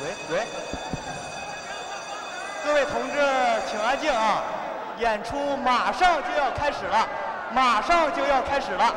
[0.00, 0.46] 喂喂，
[2.64, 3.18] 各位同志，
[3.70, 4.42] 请安静啊！
[4.98, 7.08] 演出马上就要开始了，
[7.52, 8.94] 马上就要开始了。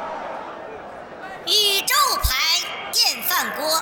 [1.46, 2.62] 宇宙牌
[2.92, 3.82] 电饭锅，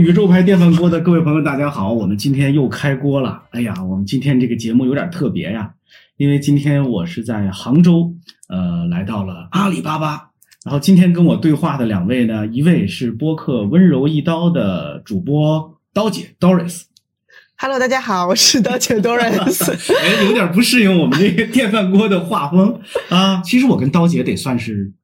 [0.00, 3.42] 宇宙牌电饭锅的各位朋友，大家好，我们今天又开锅了。
[3.50, 5.74] 哎呀，我们今天这个节目有点特别呀，
[6.16, 8.14] 因为今天我是在杭州，
[8.48, 10.30] 呃，来到了阿里巴巴。
[10.64, 19.68] 然后今天跟我对话的两位呢，一位是播客温柔一刀的主播刀姐 Doris，Hello，大家好，我是刀姐 Doris。
[20.00, 23.42] 哎，有点不适应我们这个电饭锅的画风啊。
[23.42, 24.94] 其实我跟刀姐得算是，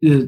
[0.00, 0.26] 呃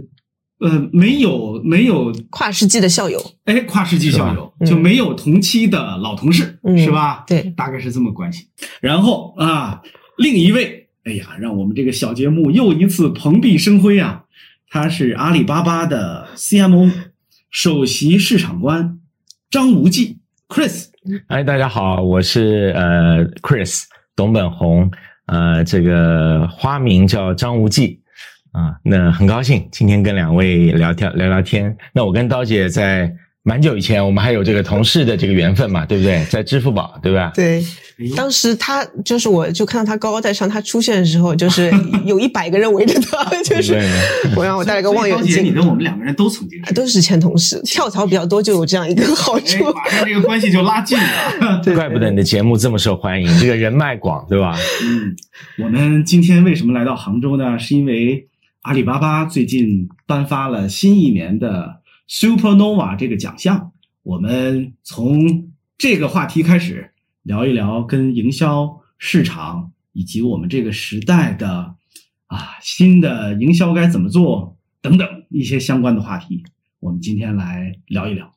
[0.61, 7.25] 呃，没有没有跨世纪的校友，哎，跨世纪校友嗯就没有同期的老同事，嗯是吧？
[7.27, 8.47] 对大概是这么关系。
[8.81, 9.81] 然后啊，
[10.19, 14.25] 另一位，哎呀，让我们这个小节目又一次蓬荜生辉啊！
[14.69, 16.93] 他是阿里巴巴的 CMO
[17.51, 19.01] 首席市场官
[19.51, 20.89] 张无忌 Chris。
[21.29, 24.91] 哎，大家好，我是呃 Chris 董本红，
[25.27, 28.00] 呃，这个花名叫张无忌
[28.53, 28.75] 啊。
[28.85, 31.77] 那很高兴今天跟两位聊天聊聊天。
[31.93, 33.13] 那我跟刀姐在
[33.43, 36.23] 蛮久以前，我们还有这个同事的这个缘分嘛，对不对？
[36.29, 37.33] 在支付宝，对吧？
[37.35, 37.65] 对，
[38.15, 41.73] 当时他就是，我就看到他高高在上，他出现的时候，就是
[42.05, 43.89] 有一百个人围着他，就是对
[44.37, 51.61] 我让我带了个望远所以刀姐，你，跟我们两个人都曾经是，都是前同事，跳槽比较多就有这样一个好哎处。，马上这个关系就拉近了。
[51.65, 54.55] 对怪不得你的节目这么受欢迎，这个人脉广，对吧？
[54.85, 55.17] 嗯，
[55.65, 57.59] 我们今天为什么来到杭州呢？
[57.59, 58.29] 是因为
[58.63, 63.73] 阿里巴巴最近颁发了新一年的 Supernova 这个奖项。
[64.03, 65.49] 我们从
[65.79, 66.91] 这个话题开始
[67.23, 71.75] 聊一聊跟营销、市场以及我们这个时代的
[72.27, 76.43] 啊新的营销该怎么做等等一些相关的话题。
[76.81, 78.31] 我们今天来聊一聊。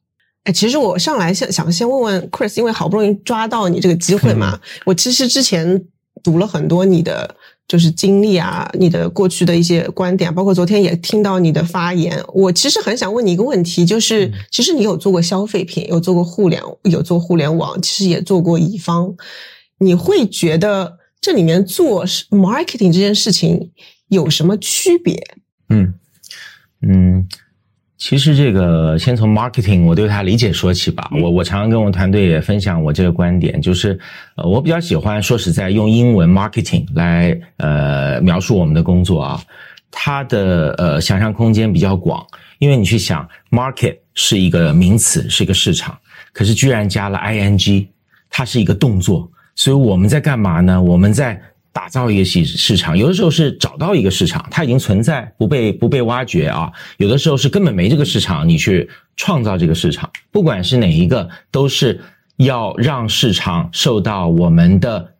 [0.44, 5.86] 哎，其实我上来想想先问问 Chris，因为好不容易抓到你这个机会嘛， 我其实之前
[6.22, 7.36] 读了很多你的
[7.74, 12.24] 就是经历啊，你的过去的一些观点，包括昨天也听到你的发言。
[12.32, 19.12] 我其实很想问你一个问题，就是嗯其实你有做过消费品，有做过互联，有做互联网，其实也做过乙方，
[19.80, 23.72] 你会觉得这里面做 marketing 这件事情
[24.10, 25.20] 有什么区别？
[25.70, 25.96] 嗯
[26.84, 27.28] 嗯，
[28.04, 31.10] 其实这个先从 marketing 我对它理解说起吧。
[31.22, 33.98] 我我常常跟我团队也分享我这个观点，就是
[34.36, 39.42] 呃，我比较喜欢说实在用英文 marketing 来呃描述我们的工作啊。
[39.90, 42.22] 它的呃想象空间比较广，
[42.60, 45.98] 因为你去想 market 是一个名词，是一个市场，
[46.34, 47.88] 可是居然加了 ing，
[48.30, 50.82] 它是一个动作，所以我们在干嘛呢？
[50.82, 51.42] 我们在
[51.74, 60.10] 打造一个市市场，有的时候是找到一个市场，它已经存在，不被不被挖掘啊；有的时候是根本没这个市场，你去创造这个市场。
[60.32, 62.00] 不管是哪一个，都是
[62.38, 65.16] 要让市场受到我们的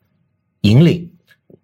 [0.60, 1.10] 引领，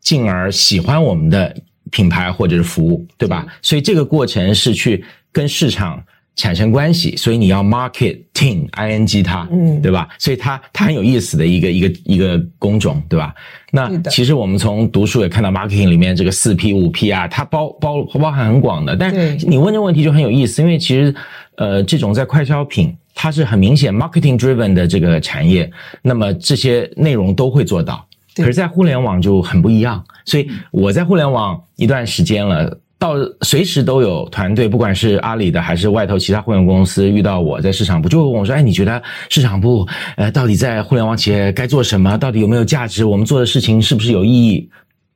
[0.01, 1.57] 进而喜欢我们的
[1.93, 3.47] 品牌或者是服务，对吧？
[3.63, 6.05] 所以这个过程是去跟市场
[6.41, 10.09] 产生关系，所以你要 marketing ing 它，嗯对吧？
[10.19, 13.35] 所以它它很有意思的一个一个一个工种，对吧？
[13.71, 18.97] 那其实我们从读书也看到 marketing 里面这个四 P 五 P 啊，它包包包含很广的。
[18.97, 21.15] 但是你问这问题就很有意思，因为其实
[21.57, 22.97] 呃这种在快消品。
[23.13, 28.03] 它是很明显 marketing driven 的这个产业，那么这些内容都会做到。
[28.37, 30.03] 可是，在互联网就很不一样。
[30.25, 42.17] 所以我在互联网一段时间了，到随时都有团队，不管是阿里的还是外头其他互联网公司，遇到我在市场部，就会问我说：“哎，你觉得市场部呃到底在互联网企业该做什么？
[42.19, 43.07] 到底有没有价值？
[43.07, 44.69] 我们做的事情是不是有意义？”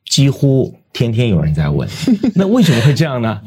[0.09, 1.89] 几乎天天有人在问。
[2.35, 3.41] 那为什么会这样呢？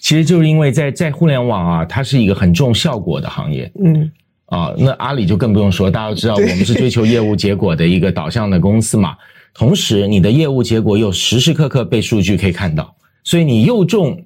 [0.00, 3.70] 其实就是因为在在互联网啊，它是一个很重效果的行业。
[3.82, 4.10] 嗯，
[4.46, 9.16] 啊，那阿里就更不用说，大家都知道我们是追求业务结果的一个导向的公司嘛。
[9.54, 12.94] 同时，你的业务结果又时时刻刻被数据可以看到，
[13.24, 14.24] 所以你又重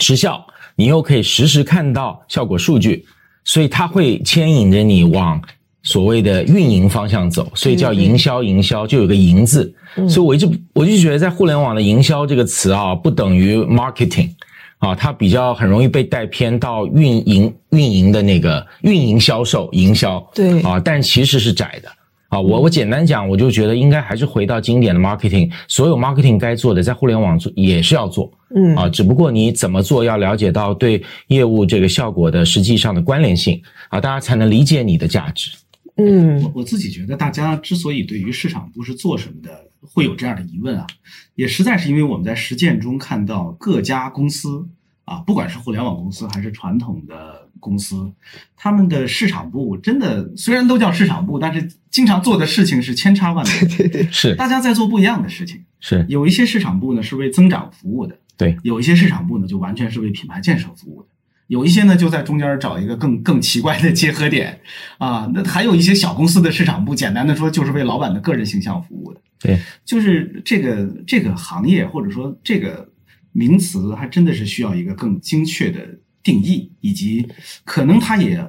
[0.00, 0.44] 时效，
[0.74, 3.04] 你又可以实时看到效果数据，
[3.44, 5.40] 所以它会牵引着你往
[5.82, 9.72] 所谓的运营方向走，所以叫营销，营销就有个“营”字。
[9.96, 14.30] 嗯所以我一直我就觉得，在互联网的营销这个词啊，不等于 marketing
[14.78, 20.18] 啊，它比较很容易被带偏到运营运营的那个运营销售营销。
[20.34, 21.88] 对啊，但其实是窄的。
[22.30, 35.50] 啊，我我简单讲，我就觉得应该还是回到经典的 marketing，所有 marketing 该做的，在互联网做也是要做嗯啊，只不过你怎么做，要了解到对业务这个效果的实际上的关联性啊，大家才能理解你的价值。
[35.96, 39.50] 嗯我我自己觉得，大家之所以对于市场部是做什么的
[39.92, 40.86] 会有这样的疑问啊，
[41.34, 44.66] 也实在是因为我们在实践中看到各家公司
[45.04, 48.12] 啊，不管是互联网公司还是传统的公司，
[48.56, 54.34] 他们的市场部真的虽然都叫市场部，但是经常做的事情是千差万别， 对对，是。
[54.36, 55.64] 大家在做不一样的事情。
[55.80, 61.08] 是，有一些市场部呢是为增长服务的，对，有一些市场部呢就完全是为品牌建设服务的，
[61.46, 64.60] 有一些呢就在中间找一个更更奇怪的结合点。
[64.98, 65.30] 啊。
[65.34, 69.20] 那还有一些小公司的市场部，简单的说就是为老板的个人形象服务的。
[69.40, 72.86] 对，就是这个这个行业或者说这个
[73.32, 75.80] 名词，还真的是需要一个更精确的
[76.22, 77.26] 定义，以及
[77.64, 78.46] 可能它也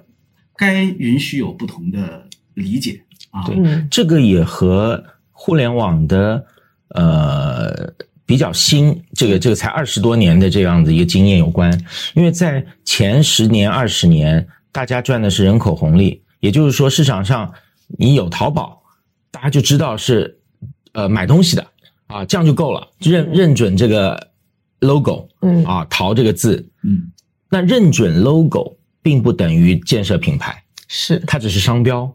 [0.56, 3.44] 该允许有不同的理解啊。
[3.45, 6.45] 对嗯这个也和互联网的
[6.89, 7.94] 呃
[8.25, 11.71] 比较新，这个这个才二十多年的这样子一个经验有关。
[12.13, 17.51] 因为在前十年、二十年，大家赚的是人口红利，也就是说，市场上
[17.97, 18.81] 你有淘宝，
[19.31, 20.39] 大家就知道是
[20.94, 21.68] 呃买东西的
[22.07, 24.31] 啊，这样就够了，认认准这个
[24.79, 26.65] logo 嗯啊，淘这个字。
[26.83, 27.10] 嗯，
[27.51, 30.63] 那认准 logo 并不等于建设品牌。
[30.88, 32.12] 是它只是商标。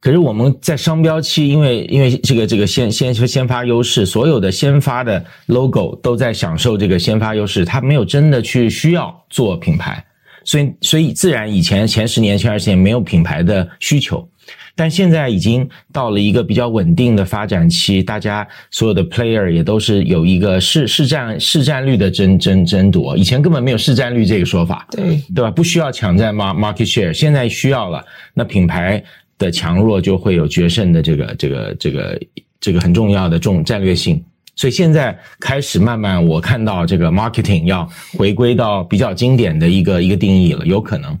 [0.00, 10.02] 可是我们在商标期，因为因为这个这个先先先发优势，所有的先发的 logo 都在享受这个先发优势，它没有真的去需要做品牌，
[10.42, 14.26] 所以所以自然以前前十年前二十年没有品牌的需求，
[14.74, 25.50] 但现在已经到了一个比较稳定的发展期，大家所有的 player 也都是有一个市市占市占率的争争争夺，以前根本没有市占率这个说法，对，对吧？
[25.50, 29.02] 不需要抢占 mar market share，现在需要了，那品牌
[29.38, 32.20] 的强弱就会有决胜的这个这个这个
[32.60, 34.22] 这个很重要的重战略性。
[34.56, 37.88] 所以现在开始慢慢，我看到这个 marketing 要
[38.18, 41.18] 回归到比较经典的一个一个定义了，有可能。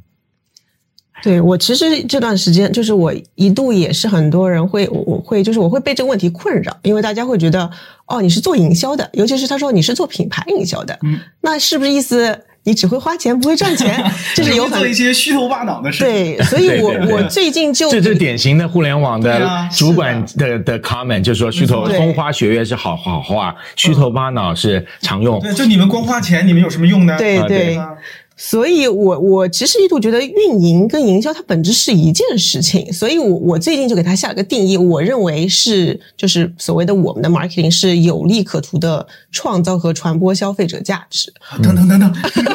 [1.22, 7.70] 对我其实这段时间，就是我一度也是很多人会，我我会就是我会被这个问题困扰，因为大家会觉得
[8.06, 14.02] 哦，你是做营销的，尤其是他说你是做品牌营销的，嗯，那是不是意思你只会花钱不会赚钱？
[14.36, 16.06] 就是有很做一些虚头巴脑的事情。
[16.06, 25.40] 对，所以我对对对我最近就这就是典型的互联网的主管的的 comment，就是说虚头风花雪月是好好话，虚头巴脑是常用。
[25.40, 27.14] 对，就你们光花钱，你们有什么用呢？
[27.14, 27.80] 啊对对对。
[28.40, 41.30] 啊所以我我其实一度觉得运营跟营销它本质是一件事情，所以我我最近就给它下了个定义，我认为是就是所谓的我们的 marketing 是有利可图的创造和传播消费者价值。
[41.62, 42.12] 等等等等，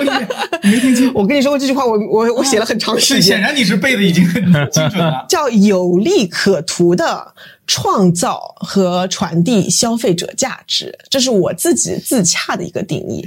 [0.64, 1.12] 没听清？
[1.14, 5.24] 我跟你说过这句话，我我我写了很长时间， 显，然你是背的已经很精准了。
[5.30, 7.34] 叫有利可图的
[7.68, 13.26] 创造和传递消费者价值，这是我自己自洽的一个定义。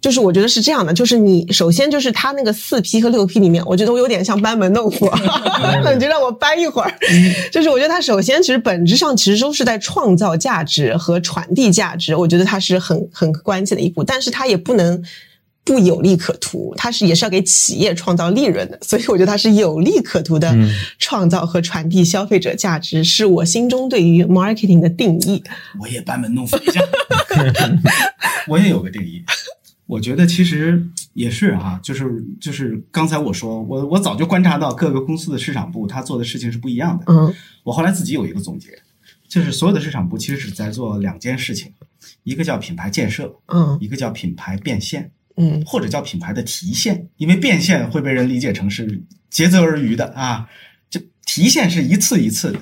[0.00, 5.10] 就是我觉得是这样的，就是你首先就是它那个四 P 和六 P 里面，我觉得我有点像班门弄斧，
[5.82, 6.94] 那 你就让我搬一会儿。
[7.50, 15.02] 就是我觉得它首先其实本质上其实都是在创造价值和传递价值，我觉得它是很很关键的一步，但是它也不能。
[15.64, 25.42] 不有利可图，它是也是要给企业创造利润的， 所以我觉得它是有利可图的嗯创造和传递消费者价值，是我心中对于 marketing 的定义。
[25.80, 26.80] 我也班门弄斧一下，
[28.46, 29.24] 我也有个定义。
[29.86, 32.04] 我觉得其实也是啊，就是
[32.40, 37.04] 就是刚才我说，我我早就观察到各个公司的市场部他做的事情是不一样的。
[37.08, 38.68] 嗯我后来自己有一个总结，
[39.28, 41.72] 就是所有的市场部其实只在做两件事情，
[42.22, 50.48] 一个叫品牌建设，嗯一个叫品牌变现，嗯或者叫品牌的提现，因为变现会被人理解成是竭泽而渔的啊，
[50.88, 52.58] 这提现是一次一次的，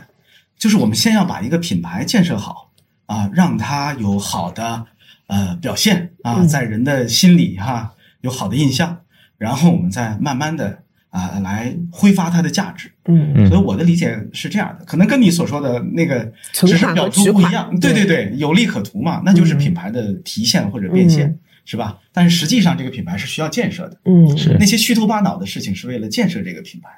[0.59, 2.73] 就是我们先要把一个品牌建设好
[3.07, 4.87] 啊，让它有好的
[5.27, 9.01] 呃表现啊，嗯在人的心里哈、有好的印象，
[9.37, 10.79] 然后我们再慢慢的
[11.11, 12.91] 啊来挥发它的价值。
[13.07, 17.81] 嗯嗯所以我的理解是这样的，可能跟你所说的那个只是表和取款图不一样。
[17.81, 21.99] 对对对对，有利可图嘛，那就是嗯品牌的提现或者变现，嗯是吧？
[22.13, 26.89] 但是实际上这个品牌是需要建设的，嗯，是那些虚头巴脑的事情是为了建设这个品牌。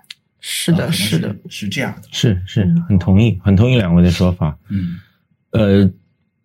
[0.46, 2.08] 是的，是的，，是这样的。
[2.12, 4.54] 是是，很同意，很同意两位的说法。
[4.68, 4.98] 嗯
[5.52, 5.90] 呃，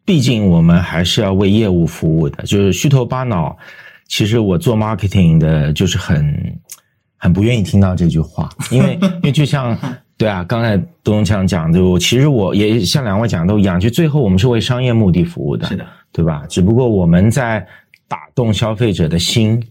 [0.05, 3.57] 毕竟我们还是要为业务服务的，就是虚头巴脑。
[4.07, 6.59] 其实我做 marketing 的，就是很
[7.17, 9.77] 很不愿意听到这句话，因为 因为就像
[10.17, 16.45] 对啊，刚才东强讲，的，我其实我也像两位讲的都一样，就最后我们是为商业目的服务的，是的，对吧？
[16.49, 17.67] 只不过我们在
[18.09, 19.63] 打动消费者的心，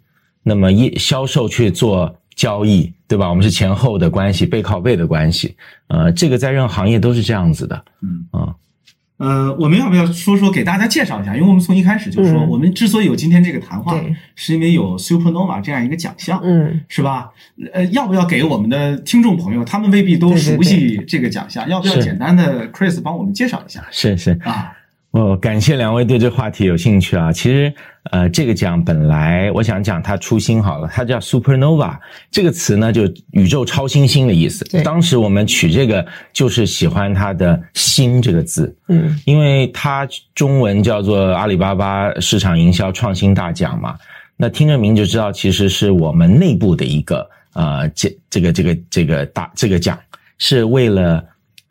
[0.42, 3.28] 那么一销售去做交易，对吧？
[3.28, 5.54] 我们是前后的关系，背靠背的关系，
[5.88, 8.24] 呃，这个在任何行业都是这样子的，嗯。
[8.32, 8.54] 啊、
[9.18, 11.34] 呃，我们要不要说说给大家介绍一下？
[11.34, 12.48] 因为我们从一开始就说，嗯。
[12.48, 14.00] 我们之所以有今天这个谈话，
[14.36, 17.32] 是因为有 Supernova 这样一个奖项，嗯，是吧？
[17.72, 23.84] 呃，要不要给我们的听众朋友，他们未必都熟悉这个奖项，要不要简单的 Chris 帮我们介绍一下？
[23.90, 24.72] 是是，啊？
[25.10, 27.32] 我感谢两位对这话题有兴趣啊。
[27.32, 27.72] 其实，
[28.10, 31.96] 呃，这个奖本来我想讲它初心好了，它叫 supernova
[32.30, 34.82] 这个词呢，就宇宙超新星的意思对。
[34.82, 43.96] 当时我们取这个就是喜欢它的“星”这个字，嗯，因为它中文叫做阿里巴巴市场营销创新大奖嘛。
[44.36, 49.98] 那听着名就知道，其实是我们内部的一个呃这这个这个这个大这个奖，
[50.36, 51.24] 是为了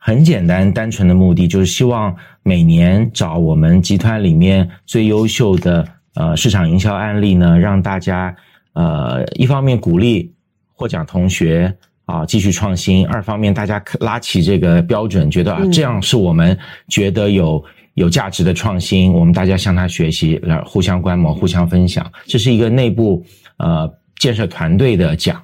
[0.07, 5.85] 很简单单纯的目的，就是希望每年找我们集团里面最优秀的
[6.15, 8.33] 呃市场营销案例呢，让大家
[8.71, 10.33] 呃一方面鼓励
[10.71, 11.75] 获奖同学。
[12.05, 13.05] 啊，继续创新。
[13.07, 17.61] 二方面，大家拉起这个标准，觉得啊，嗯这样是我们觉得有
[17.95, 23.21] 有价值的创新，我们大家向他学习，来互相观摩、互相分享，这是一个内部
[23.57, 25.43] 呃建设团队的奖。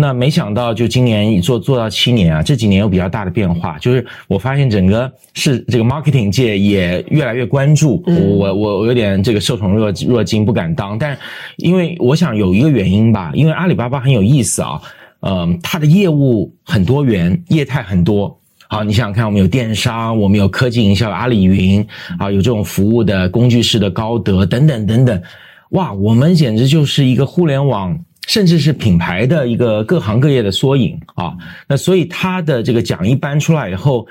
[0.00, 10.96] 那没想到，就今年做做到七年啊，这几年有比较大的变化，就是我发现整个是这个 marketing 界也越来越关注嗯我，我我有点这个受宠若若惊，不敢当。
[10.96, 11.18] 但
[11.56, 14.80] 因为我想有一个原因吧，因为阿里巴巴很有意思啊，
[15.22, 18.38] 嗯，它的业务很多元，业态很多。
[18.68, 21.84] 好，你想想看，我们有电商，我们有科技营销，阿里云
[22.20, 25.22] 啊，有这种服务的工具式的高德等等等等，
[25.70, 31.34] 哇，我们简直就是一个互联网，甚至是品牌的一个各行各业的缩影啊。
[31.66, 34.06] 那所以他的这个奖一颁出来以后，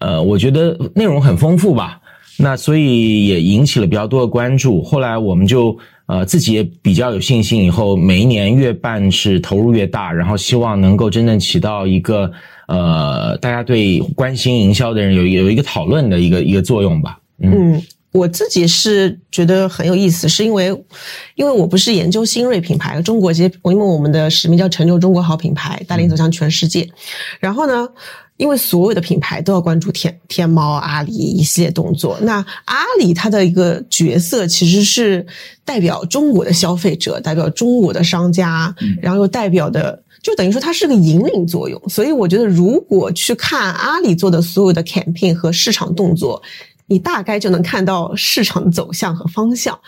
[0.00, 1.98] 呃，我觉得内容很丰富吧。
[2.36, 4.82] 那所以也引起了比较多的关注。
[4.82, 12.32] 后来我们就呃自己也比较有信心，以后每一年越办是投入越大，然后希望能够真正起到一个
[12.66, 17.18] 呃大家对关心营销的人有有一个讨论的一个一个作用吧。
[17.42, 17.80] 嗯，
[18.12, 20.66] 我自己是觉得很有意思，是因为
[21.36, 26.88] 因为我不是研究新锐品牌，中国这些，因为我们的使命叫成就中国好品牌，带领走向全世界。
[27.38, 27.88] 然后呢，
[28.36, 35.24] 因为所有的品牌都要关注天天猫、阿里一系列动作，那阿里它的一个角色其实是
[35.64, 40.02] 代表中国的消费者，代表中国的商家，然后又代表的。
[40.22, 46.42] 就等于说它是个引领作用，所以我觉得如果去看阿里做的所有的 campaign 和市场动作，
[46.90, 49.78] 你大概就能看到市场的走向和方向。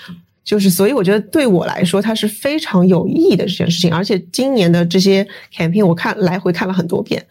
[0.45, 3.95] 就是，所以我觉得对我来说，它是非常有意义的这件事情。
[3.95, 7.25] 而且今年的这些 campaign，我看来回看了很多遍，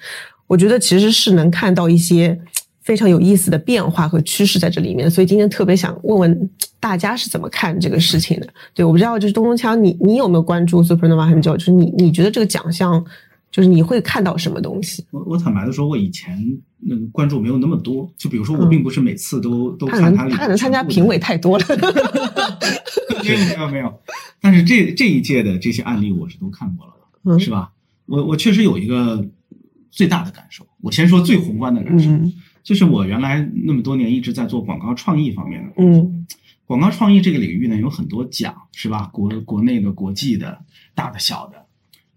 [0.47, 2.39] 我觉得其实是能看到一些
[2.81, 5.11] 非常有意思的变化和趋势在这里面。
[5.11, 6.49] 所以今天特别想问问
[6.79, 8.47] 大家是怎么看这个事情的？
[8.73, 11.57] 对，我不知道，就是东东锵，你你有没有关注 Supernova 很久？
[11.57, 13.03] 就是你你觉得这个奖项，
[13.51, 15.05] 就是你会看到什么东西？
[15.11, 16.41] 我我坦白的说，我以前
[16.79, 18.09] 那个关注没有那么多。
[18.17, 21.65] 就比如说，我嗯并不是每次都都看它里能他能参加评委太多了。
[23.23, 24.01] 没有没有没有，
[24.39, 27.71] 但是这这一届的这些案例我是都看过了是吧？
[28.07, 29.23] 我我确实有一个
[29.91, 36.25] 最大的感受，我先说最宏观的感受，嗯就是我原来那么多年一直在做广告创意方面的，嗯
[36.65, 39.09] 广告创意这个领域呢有很多奖，是吧？
[39.13, 40.57] 国国内的、国际的，
[40.95, 41.60] 大的、小的，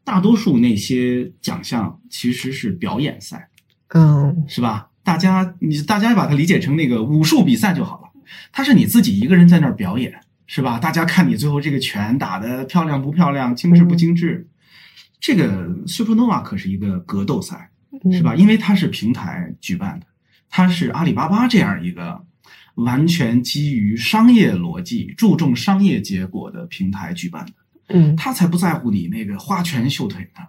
[0.04, 3.48] 大多数那些奖项其实是表演赛，
[3.88, 4.90] 嗯是吧？
[5.02, 8.08] 大家你大家把它理解成那个武术比赛就好了，
[8.52, 10.12] 它是你自己一个人在那儿表演，
[10.46, 10.78] 是吧？
[10.78, 14.48] 大家看你最后这个拳打得漂亮不漂亮，精致不精致。
[15.20, 17.70] 这个 Supernova 可是一个格斗赛，
[18.04, 18.34] 嗯，是吧？
[18.34, 20.06] 因为它是平台举办的，
[20.50, 22.22] 它是阿里巴巴这样一个
[22.74, 27.52] 完全基于商业逻辑、注重商业结果的平台举办的，
[27.88, 28.14] 嗯。
[28.16, 30.42] 他才不在乎你那个花拳绣腿呢，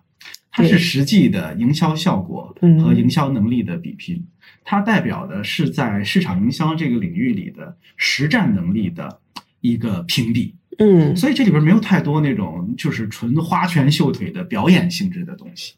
[0.52, 2.80] 它是实际的营销效果嗯。
[2.84, 4.26] 和营销能力的比拼，
[4.64, 9.20] 它代表的是在市场营销这个领域里的实战能力的
[9.62, 10.56] 一个评比。
[10.80, 11.16] 嗯。
[11.16, 15.74] 所以这里边没有太多那种就是纯花拳绣腿的表演性质的东西。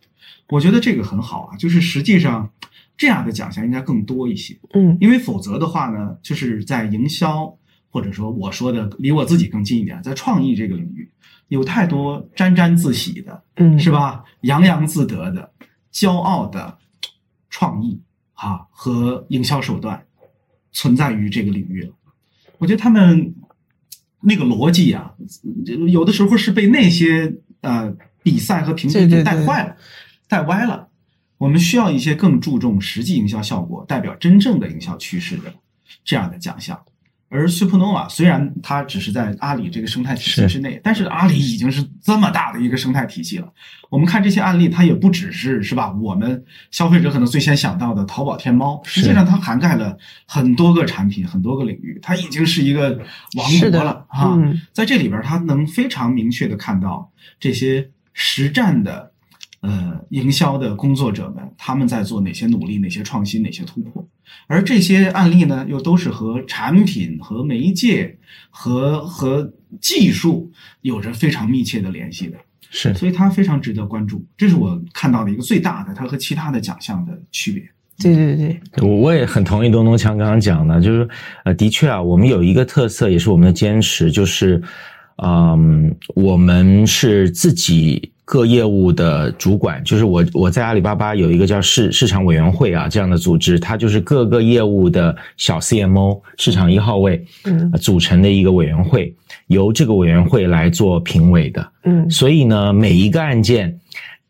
[0.49, 2.49] 我觉得这个很好啊，就是实际上
[2.95, 4.97] 这样的奖项应该更多一些，嗯。
[5.01, 7.53] 因为否则的话呢，就是在营销
[7.89, 11.09] 或者说我说的离我自己更近一点，在创意这个领域，
[11.47, 14.23] 有太多沾沾自喜的，嗯，是吧？
[14.41, 15.51] 洋洋自得的、
[15.91, 16.77] 骄傲的
[17.49, 18.01] 创意
[18.33, 20.05] 啊和营销手段
[20.71, 21.93] 存在于这个领域了。
[22.57, 23.35] 我觉得他们
[24.21, 25.13] 那个逻辑啊，
[25.87, 29.77] 有的时候是被那些呃比赛和评比给对对对带坏了、
[30.27, 30.89] 带歪了。
[31.37, 35.53] 我们需要一些更注重实际营销效果、代表真正的营销趋势的
[36.03, 36.83] 这样的奖项。
[37.29, 43.51] 而 Supernova 虽然它只是在阿里这个生态体系之内，但是阿里已经是这么大的一个生态体系了。
[43.89, 45.91] 我们看这些案例，它也不只是是吧？
[45.93, 52.98] 我们消费者可能最先想到的淘宝、天猫，实际上它涵盖了很多个产品、很多个领域，它已经是一个
[53.36, 54.38] 王国了啊！
[54.72, 59.12] 在这里边，它能非常明确的看到这些实战的。
[59.61, 64.07] 呃，营销的工作者们他们在做哪些努力、哪些创新、哪些突破？
[64.45, 68.17] 而这些案例呢，又都是和产品、和媒介、
[68.49, 72.37] 和和技术有着非常密切的联系的。
[72.69, 74.23] 是，所以它非常值得关注。
[74.37, 77.63] 这是我看到的一个最大的它和其他的奖项的区别。
[77.99, 81.09] 对对对，我我也很同意东东强刚刚讲的，就是
[81.45, 84.61] 呃，的确啊，我们有一个特色，也是我们的坚持，就是
[85.23, 88.11] 嗯，我们是自己。
[88.29, 99.15] 各业务的主管，就是我，我在阿里巴巴有一个叫市市场委员会啊这样的组织，它就是各个业务的小 CMO 市场一号位，嗯，组成的一个委员会，
[99.48, 103.74] 由这个委员会来做评委的，嗯，所以呢，每一个案件，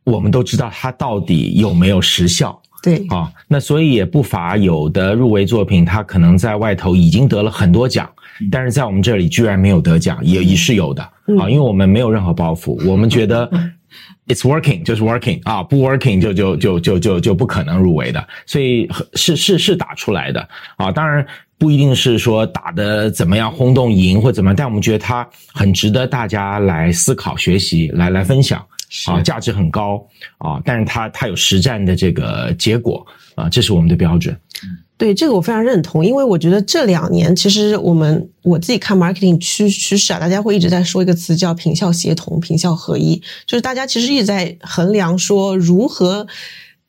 [0.03, 8.07] 我们都知道它到底有没有时效，对，啊，那所以也不乏有的入围作品，它可能在外头已经得了很多奖。
[8.51, 11.01] 但是在我们这里居然没有得奖，也也是有的。
[11.39, 13.49] 啊，因为我们没有任何包袱，我们觉得
[14.27, 21.25] it's working 就是 working 啊，不 working 就就就就就就不可能入围的，所以是是是打出来的啊，当然
[21.57, 28.63] 不一定是说打的怎么样轰动赢或怎么，但我们觉得它很值得大家来思考、学习、来来分享
[29.07, 30.05] 啊，价值很高
[30.37, 34.35] 啊，但是它它有实战的这个结果啊，这是我们的标准。
[34.97, 46.25] 对这个我非常认同，因为我觉得这两年其实我们我自己看 marketing 趋趋势啊，大家会一直在说一个词叫品效协同、品效合一，就是大家其实一直在衡量说如何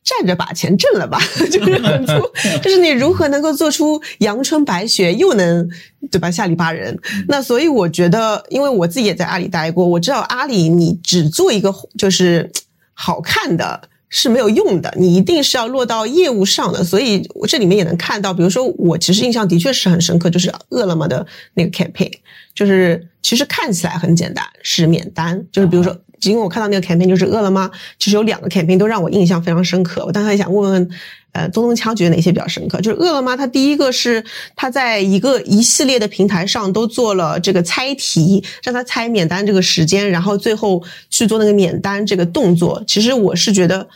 [0.08, 2.12] 站着把钱挣了吧， 就是很粗，
[2.62, 5.68] 就是你如何能够做出阳春白雪又能
[6.10, 6.98] 对吧下里巴人。
[7.28, 12.50] 那所以我觉得，因为我自己也在阿里待过，我知道阿里你只做一个就是
[12.94, 13.88] 好看的。
[14.10, 16.82] 是没有用的，你一定是要落到业务上的。
[16.82, 22.10] 所以我这里面也能看到，比如说我其实印象的确是很深刻，就是饿了么的那个 campaign，
[22.54, 30.04] 就是其实看起来很简单，是免单，就是比如说，因为我看到那个 campaign 就是饿了么，其实有两个 campaign 都让我印象非常深刻。
[30.06, 30.88] 我当时也想问问。
[31.32, 32.80] 呃，东东枪觉得哪些比较深刻？
[32.80, 34.24] 就是饿了么，它第一个是
[34.56, 42.82] 它在一个一系列的平台上都做了这个猜题，让他猜免单这个时间，然后最后去做那个免单这个动作。
[42.86, 43.86] 其实我是觉得。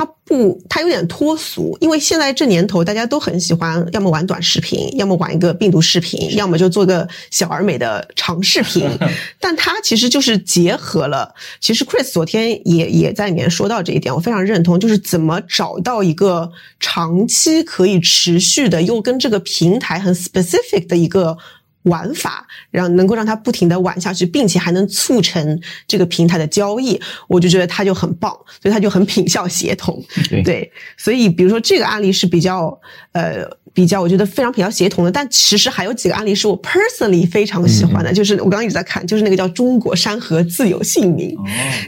[0.00, 8.88] 它不，它有点脱俗，因为现在这年头大家都很喜欢，要么玩短视频，要么玩一个病毒视频，要么就做个小而美的长视频。
[9.38, 21.36] 但它其实就是结合了，其实 Chris 昨天也也在里面说到这一点，我非常认同，就是怎么找到一个长期可以持续的，又跟这个平台很 specific 的一个。
[21.84, 30.02] 玩法让能够让它不停的玩下去，并且还能促成这个平台的交易，我就觉得它就很棒，所以它就很品效协同。
[30.44, 32.80] 对，所以比如说这个案例是比较
[33.12, 33.59] 呃。
[33.72, 41.36] 比较我觉得非常比较协同的，但其实还有几个案例是我 personally 非常喜欢的，就是我刚刚一直在看，就是那个叫中国山河自有姓名，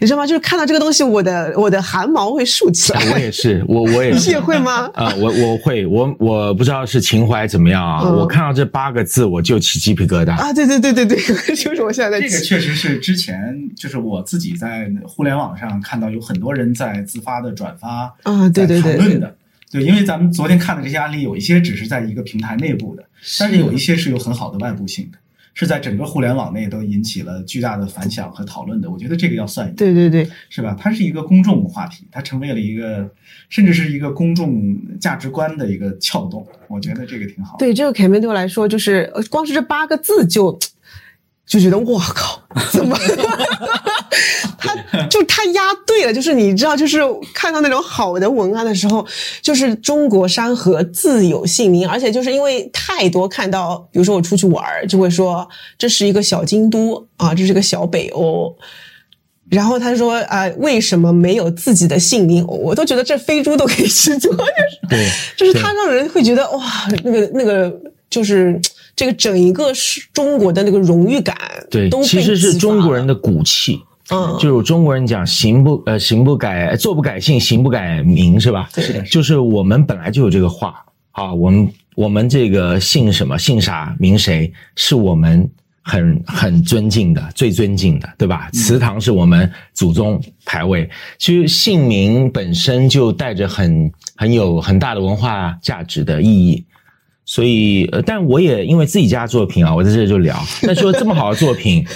[0.00, 0.26] 你知道吗？
[0.26, 3.00] 就是看到这个东西，我的我的汗毛会竖起来。
[3.12, 4.26] 我也是，我我也是。
[4.30, 4.88] 你也会吗？
[4.94, 10.52] 啊，我我会，我我不知道是情怀怎么样啊，我看到这八个字我就起鸡皮疙瘩啊！
[10.52, 11.16] 对对对对对，
[11.56, 13.36] 就是我现在在这个确实是之前
[13.76, 19.34] 就是我自己在互联网上看到有很多人在自发的转发啊，对对对，讨论的。
[19.72, 23.02] 对，因为咱们昨天看的这些案例，有一些只是在一个平台内部的，
[23.40, 25.16] 但是有一些是有很好的外部性的，
[25.54, 28.90] 是在整个互联网内都引起了巨大的反响和讨论的。
[28.90, 30.76] 我觉得这个要算一个，对对对，是吧？
[30.78, 33.10] 它是一个公众话题，它成为了一个，
[33.48, 36.46] 甚至是一个公众价值观的一个撬动。
[36.68, 37.56] 我觉得这个挺好。
[37.58, 40.58] 对，这个肯定对我来说，就是光是这八个字就。
[41.52, 42.96] 就觉得我靠，怎么
[44.56, 44.74] 他
[45.10, 46.12] 就他押对了？
[46.12, 46.98] 就是你知道，就是
[47.34, 49.06] 看到那种好的文案的时候，
[49.42, 58.56] 就是中国山河自有姓名，而且就是因为太多看到，比如说我出去玩就会说这是一个小京都啊，这是个小北欧，
[59.50, 62.46] 然后他说啊，为什么没有自己的姓名？
[62.46, 67.70] 我都觉得这飞猪都可以去做，就是 就是他让人会觉得哇，那个那个
[68.08, 68.58] 就是。
[68.94, 71.36] 这个整一个是中国的那个荣誉感，
[71.70, 78.68] 对，其实是中国人的骨气，嗯，就是中国人讲行不呃行不改坐不改姓行不改名是吧？
[78.74, 85.50] 是的，就是我们本来就有这个话啊，我们我们这个姓什么姓啥名谁是我们
[85.82, 88.50] 很很尊敬的，最尊敬的，对吧？
[88.52, 96.64] 祠堂是我们祖宗牌位，其实姓名本身就带着很很有很大的文化价值的意义。
[97.24, 100.36] 所以，呃，但我也因为自己家作品啊，我在这就聊。
[100.62, 101.86] 那说这么好的作品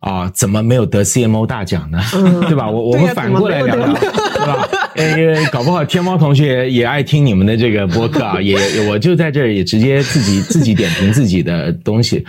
[0.00, 2.00] 啊，怎么没有得 CMO 大奖呢？
[2.48, 2.68] 对吧？
[2.68, 4.68] 我我们反过来聊聊， 对吧？
[4.96, 8.56] 呃，搞不好天猫同学也爱听你们的这个播客啊，也
[8.88, 12.24] 我就在这儿也直接自己自己点评自己的东西。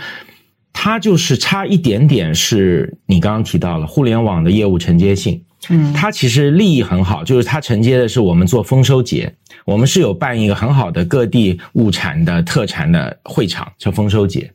[0.72, 5.40] 它就是差一点点，是你刚刚提到了互联网的业务承接性。
[5.70, 9.34] 嗯，它其实利益很好，就是它承接的是我们做丰收节。
[9.64, 14.52] 我们是有办一个很好的各地物产的特产的会场，叫丰收节，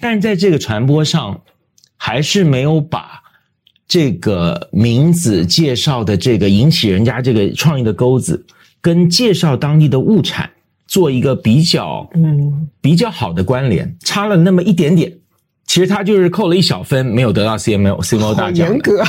[0.00, 1.40] 但是在这个传播上，
[1.96, 3.22] 还是没有把
[3.86, 8.44] 这个名字介绍的这个引起人家这个创意的钩子，
[8.82, 10.50] 跟介绍当地的物产
[10.86, 15.17] 做一个比较，嗯，比较好的关联，差了那么一点点。
[15.68, 18.70] 其实他就是扣了一小分，没有得到 CMO CMO 大奖。
[18.70, 19.04] 严格，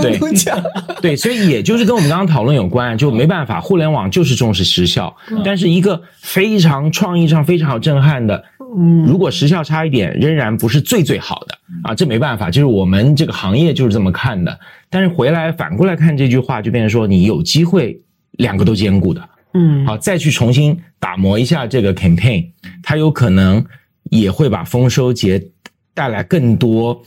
[0.00, 0.18] 对。
[1.02, 8.42] 对，所以也就是跟我们刚刚讨论有关，就没办法，互联网就是重视时效，但是一个非常创意上非常有震撼的，
[8.78, 11.58] 嗯，如果时效差一点，仍然不是最最好的。
[11.82, 14.58] 啊，这没办法，就是我们这个行业就是这么看的。
[14.88, 18.00] 但是回来反过来看这句话，就变成说你有机会
[18.38, 22.46] 两个都兼顾的，嗯，好，再去重新打磨一下这个 campaign，
[22.82, 23.62] 它有可能
[24.04, 25.50] 也会把丰收节。
[25.94, 27.00] 带来更多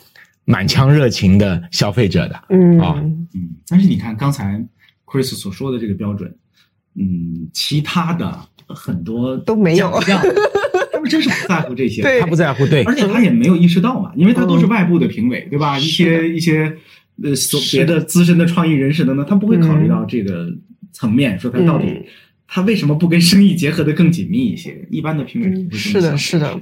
[0.45, 2.80] 满腔热情的消费者的，嗯。
[2.80, 2.95] 啊，
[3.36, 4.65] 嗯，但是你看刚才
[5.06, 6.34] Chris 所说的这个标准，
[6.95, 9.91] 嗯，其他的很多都没有，
[10.91, 15.78] 他们真是不在乎这些，他不在乎，对，而且他也没有意识到嘛，因为他都是外部的评委，对吧？
[15.78, 16.76] 一些一些
[17.21, 20.47] 呃，所别的资深的创意人士等等，他不会考虑到这个
[20.91, 22.06] 层面，说他到底
[22.47, 24.88] 他为什么不跟生意结合的更紧密一些？
[24.89, 26.60] 一般的评委不会是的，是的。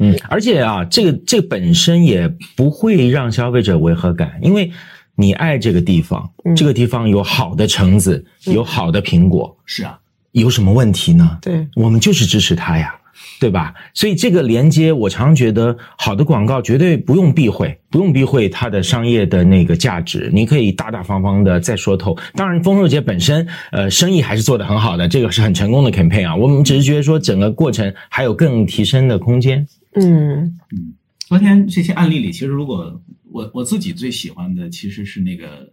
[0.00, 4.72] 嗯，而且啊，这个这本身也不会让消费者违和感，因为
[5.14, 9.96] 你爱这个地方，这个地方有好的橙子，有好的苹果，是啊，
[10.32, 11.38] 有什么问题呢？
[11.40, 12.96] 对，我们就是支持它呀。
[13.38, 13.72] 对吧？
[13.94, 20.28] 所以这个连接，我常觉得好的广告绝对不用避讳，不用避讳它的商业的那个价值。
[20.32, 22.16] 你可以大大方方的再说透。
[22.34, 26.36] 当然，丰收节本身，呃，生意还是做得很好的，这个是很成功的 campaign 啊。
[26.36, 29.66] 我们只是觉得说，整个过程还有更提升的空间。
[29.94, 30.94] 嗯嗯。
[31.26, 33.00] 昨天这些案例里，其实如果
[33.30, 35.72] 我我自己最喜欢的，其实是那个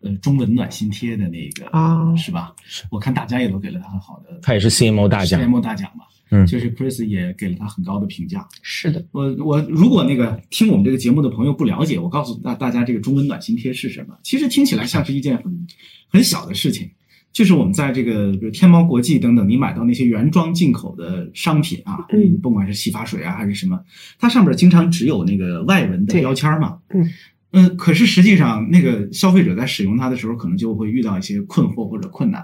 [0.00, 2.54] 呃中文暖心贴的那个啊，是吧？
[2.90, 6.04] 我看大家也都给了他很好的，他也是 CMO 大奖，CMO 大奖嘛。
[6.30, 8.48] 嗯，就是 Chris 也给了他很高的评价。
[8.60, 14.18] 是的，我我如果那个听我们这个节目的朋友不了解，我告诉大大家这个中文暖心贴是什么。
[14.24, 15.66] 其实听起来像是一件很
[16.08, 16.90] 很小的事情，
[17.36, 23.78] 就是我们在这个比如天猫国际等等，你买到那些原装进口的商品啊，嗯，不管是洗发水啊还是什么，
[24.18, 27.06] 它上面经常只有那个外文的标签嘛，嗯
[27.50, 32.42] 嗯，可是实际上那个消费者在使用它的时候，可能就会遇到一些困惑或者困难。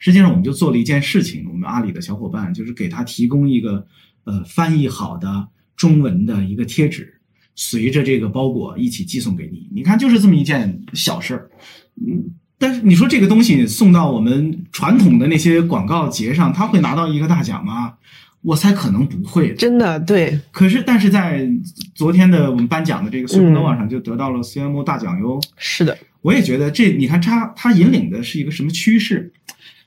[0.00, 1.48] 实际上，我们就做了一件事情。
[1.48, 3.86] 我们阿里的小伙伴就是给他提供一个
[4.24, 7.14] 呃翻译好的中文的一个贴纸，
[7.54, 9.68] 随着这个包裹一起寄送给你。
[9.72, 11.48] 你看，就是这么一件小事儿。
[12.04, 12.24] 嗯，
[12.62, 17.94] 但是你说这个东西送到我们传统的那些广告节上，他会拿到一个大奖吗？
[18.40, 19.52] 我猜可能不会。
[19.54, 20.38] 真的对。
[20.52, 21.44] 可是，但是在
[21.92, 25.40] 昨天的我们颁奖的这个 Supernova 上，就得到了 CMO 大奖哟。
[25.56, 29.32] 是的，我也觉得这，你看它它引领的是一个什么趋势？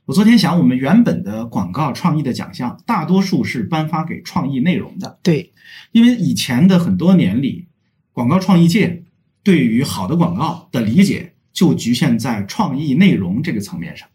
[0.03, 5.17] 我昨天想，我们原本的广告创意的奖项，大多数是颁发给创意内容的。
[5.23, 5.49] 对，
[5.93, 7.67] 因为以前的很多年里，
[8.11, 9.01] 广告创意界
[9.43, 14.07] 对于好的广告的理解就局限在创意内容这个层面上。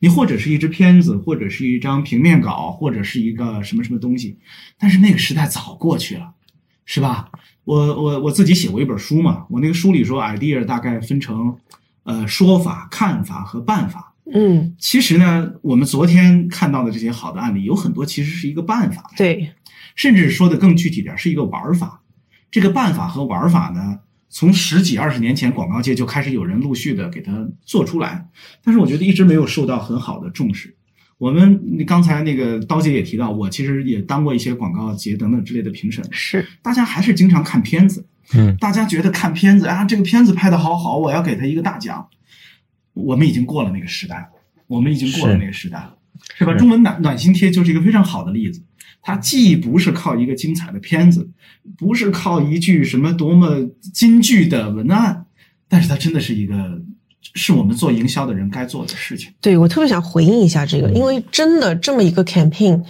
[0.00, 4.36] 你或者是一支片子，或者是一张平面稿，或者是一个什么什么东西，
[4.78, 6.34] 但是那个时代早过去了，
[6.84, 7.30] 是吧？
[7.64, 11.56] 我我我自己写过一本书嘛，我那个书里说，idea 大概分成
[12.04, 14.14] 呃说法、看法和办法。
[14.32, 19.52] 嗯，其实呢，我们昨天看到的这些好的案例，有很多其实是一个办法，对，
[19.94, 22.02] 甚至说的更具体点，是一个玩法。
[22.50, 24.00] 这个办法和玩法呢，
[24.38, 28.24] 从十几二十年前广告界就开始有人陆续的给它做出来，
[28.62, 30.76] 但是我觉得一直没有受到很好的重视。
[31.18, 42.08] 我们刚才那个刀姐也提到，我其实也当过一些广告节等等之类的评审，是，大家还是经常看片子，嗯，大家觉得看片子啊，这个片子拍的好好，我要给他一个大奖。
[42.92, 44.28] 我们已经过了那个时代了，
[44.68, 45.96] 我们已经过了那个时代了，
[46.36, 46.54] 是吧？
[46.54, 48.62] 中文暖暖心贴就是一个非常好的例子。
[49.08, 51.26] 它既不是靠一个精彩的片子，
[51.78, 55.24] 不是靠一句什么多么金句的文案，
[55.66, 56.54] 但是它真的是一个
[57.32, 59.32] 是我们做营销的人该做的事情。
[59.40, 62.84] 对我特别想回应一下这个，因为真的这么一个 campaign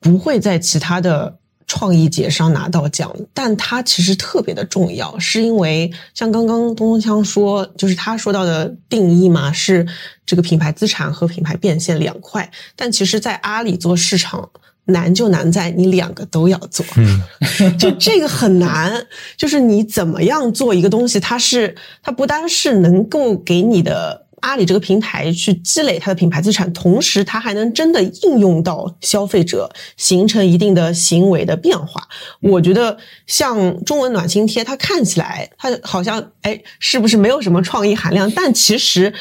[0.00, 1.38] 不会在其他的。
[1.70, 9.86] 创意节上拿到奖，但它其实特别的重要，是因为像刚刚东东锵说，就是他说到的定义嘛，是
[10.24, 14.48] 这个品牌资产和品牌变现两块，但其实，在阿里做市场。
[14.88, 16.84] 难就难在你两个都要做，
[17.78, 19.06] 就这个很难。
[19.36, 32.08] 就是你怎么样做一个东西，它是它不单是能够给你的阿里这个平台去积累它的品牌资产，同时它还能真的应用到消费者，形成一定的行为的变化。
[32.40, 32.96] 我觉得
[33.26, 38.30] 像中文暖心贴，它看起来它好像哎，是不是没有什么创意含量？
[38.30, 39.12] 但其实。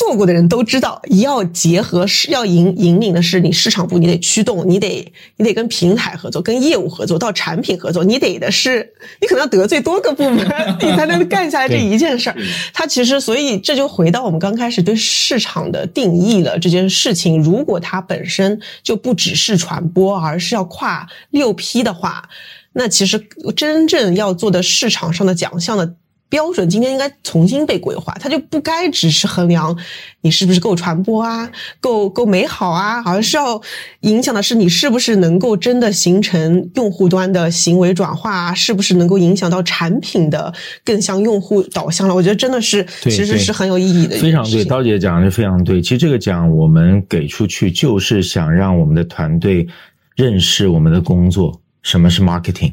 [0.00, 10.38] 做过的人都知道，要结合是要引引领的是你市场部，你得驱动，你得你得跟平台合作，跟业务合作，到产品合作，你得的是你可能要得罪多个部门，
[10.80, 12.36] 你才能干下来这一件事儿。
[12.72, 16.58] 它其实，所以这就回到我们刚开始对市场的定义了。
[16.58, 22.26] 这件事情，如果它本身就不只是传播，而是要跨六 P 的话，
[22.72, 23.22] 那其实
[23.54, 25.94] 真正要做的市场上的奖项的。
[26.30, 29.76] 标准今天应该重新被规划，它就不该只是衡量
[30.22, 33.60] 你是不是够传播啊，够够美好啊，而是要
[34.00, 42.14] 影响的是你是不是能够真的形成用户端的行为转化啊，是不是能够影响到产品的更向用户导向了？
[42.14, 44.16] 我觉得真的是其实是很有意义的。
[44.18, 45.82] 非常对，刀姐讲的非常对。
[45.82, 49.66] 其实这个奖我们给出去就是想让我们的团队
[50.14, 52.72] 认识我们的工作，什么是 marketing。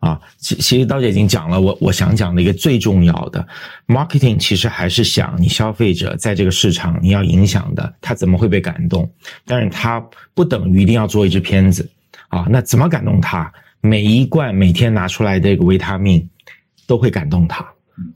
[0.00, 3.46] 啊，其其实刀姐已经讲了，我我想讲的一个最重要的
[3.86, 9.10] marketing，其实还是想你消费者在这个市场你要影响的，他怎么会被感动？
[9.44, 10.00] 但是他
[10.34, 11.88] 不等于一定要做一支片子
[12.28, 13.52] 啊，那怎么感动他？
[13.80, 16.28] 每一罐每天拿出来这个维他命
[16.86, 17.66] 都会感动他。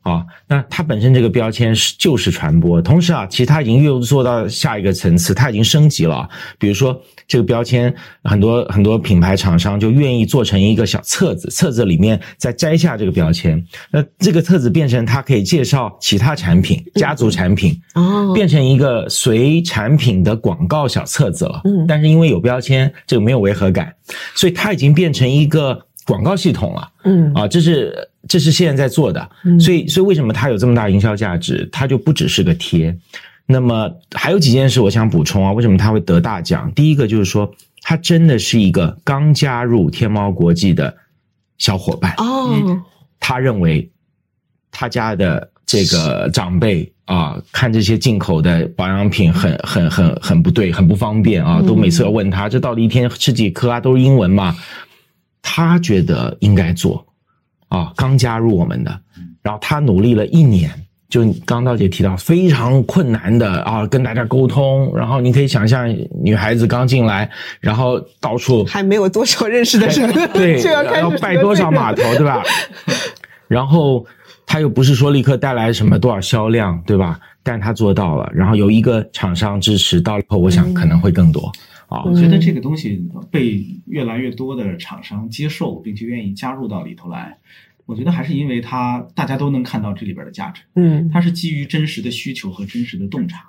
[0.02, 6.28] 啊，那它本身这个标签是就是传播，同时啊，其实它已经又做到下一个层次，它已经升级了。
[6.58, 21.60] 比如说这个标签，很多很多品牌厂商就愿意做成一个小册子，册子里面再摘下这个标签，那这个册子变成它可以介绍其他产品、家族产品，哦，变成一个随产品的广告小册子了。
[21.64, 23.92] 嗯，但是因为有标签，这个没有违和感，
[24.34, 25.86] 所以它已经变成一个。
[26.06, 29.28] 广告系统了，嗯啊，这是这是现在在做的，
[29.60, 31.68] 所以所以为什么它有这么大营销价值？
[31.72, 32.96] 它就不只是个贴。
[33.46, 36.70] 那么还有几件事我想补充啊，为什么它会得大奖？
[36.72, 40.94] 第一个就是说，它真的是一个刚加入天猫国际的
[41.58, 42.80] 小伙伴哦，
[43.20, 43.88] 他认为
[44.70, 54.56] 他家的这个长辈啊，看这些进口的保养品很很很很不对，很不方便啊，都每次要问他这到底一天吃几颗啊，都是英文嘛。
[55.42, 57.04] 他觉得应该做，
[57.68, 59.00] 啊，刚加入我们的，
[59.42, 60.70] 然后他努力了一年，
[61.08, 67.28] 就刚道姐提到非常困难的啊，跟大家沟通，然后你可以想象女孩子刚进来，
[67.60, 72.42] 然后到处还没有多少认识的人，对， 就要拜多少码头，对吧？
[73.48, 74.06] 然后
[74.46, 77.18] 他又不是说立刻带来什么多少销量，对吧？
[77.42, 81.50] 但他做到了，然后有一个厂商支持，到以后我想可能会更多。
[82.04, 87.36] 我觉得这个东西被越来越多的厂商接受，并且愿意加入到里头来，
[87.86, 90.62] 我觉得还是因为它大家都能看到这里边的价值。
[90.74, 93.44] 嗯，它是基于真实的需求和真实的洞察。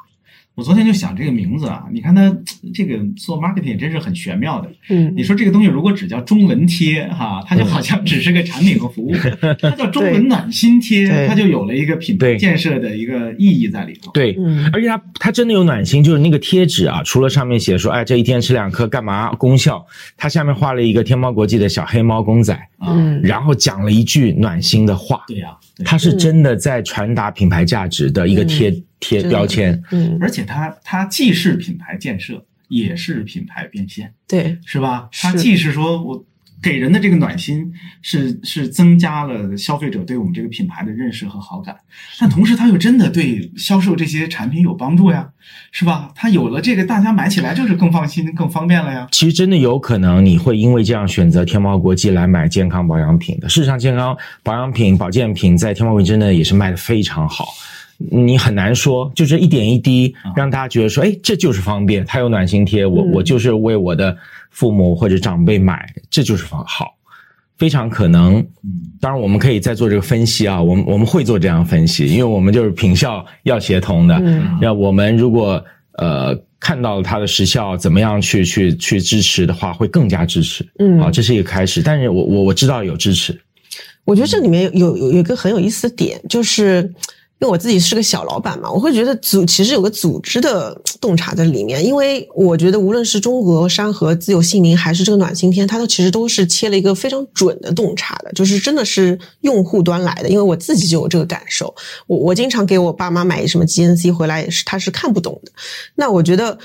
[0.56, 2.32] 我昨天就想这个名字啊，你看它
[2.74, 4.72] 这个做 marketing 真是很玄妙的。
[4.90, 9.12] 嗯，你说这个东西如果只叫中文贴哈，它就好像只是个产品和服务；
[9.60, 14.12] 它叫中文暖心贴，它就有了一个品牌建设的一个意义在里头。
[14.12, 14.38] 对，
[14.72, 19.84] 而且它它真的有暖心，就是那个贴纸啊，除了上面写说哎这一天吃两颗干嘛功效，
[20.16, 25.24] 它下面画了一个天猫国际的小黑猫公仔嗯，然后讲了一句暖心的话。
[25.28, 28.72] 对呀，它是真的在传达品牌价值的一个贴。
[29.04, 35.10] 贴标签，嗯，而且它它既是品牌建设，也是品牌变现，对，是吧？
[35.12, 36.26] 它既是说我
[36.62, 41.76] 给人的这个暖心，是是增加了消费者对我们这个品牌的认识和好感，
[42.18, 45.30] 但同时它又真的对销售这些产品有帮助呀，
[45.74, 46.14] 是吧？
[46.16, 49.10] 它有了这个，大家买起来就是更放心、更方便了呀。
[49.12, 53.50] 其实真的有可能你会因为这样选择天猫国际来买健康保养品的。
[53.50, 57.50] 事实上，健康保养品、保健品在天猫国际真的也是卖的非常好。
[58.12, 64.18] 你很难说，就是一点一滴，让大家觉得说，哎，这就是方便，他有暖心贴，我我就是为我的
[64.50, 66.96] 父母或者长辈买，这就是方好，
[67.58, 68.46] 非常可能。
[69.00, 74.20] 当然我们可以再做这个分析啊，我们我们会做这样分析，因为我们就是品效要协同的。
[74.60, 75.64] 那我们如果
[75.98, 80.68] 呃看到了它的时效，怎么样去去去支持的话，会更加支持。
[80.80, 83.40] 嗯，好，这是一个开始，但是我我我知道有支持。
[84.04, 86.94] 我觉得这里面有有有一个很有意思的点，就是。
[87.44, 100.30] 因为我自己是个小老板嘛，我会觉得组其实有个组织的洞察在里面，因为我觉得无论是中国山河、自有姓名，还是这个暖心天，它都其实都是切了一个非常准的洞察的，就是真的是用户端来的。
[100.30, 101.76] 因为我自己就有这个感受，
[102.08, 105.52] 我我经常给我爸妈买什么 GNC 回来，也是他是看不懂的。
[105.96, 106.58] 那我觉得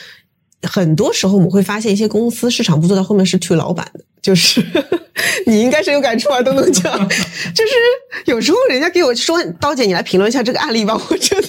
[0.63, 4.05] 很多时候我们会发现一些公司市场部做到后面是推老板的。
[4.21, 4.61] 就是
[5.47, 6.93] 你应该是有感触啊，都能讲。
[7.55, 7.73] 就是
[8.27, 11.49] 有时候人家给我说，刀姐你来评论一下这个案例吧，我觉得。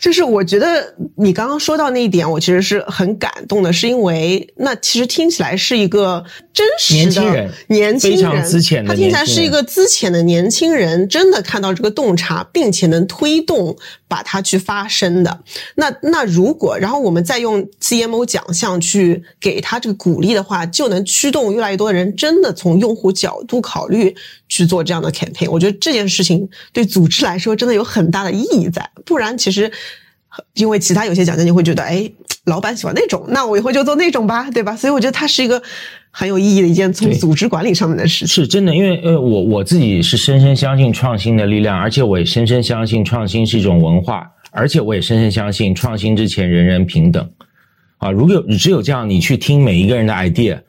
[0.00, 6.24] 就是我觉得你刚刚说到那一点，我其实是很感动的，是因为那其实听起来是一个
[6.54, 15.40] 真实的年轻人，年轻人，非常资浅的，他听起来是一个资浅的年轻人，真的看到这个洞察，并且能推动把它去发生的。
[15.74, 24.14] 那那如果然后我们再用 CMO 奖项去给他这个鼓励的话，就能驱动越来越多的人真的从用户角度考虑
[24.48, 25.50] 去做这样的 campaign。
[25.50, 29.70] 我觉得这件事情对组织来说真的有很大的意义在，不然其实。
[30.54, 32.10] 因为其他有些奖项你会觉得，哎，
[32.46, 34.76] 老板喜欢那种，那我以后就做那种吧，对吧？
[34.76, 35.62] 所以我觉得它是一个
[36.16, 38.28] 很有意义的一件从组织管理上面的事情。
[38.28, 47.28] 是真的，因为呃，我我自己是深深相信创新的力量，而且我也深深相信创新是一种文化，而且我也深深相信创新之前人人平等。
[47.98, 50.60] 啊，如果只有这样，你去听每一个人的 idea。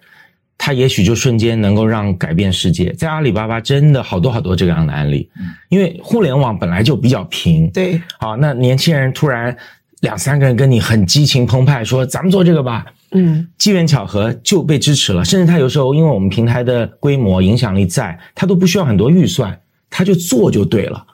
[0.58, 5.30] 他也许就瞬间能够让改变世界，在阿里巴巴真的好多好多这样的案例，
[5.68, 9.56] 因为互联网本来就比较平，对，好，那年轻人突然
[10.00, 21.06] 两三个人跟你很激情澎湃说咱们做这个吧，嗯，机缘巧合就被支持了，甚至他有时候因为我们平台的规模影响力在，他都不需要很多预算，他就做就对了，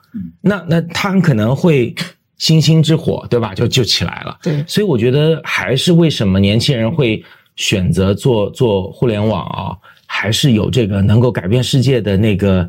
[0.41, 1.95] 那那他很可能会
[2.37, 3.55] 星星之火，对吧？
[3.55, 7.23] 就就起来了，对，所以我觉得还是为什么年轻人会。
[7.57, 12.67] 选择做做互联网啊，还是有这个能够改变世界的那个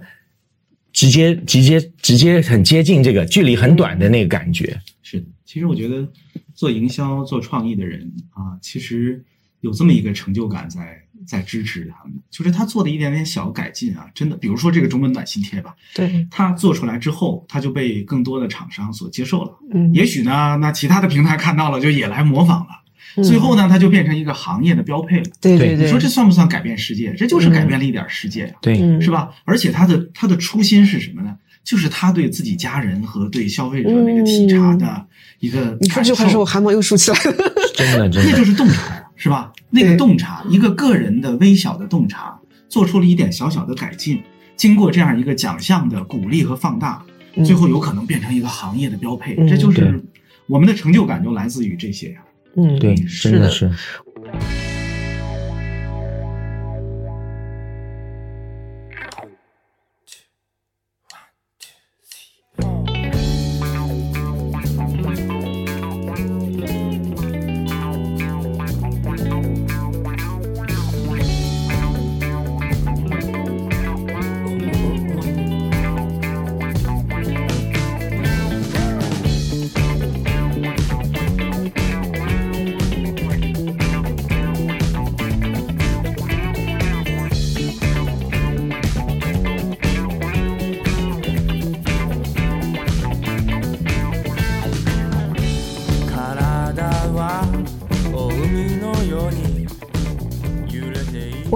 [0.93, 4.77] 直接直接直接很接近这个距离很短的那个感觉。
[5.01, 6.07] 是的，其实我觉得
[6.55, 9.25] 做营销做创意的人啊，其实
[9.61, 19.59] 有这么一个成就感在在支持他们，就是他做的一点点小改进啊，真的，比如说这个中文暖心贴吧，对，他做出来之后，他就被更多的厂商所接受了。
[19.73, 22.83] 嗯，也许呢，那其他的平台看到了就也来模仿了。
[23.23, 25.25] 最后呢，它就变成一个行业的标配了。
[25.39, 27.13] 对对对，你说这算不算改变世界？
[27.13, 29.29] 这就是改变了一点世界呀，对，是吧？
[29.45, 31.37] 而且它的它的初心是什么呢？
[31.65, 35.07] 就是他对自己家人和对消费者那个体察的
[35.41, 35.77] 一个。
[35.81, 37.37] 你说这话时候，我汗毛又竖起来了。
[37.75, 39.53] 真的，真的，那就是洞察呀，是吧？
[39.71, 44.21] 那个洞察，一个个人的微小的洞察，做出了一点小小的改进，
[44.57, 47.03] 经过这样一个奖项的鼓励和放大，
[47.45, 49.35] 最后有可能变成一个行业的标配。
[49.49, 50.03] 这就是
[50.47, 52.21] 我们的成就感，就来自于这些呀。
[52.57, 53.71] 嗯，对，是的是。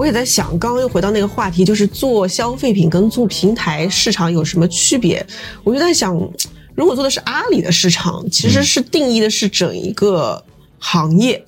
[0.07, 5.25] 也在想，刚刚又回到那个话题，就是做消费品跟做平台市场有什么区别？
[5.63, 6.17] 我就在想，
[6.75, 10.43] 如果做的是阿里的市场，其实是定义的是整一个
[10.79, 11.43] 行业，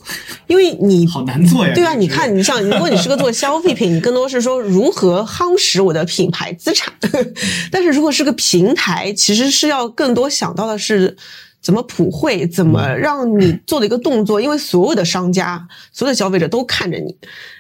[0.48, 1.74] 因为你 好难做呀。
[1.74, 6.94] 对啊，你看，你像如果你是个做消费品，你更多是说如何夯实我的品牌资产，
[7.72, 11.16] 但是如果是个平台，其实是要更多想到的是。
[11.62, 12.48] 怎么普惠？
[12.48, 14.40] 怎么让你做的一个动作？
[14.40, 17.16] 因为所有的商家、所有的消费者都看着你，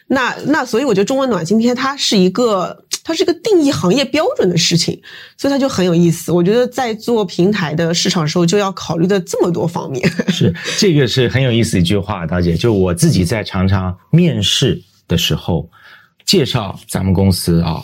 [0.07, 4.99] 那那所以我觉得中文暖心贴它是一个，它是一个定义行业标准的事情，
[5.37, 6.31] 所以它就很有意思。
[6.31, 10.09] 我觉得在做平台的市场时候，就要考虑的这么多方面。
[10.29, 15.69] 是这个是很有意思一句话，大姐，就我自己在常常面试的时候
[16.25, 17.83] 介绍咱们公司啊，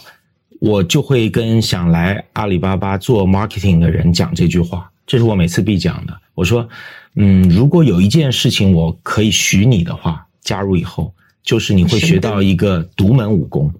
[0.62, 4.90] 我就会跟想来阿里巴巴做 marketing 的人讲这句话。
[5.06, 6.14] 这是我每次必讲的。
[6.34, 6.68] 我说，
[7.16, 13.72] 嗯，如果有一件事情我可以许你的话，加入以后，就是你会学到一个独门武功。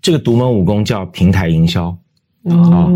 [0.00, 1.96] 这个独门武功叫平台营销
[2.44, 2.88] 啊，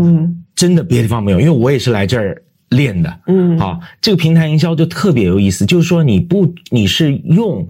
[0.53, 3.19] 真的别的地方没有，因为我也是来这儿练的。
[3.27, 7.65] 嗯，啊，这个平台营销就特别有意思，就是说你不你是用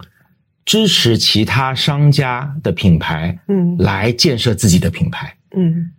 [0.64, 5.92] 支持其他商家的品牌，嗯，来建设自己的品牌，嗯。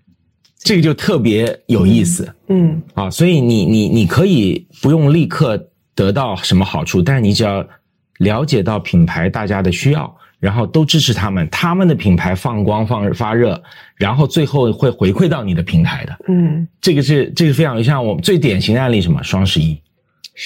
[0.59, 2.31] 这个就特别有意思。
[2.49, 7.65] 嗯啊，所以你你你可以不用立刻得到什么好处，但是你只要
[8.17, 13.61] 了解到品牌大家的需要，然后都支持他们，他们的品牌放光放发热，
[13.95, 16.19] 然后最后会回馈到你的平台的。
[16.27, 19.81] 嗯这个是这个非常像我们最典型的案例，什么双十一，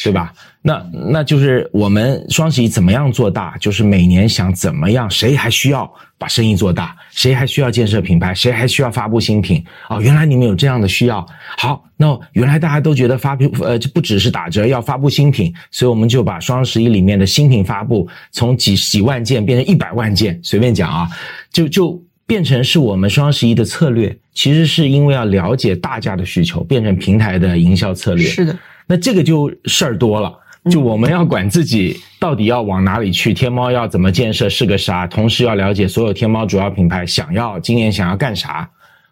[0.03, 0.33] 对吧？
[0.65, 3.57] 那那就是我们双十一怎么样做大？
[3.59, 6.95] 就是每年想怎么样，谁还需要把生意做大？
[7.11, 8.33] 谁还需要建设品牌？
[8.33, 9.61] 谁还需要发布新品？
[9.89, 11.23] 哦，原来你们有这样的需要。
[11.57, 21.07] 好，那原来大家都觉得发布呃，这不只是打折，要发布新品，所以我们就把双十一里面的新品发布从几几万件变成一百万件，随便讲啊，
[21.51, 22.01] 就就。
[22.25, 28.25] 变成是我们双十一的策略，其实是因为要了解大家的需求，变成平台的营销策略。
[28.25, 28.57] 是的，
[28.87, 30.33] 那这个就事儿多了，
[30.71, 38.69] 就我们要管自己到底要往哪里去，天猫要怎么建设是个啥，同时要了解所有天猫主要品牌想要今年想要干啥，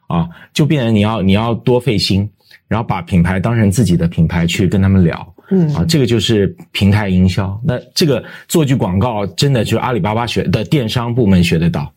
[0.07, 2.29] 啊，就变成你要你要多费心，
[2.67, 5.35] 然后把品牌当成自己的品牌去跟他们聊。
[5.53, 7.59] 嗯啊，这个就是平台营销。
[7.65, 11.93] 那这个做句广告，真的就是阿里巴巴学的电商部门学得到。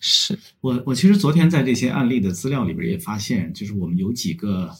[0.00, 4.70] 是我，我其实昨天在这些案例的资料里边也发现，就是我们有几个，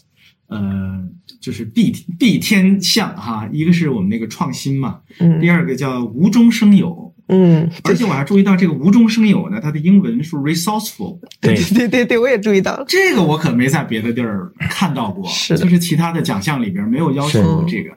[0.51, 1.01] 呃，
[1.39, 5.39] 就是必必天象哈，一个是我们那个创新嘛，嗯。
[5.39, 12.75] 第二个叫无中生有，嗯，而且我还注意到这个无中生有呢，它的英文是 resourceful，对，对 对对，我也注意到。
[12.75, 12.83] 了。
[12.87, 15.63] 这个我可没在别的地儿看到过，是的。
[15.63, 17.91] 就是其他的奖项里边没有要求过这个，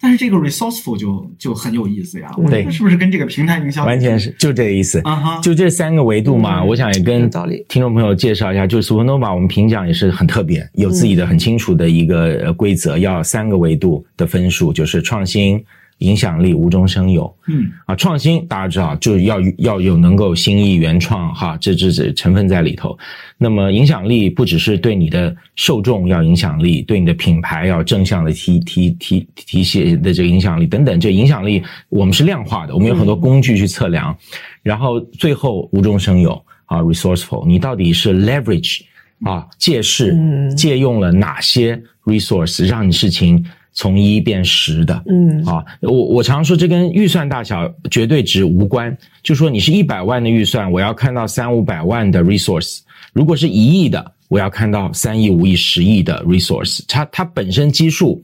[0.00, 5.00] 但是这个 resourceful 就就很有意思呀，我觉得对是不是跟这个平台营销完全是就这个意思。
[5.04, 6.66] 啊哈，就这三个维度嘛，嗯。
[6.66, 7.30] 我想也跟
[7.68, 15.62] 听众朋友介绍一下，就是 Supernova 我们评奖也是很特别，有自己的很清楚的一个呃规则，要三个维度的分数，就是创新、
[16.00, 17.34] 影响力、无中生有。
[17.46, 22.96] 嗯啊，创新大家知道就是要要有能够新意原创哈，这这这成分在里头。
[23.38, 34.14] 那么影响力不只是对你的受众要影响力，对你的品牌要正向的提提提提携的这个影响力等等，这影响力我们是量化的，我们有很多工具去测量。
[34.62, 36.32] 然后最后无中生有
[36.66, 38.80] 啊，resourceful，你到底是 leverage
[39.22, 43.42] 啊，借势嗯借用了哪些 resource 让你事情
[43.80, 45.02] 从一变十的？
[45.08, 52.80] 嗯啊，我我常说这跟预算大小绝对值无关，就说你是一百万的预算，我要看到三五百万的 resource；
[53.14, 56.82] 如果是一亿的，我要看到三亿、五亿、十亿的 resource。
[56.86, 58.22] 它它本身基数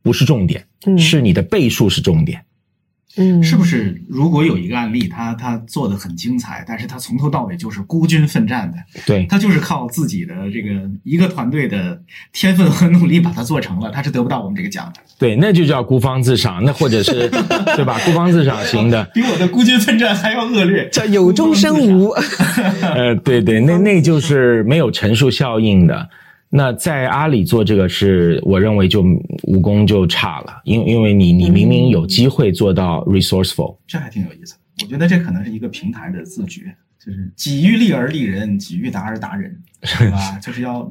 [0.00, 2.38] 不是重点，嗯是你的倍数是重点。
[2.38, 2.44] 嗯，
[3.42, 4.00] 是不是？
[4.08, 10.68] 如果有一个案例，他他做的很精彩，但是他从头到尾就是孤军奋战的，对，他就是靠自己的这个
[11.02, 12.00] 一个团队的
[12.32, 15.00] 天分和努力把它做成了，他是得不到我们这个奖的。
[15.18, 17.30] 对，那就叫孤芳自赏，那或者是
[17.74, 17.98] 对吧？
[18.04, 22.10] 孤芳自赏型的， 比我的孤军奋战还要恶劣，叫有中生无。
[22.82, 26.08] 呃，对对，那那就是没有陈述效应的。
[26.56, 29.04] 那在阿里做这个是，我认为就
[29.42, 34.60] 武功就差了，因因为你你明明有机会做到 resourceful，这还挺有意思的。
[34.82, 36.62] 我觉得这可能是一个平台的自觉，
[36.98, 40.18] 就是己欲立而立人，己欲达而达人，是吧？
[40.40, 40.90] 就是要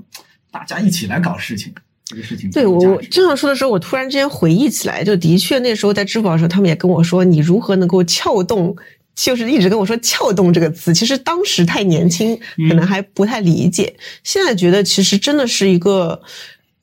[0.51, 1.73] 大家一起来搞事情，
[2.05, 8.75] 这个事情对我，我这样说的时候，我突然之间回忆起来，就的确那时候在支付宝的时候，他们也跟我说，你如何能够撬动，
[9.15, 10.93] 就是一直跟我说“撬动”这个词。
[10.93, 12.37] 其实当时太年轻，
[12.69, 13.95] 可能还不太理解。
[14.23, 16.21] 现在觉得其实真的是一个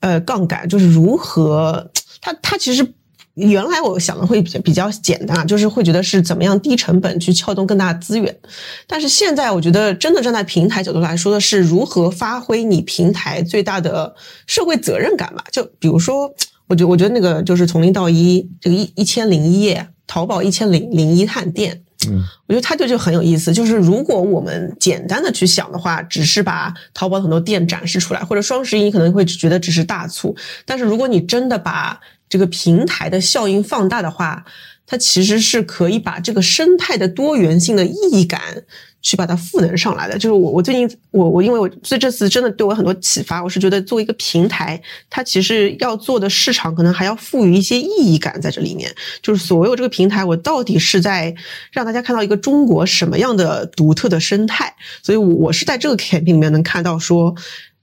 [0.00, 2.94] 呃杠杆，就是如何它它其实。
[3.34, 8.38] 原来我想的会比较比较简单啊，就是会觉得是怎么样低成本去撬动更大的资源，
[8.86, 14.14] 但是现在我觉得真的站在平台角度来说的是如何发挥你平台最大的
[14.46, 15.42] 社会责任感吧。
[15.50, 16.30] 就比如说，
[16.68, 23.52] 我觉我觉得那个就是从零到一这个一一千零一夜，淘宝一千零零一探店，嗯，我觉得它就就很有意思。
[23.52, 34.44] 就是如果我们简单的去想的话，只是把淘宝很多店展示出来，或者双十一你可能会觉得只是大促，但是如果你真的把这个平台的效应放大的话，
[34.86, 38.40] 它其实是可以把这个生态的多元性的意义感
[39.02, 40.14] 去把它赋能上来的。
[40.16, 44.80] 就是我我最近我我因为我所以这次真的对我很多启发，我是觉得作为一个平台，
[45.10, 48.90] 它其实要做的市场可能还要赋予一些意义感在这里面。
[49.20, 51.34] 就是所有这个平台，我到底是在
[51.72, 54.74] 让大家看到一个中国什么样的独特的生态？
[55.02, 57.34] 所以我是在这个 campaign 里面能看到说，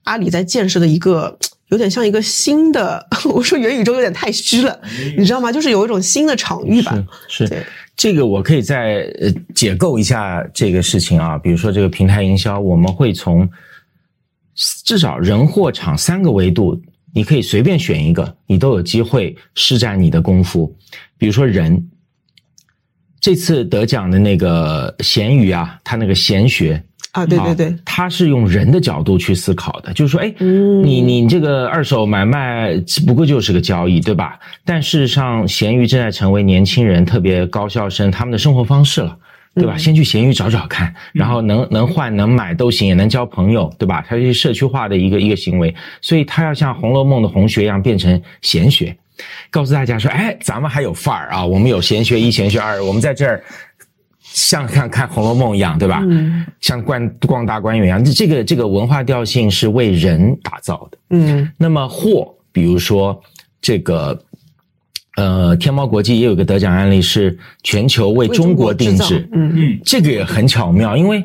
[0.04, 1.38] 阿里在建设的一个。
[1.70, 4.80] 有点像一个新的， 我说元宇宙有点太虚了，
[5.16, 5.50] 你知道吗？
[5.50, 6.96] 就是有一种新的场域吧。
[7.28, 7.64] 是对
[7.96, 11.36] 这个，我可以再呃解构一下这个事情啊。
[11.38, 13.48] 比如说这个平台营销，我们会从
[14.54, 16.80] 至少人、货、场三个维度，
[17.14, 20.74] 你可以随便选一个，你都有机会施展你的功夫。
[21.18, 21.88] 比如说人，
[23.20, 26.82] 这次得奖的那个咸鱼啊，他那个咸学
[27.12, 34.38] 啊，对对对，他是用人的角度去思考的，就是说，哎，嗯你你这个二手买卖只不过就是个交易，对吧？
[34.64, 39.16] 但事实上，闲鱼正在成为年轻人，特别高校生他们的生活方式了。
[39.52, 39.74] 对吧？
[39.74, 44.00] 嗯先去闲鱼找找看，然后能能换能买都行，也能交朋友，对吧？
[44.08, 48.96] 它是社区化的一个一个行为，所以它要像《红楼梦》的红学一样变成闲学，
[49.50, 53.42] 告诉大家说，哎，咱们还有范儿啊，我们有闲学一、闲学二，我们在这儿
[54.32, 56.02] 像看看《红楼梦》一样，对吧？
[56.08, 60.98] 嗯像逛逛大观园一样，这个这个文化调性是为人打造的。
[61.10, 63.20] 嗯那么货，比如说
[63.60, 64.18] 这个。
[65.16, 69.28] 呃，天猫国际也有个得奖案例，是全球为中国定制。
[69.32, 71.22] 嗯嗯，这个也很巧妙，因为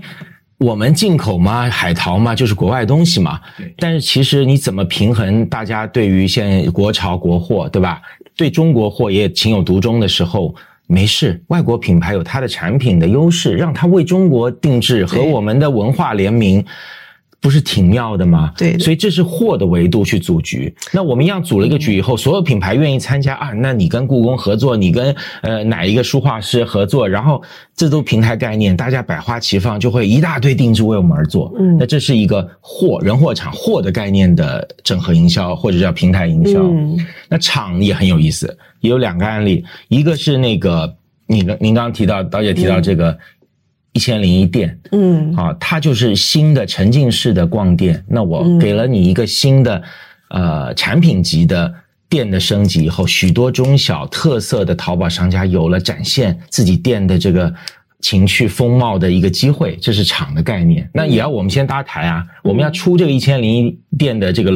[0.57, 3.39] 我们进口嘛，海淘嘛，就是国外东西嘛。
[3.55, 8.01] 对但是其实你怎么平衡大家对于现在国潮国货，对吧？
[8.35, 10.53] 对中国货也情有独钟的时候，
[10.87, 16.63] 没事，外国品牌有它的产品的优势，让它为中国定制和我们的文化联名。
[17.45, 18.51] 不是挺妙的吗？
[18.57, 20.75] 对的所以这是货的维度去组局。
[20.91, 27.39] 那我们一样组了一个局以后，所有品牌愿意参加啊，那你跟故宫合作，你跟呃哪一个书画师合作，然后
[27.75, 31.53] 这都平台概念，大家百花齐放，就会一大堆定制为我们而做。
[31.59, 36.63] 嗯那这是一个货人货场货的概念的整合营销，或者叫平台营销。
[36.63, 36.97] 嗯
[37.29, 40.91] 那场也很有意思，也有两个案例，一个是那个
[41.27, 43.15] 你您刚刚提到，导演提到这个
[43.95, 48.03] 一千零一店，嗯啊，它就是新的沉浸式的逛店。
[48.07, 49.81] 那我嗯给了你一个新的、
[50.29, 51.73] 呃产品级的
[52.09, 57.53] 店的升级以后，许多中小特色的淘宝商家有了展现自己店的这个
[58.01, 60.89] 情趣风貌的一个机会，这是厂的概念。
[60.93, 64.51] 那也要我们先搭台啊，我们要出这个一千零一店的这个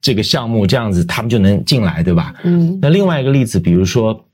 [0.00, 2.32] 这个项目，这样子他们就能进来，对吧？
[2.44, 4.24] 嗯那另外一个例子，比如说，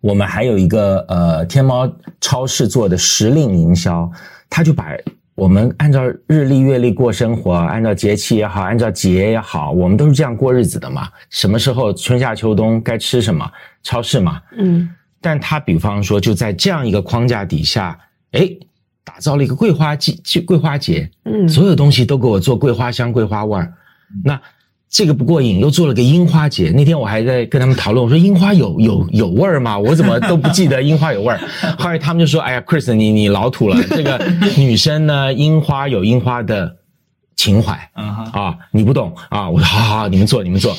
[0.00, 1.90] 我们还有一个呃天猫
[2.20, 4.10] 超市做的时令营销，
[4.48, 4.86] 他就把
[5.34, 11.08] 我们按照日历月历过生活，按照节气也好，按照节也好，我们都是这样过日子的嘛。
[11.30, 13.50] 什么时候春夏秋冬该吃什么，
[13.82, 14.40] 超市嘛。
[14.56, 14.88] 嗯
[15.20, 17.98] 但他比方说就在这样一个框架底下，
[18.32, 18.48] 哎，
[19.04, 23.74] 打造了一个桂花季季桂花节，嗯所有东西都给我做桂花香、桂花味儿。
[24.24, 24.40] 那
[24.88, 26.70] 这个不过瘾，又做了个樱花节。
[26.70, 29.76] 那天我还在跟他们讨论，我说樱花有有有味儿吗？
[29.78, 31.40] 我怎么都不记得樱花有味儿。
[31.76, 33.76] 后来他们就说：“哎呀，Chris，你你老土了。
[33.90, 34.18] 这个
[34.56, 36.76] 女生呢，樱花有樱花的
[37.34, 40.74] 情怀啊你不懂啊。”我说：“好好好，你们做你们做。”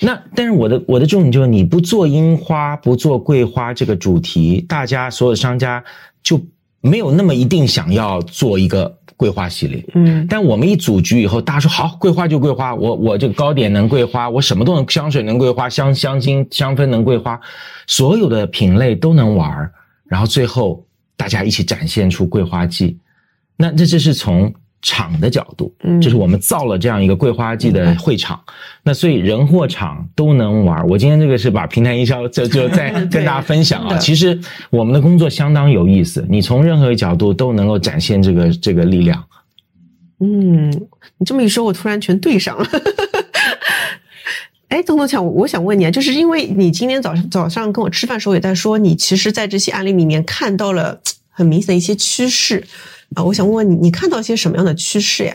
[0.00, 5.82] 那但是我的我的重点就是你不做樱花，不做桂花这个主题，大家所有商家
[6.24, 6.44] 就
[6.80, 9.84] 没有那么一定想要做一个桂花系列。
[9.94, 17.40] 嗯但我们一组局以后，大家说好，桂花就桂花，我我这个糕点能桂花，我什么都能，香水能桂花，香香精香氛能桂花，
[17.86, 19.72] 所有的品类都能玩儿
[20.04, 20.86] 然后最后
[21.16, 22.98] 大家一起展现出桂花季。
[23.56, 24.52] 那这这是从
[24.84, 28.40] 场的角度，嗯就是我们造了这样一个桂花季的会场，
[28.84, 30.86] 那所以人货场都能玩。
[30.86, 34.38] 我今天这个是把平台营销 就就在 跟大家分享啊，其实
[34.70, 39.24] 我们的工作相当有意思，你从任何角度都能够展现这个这个力量。
[40.20, 40.70] 嗯，
[41.18, 42.66] 你这么一说，我突然全对上了。
[44.68, 52.64] 哎，邓东强，我我想问你啊，就是因为你今天早上早上跟我吃饭的时候也在说，你其实在这些案例里面看到了很明显的一些趋势
[53.14, 55.34] 啊，我想问问你，你看到一些什么样的趋势呀？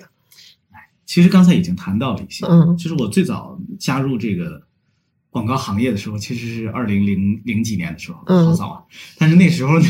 [1.06, 4.62] 其实刚才已经谈到了一些，嗯就是我最早加入这个
[5.32, 8.84] 广告行业的时候，其实是二零零零几年的时候，嗯好早啊。
[9.18, 9.86] 但是那时候呢，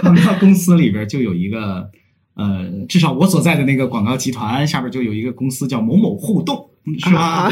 [0.00, 1.90] 广告公司里边就有一个，
[2.34, 7.20] 呃，至少我所在的那个广告集团下边就有一个公司叫某某互动，是吧？
[7.20, 7.50] 啊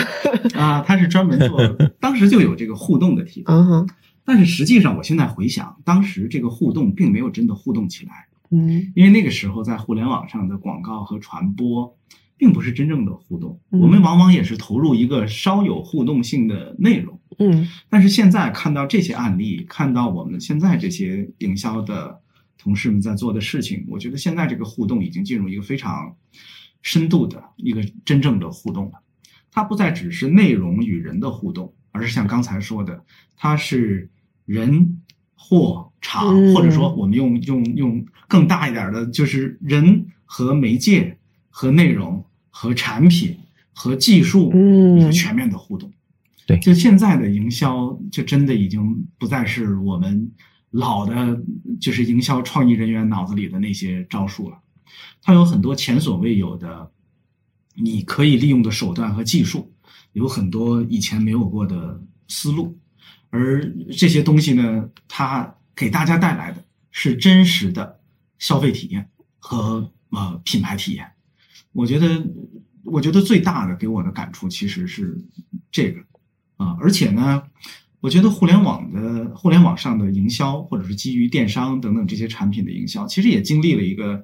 [0.54, 1.60] 啊， 它是专门做，
[2.00, 3.52] 当时就有这个互动的题材。
[3.52, 3.88] 嗯哼，
[4.24, 8.28] 但是实际上，我现在回想，当时这个互动并没有真的互动起来。
[8.52, 11.96] 嗯因为那个时候在互联网上的广告和传播，
[12.36, 17.18] 并不是真正的互动，嗯我们往往也是投入一个稍有互动性的内容。
[17.38, 22.20] 嗯但是现在看到这些案例，看到我们现在这些营销的
[22.58, 26.14] 同事们在做的事情，我觉得现在这个互动已经进入一个非常
[26.82, 28.92] 深度的一个真正的互动了。
[29.50, 33.04] 它不再只是内容与人的互动，而是像刚才说的，
[33.36, 34.10] 它是
[34.44, 35.02] 人、
[35.44, 41.18] 货、场，嗯或者说我们用用用更大一点的，就是人和媒介
[41.50, 43.36] 和内容和产品
[43.72, 45.90] 和技术嗯一个全面的互动。
[46.46, 50.30] 对就现在的营销，就真的已经不再是我们
[50.70, 51.40] 老的，
[51.80, 54.58] 就是营销创意人员脑子里的那些招数了。
[55.22, 56.90] 它有很多前所未有的，
[57.76, 59.72] 你可以利用的手段和技术，
[60.14, 62.76] 有很多以前没有过的思路，
[63.34, 67.98] 而这些东西呢，它给大家带来的是真实的
[68.38, 69.08] 消费体验
[69.38, 71.10] 和呃品牌体验。
[71.72, 72.22] 我觉得，
[72.84, 75.18] 我觉得最大的给我的感触其实是
[75.70, 76.00] 这个
[76.58, 77.42] 啊，而且呢，
[78.00, 84.22] 我觉得互联网的互联网上的营销，或者是基于电商等等这些产品的营销，其实也经历了一个，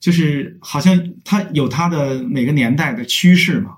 [0.00, 3.76] 就是好像它有它的每个年代的趋势嘛。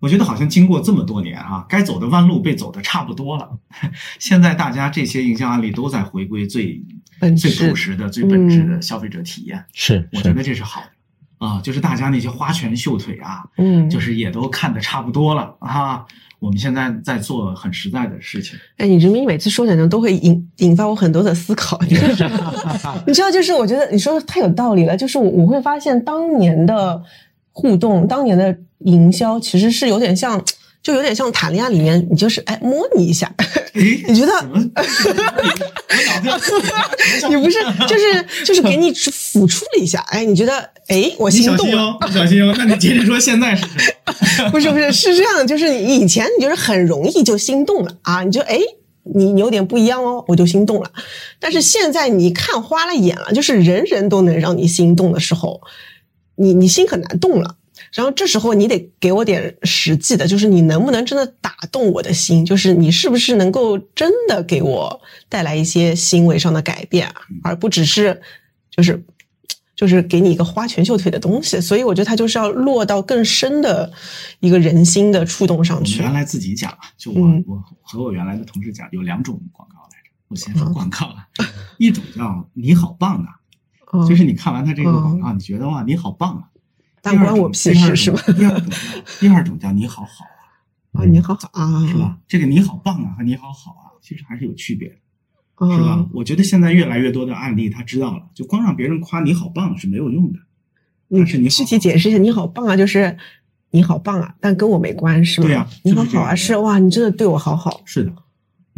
[0.00, 3.50] 我觉得好像经过这么多年啊，该走的弯路被走的差不多了。
[4.18, 6.80] 现在大家这些营销案例都在回归最
[7.36, 9.64] 最朴实的、最本质的消费者体验。
[9.72, 16.04] 是，我觉得这是好的啊，就是大家那些花拳绣腿啊，嗯，就是也都看的差不多了啊。
[16.40, 18.56] 我们现在在做很实在的事情。
[18.76, 21.76] 哎，你这么每次说讲呢，都会引引发我很多的思考。
[21.80, 24.96] 你知道， 就是我觉得你说的太有道理了。
[24.96, 27.02] 就是我我会发现当年的
[27.58, 28.56] 互动，当年的。
[28.84, 30.40] 营销其实是有点像，
[30.84, 33.28] 就有点像塔利亚里面，你就是哎摸你一下，
[33.74, 34.32] 你觉得？
[37.28, 41.98] 你不是就是就是给你抚触了一下，哎，你觉得哎我心动了？
[42.14, 43.68] 小心哦，那你接着说现在是什
[44.44, 44.50] 么？
[44.54, 48.60] 不是不是是这样的，就是你以前你就是很容易就心动了啊，你就哎
[49.12, 50.88] 你你有点不一样哦，我就心动了。
[51.40, 55.60] 但是现在你看花了眼了，就是人人都能让你心动的时候，
[56.38, 57.56] 你你心很难动了。
[57.92, 62.44] 然后这时候你得给我点实际的，就是你能不能真的打动我的心？
[62.44, 67.08] 就是你是不是能够真的给我带来一些行为上的改变，
[67.42, 68.20] 而不只是
[68.70, 69.02] 就是
[69.74, 71.60] 就是给你一个花拳绣腿的东西。
[71.60, 73.90] 所以我觉得它就是要落到更深的
[74.40, 76.02] 一个人心的触动上去。
[76.02, 80.10] 原来自己讲啊，就我我和我原来的同事讲，有两种广告来着。
[80.26, 81.26] 我先说广告啊，
[81.78, 83.37] 一种叫你好棒啊，
[84.08, 86.44] 就是你看完他这个广告，你觉得哇你好棒啊。
[87.00, 88.20] 但关我屁事是吧？
[88.36, 88.76] 第二种叫
[89.20, 90.24] 第二种叫你好好
[90.92, 92.18] 啊，啊你好好啊，是吧？
[92.26, 94.94] 这个你好棒啊和你好好啊，其实还是有区别的，
[95.76, 96.06] 是吧？
[96.12, 100.38] 我觉得现在越来越多的案例他知道了，就光让别人夸你好棒是没有用的。
[101.10, 103.16] 但，是你具体解释一下，你好棒啊，就是
[103.70, 105.46] 你好棒啊，但跟我没关是吗？
[105.46, 107.80] 对呀，你好好啊，是哇，你真的对我好好。
[107.84, 108.12] 是的，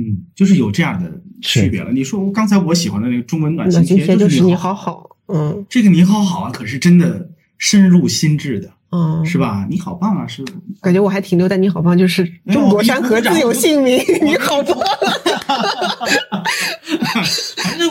[0.01, 1.11] 嗯，就是有这样的
[1.42, 1.92] 区别了。
[1.92, 7.28] 你说刚才我喜欢的那个中文暖心贴就是你好好，嗯，这个你好好啊，可是真的。
[7.62, 9.66] 深入心智的，嗯，是吧？
[9.68, 10.26] 你好棒啊！
[10.26, 10.42] 是，
[10.80, 14.78] 感觉我还停留在你好棒，就是中国山河自有姓名，你好棒。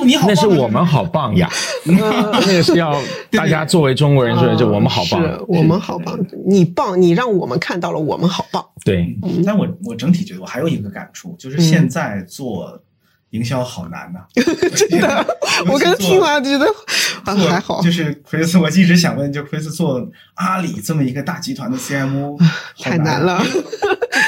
[0.10, 1.49] 那你好，那是我们好棒呀。
[1.86, 2.99] 那个是要
[3.32, 8.66] 大家作为中国人说，就我们好棒，我们好棒，你棒，你让我们看到了我们好棒。
[8.84, 12.82] 对，但我我整体觉得我还有一个感触，就是现在做。
[13.32, 14.22] 营销好难呐，
[14.76, 15.38] 真的。
[15.72, 16.66] 我刚听完觉得
[17.24, 17.80] 还好。
[17.80, 20.03] 就是 Chris，我一直想问，就 Chris 做
[20.34, 22.39] 阿里这么一个大集团的 CMO，
[22.80, 23.39] 太难了。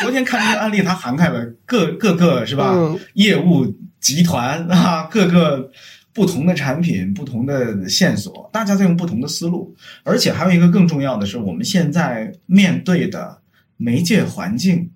[0.03, 2.75] 昨天看这个案例，它涵盖了各各个是吧？
[3.15, 3.65] 业务
[4.01, 5.71] 集团啊，各个
[6.11, 9.73] 不同的产品、不同的线索，大家在用不同的思路。
[10.03, 13.41] 而且还有一个更重要的是，我们现在面对的
[13.77, 14.89] 媒介环境，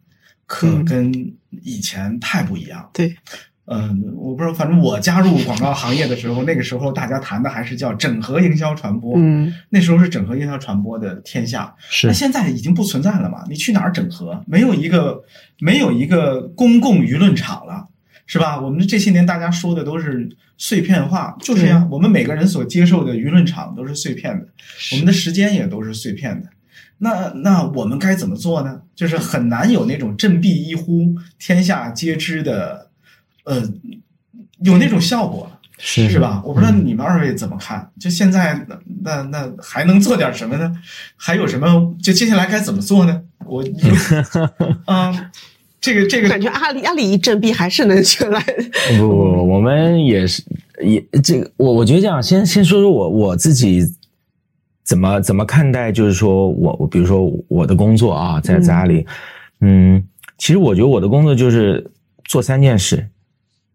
[0.45, 2.89] 可跟以前太不一样。
[2.91, 3.15] 对。
[3.67, 9.15] 嗯，我不知道，反正我加入广告行业的时候，那个时候大家谈的还是叫整合营销传播。
[9.17, 11.73] 嗯，那时候是整合营销传播的天下。
[11.89, 13.43] 是，那现在已经不存在了嘛？
[13.49, 14.39] 你去哪儿整合？
[14.45, 15.19] 没有一个，
[15.57, 17.84] 没有一个公共舆论场了，
[18.25, 18.59] 是吧？
[18.59, 21.87] 我们这些年大家说的都是碎片化，就是呀。
[21.89, 24.47] 我们每个人所接受的舆论场都是碎片的，
[24.93, 26.49] 我们的时间也都是碎片的。
[26.97, 28.81] 那那我们该怎么做呢？
[28.95, 32.89] 就是很难有那种振臂一呼，天下皆知的。
[33.43, 33.61] 呃，
[34.61, 35.47] 有那种效果，
[35.77, 36.41] 是是吧？
[36.43, 37.91] 我不知道你们二位怎么看？
[37.99, 38.65] 就现在，
[39.03, 40.75] 那那还能做点什么呢？
[41.15, 41.95] 还有什么？
[42.01, 43.21] 就接下来该怎么做呢？
[43.45, 43.63] 我，
[44.91, 45.31] 啊，
[45.85, 48.41] 这个这个，感觉阿里阿里一振臂还是能起来。
[48.97, 50.43] 不不不，我们也是
[50.83, 53.83] 也这个，我我觉得这样，先先说说我我自己
[54.83, 59.05] 怎么怎么看待，就是说我我比如说我的工作啊，在在阿里，
[59.61, 60.03] 嗯，
[60.39, 61.91] 其实我觉得我的工作就是
[62.23, 63.07] 做三件事。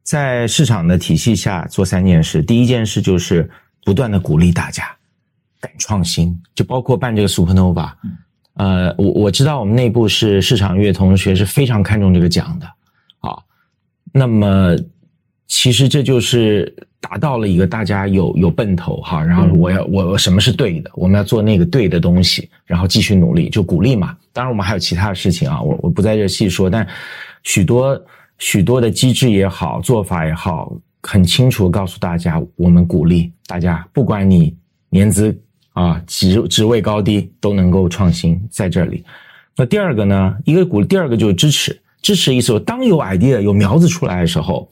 [0.03, 3.49] 在市场的体系下做三件事，第一件事就是
[3.85, 4.85] 不断的鼓励大家
[5.61, 7.93] 敢创新，就包括办这个 Supernova。
[8.55, 12.67] 呃，我我知道我们内部是市场乐同学是非常看重这个奖的
[13.21, 13.37] 啊。
[14.13, 14.77] 那么
[15.47, 24.17] 其实这就是达到了一个大家有有奔头哈，然后我要我什么是对的，我们要做那个对的东西，然后继续努力，就鼓励嘛。
[24.33, 26.87] 当然我们还有其他的事情啊，我我不在这细说，但
[27.43, 28.01] 许多。
[28.43, 34.57] 许多的机制也好，做法也好，很清楚告诉大家，我们鼓励大家，不管你
[34.89, 35.39] 年资
[35.81, 39.03] 啊、职职位高低，都能够创新在这里。
[39.57, 40.37] 那第二个呢？
[40.45, 41.81] 一个鼓，第二个就是支持。
[42.03, 44.71] 支持意思，当有 idea、有苗子出来的时候，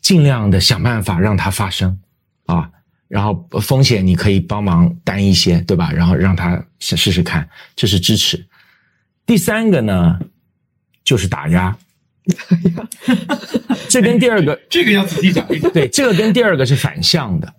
[0.00, 1.96] 尽量的想办法让它发生
[2.46, 2.68] 啊。
[3.06, 5.92] 然后风险你可以帮忙担一些，对吧？
[5.92, 8.44] 然后让他试试试看，这是支持。
[9.26, 10.18] 第三个呢，
[11.04, 11.76] 就是打压。
[13.88, 15.72] 这跟第二个这个要仔细讲一讲。
[15.72, 17.52] 对，这个跟第二个是反向的，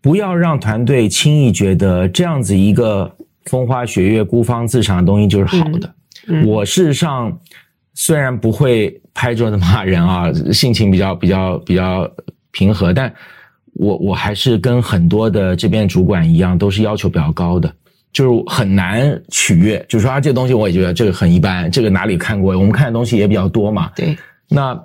[0.00, 3.12] 不要让团队轻易觉得这样子一个
[3.46, 5.94] 风花雪月、孤芳自赏的东西就是好的。
[6.46, 7.36] 我事实上
[7.94, 12.08] 虽然不会拍桌子骂人啊， 性情比较比较比较
[12.52, 13.12] 平和，但
[13.74, 17.72] 我我还是跟很多的这边主管一样，都是要求比较高的。
[18.12, 22.56] 就是很难取悦，就是说啊，这个东西我也觉得这个很一般，这个哪里看过？
[22.56, 23.90] 我们看的东西也比较多嘛。
[23.96, 24.16] 对，
[24.48, 24.78] 那。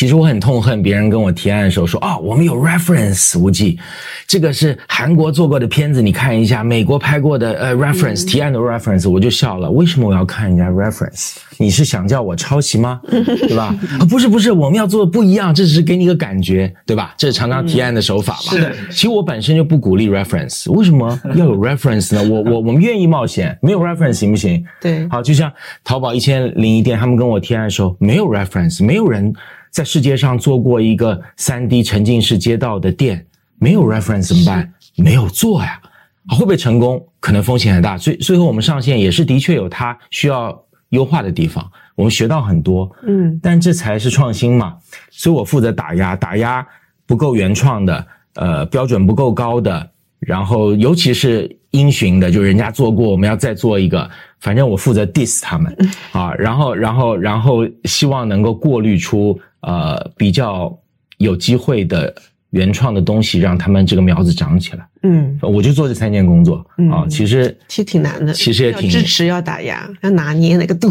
[0.00, 3.78] 其实我很痛恨别人跟我提案的时候说啊，我们有 reference 无忌，
[4.26, 9.70] 这个是韩国做过的片子，你看一下，美国拍过的呃 reference 提案的 reference，我就笑了。
[9.70, 11.34] 为什么我要看人家 reference？
[11.58, 12.98] 你是想叫我抄袭吗？
[13.04, 13.76] 对吧？
[14.00, 17.12] 啊，不是不是，我们要做的不一样，这只是给你一个感觉，对吧？
[17.18, 18.52] 这是常常提案的手法嘛。
[18.52, 18.72] 是的。
[18.88, 22.26] 其实我本身就不鼓励 reference，为什么要有 reference 呢？
[22.26, 24.64] 我我我们愿意冒险，没有 reference 行不行？
[24.80, 25.06] 对。
[25.10, 25.52] 好，就像
[25.84, 29.30] 淘宝一千零一店，他们跟我提案的时候，没有 reference，没有人。
[29.70, 33.24] 在世界上做过一个三 D 沉浸式街道的店，
[33.58, 34.72] 没有 reference 怎么办？
[34.96, 35.80] 没有做呀，
[36.28, 37.06] 会不会成功？
[37.20, 37.96] 可能风险很大。
[37.96, 41.64] 最最后我们上线也是的确有它需要优化的地方，
[41.94, 42.90] 我们学到很多。
[43.06, 44.76] 嗯，但这才是创新嘛。
[45.10, 46.66] 所以我负责打压，打压
[47.06, 54.10] 不够原创的，呃，标准不够高的，然后尤其是音循的，就人家做过，我们要再做一个。
[54.40, 55.76] 反正我负责 diss 他们
[56.12, 59.38] 啊，然后然后然后希望能够过滤出。
[59.60, 60.76] 呃，比较
[61.18, 62.14] 有机会的
[62.50, 64.88] 原创的东西，让他们这个苗子长起来。
[65.02, 70.90] 嗯，我就做这三件工作啊，其实其实挺难的，其实也挺支持，要打压，要拿捏那个度。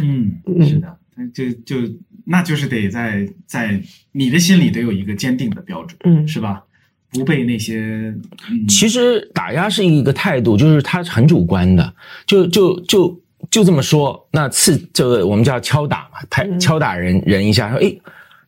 [0.00, 0.32] 嗯，
[0.66, 0.98] 是的，
[1.32, 1.76] 就就
[2.24, 3.80] 那就是得在在
[4.12, 6.62] 你的心里得有一个坚定的标准，嗯，是吧？
[7.10, 8.14] 不被那些。
[8.68, 11.94] 其实打压是一个态度，就是它很主观的，
[12.26, 13.20] 就就就。
[13.50, 18.00] 就这么说，那刺这个我们叫敲打嘛，拍敲打人人一下，说诶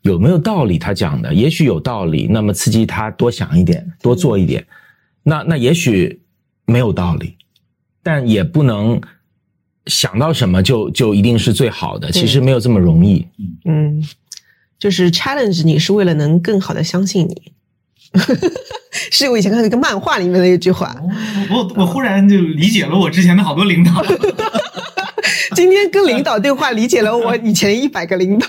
[0.03, 0.79] 有没有道理？
[0.79, 4.67] 他讲的也许有道理，那么刺激他多想一点，多做一点。
[5.23, 6.23] 那那也许
[6.65, 7.37] 没有道理，
[8.03, 9.01] 但也不能
[9.87, 12.11] 想到什么就就一定是最好的。
[12.11, 13.27] 其实没有这么容易。
[13.65, 14.03] 嗯，
[14.79, 17.53] 就是 challenge 你是为了能更好的相信你。
[19.11, 20.97] 是我以前看那个漫画里面的一句话。
[21.51, 23.93] 我我忽然就理解了我之前的好多领导。
[25.59, 28.47] 今天跟领导对话，理解了我以前 一百个领导。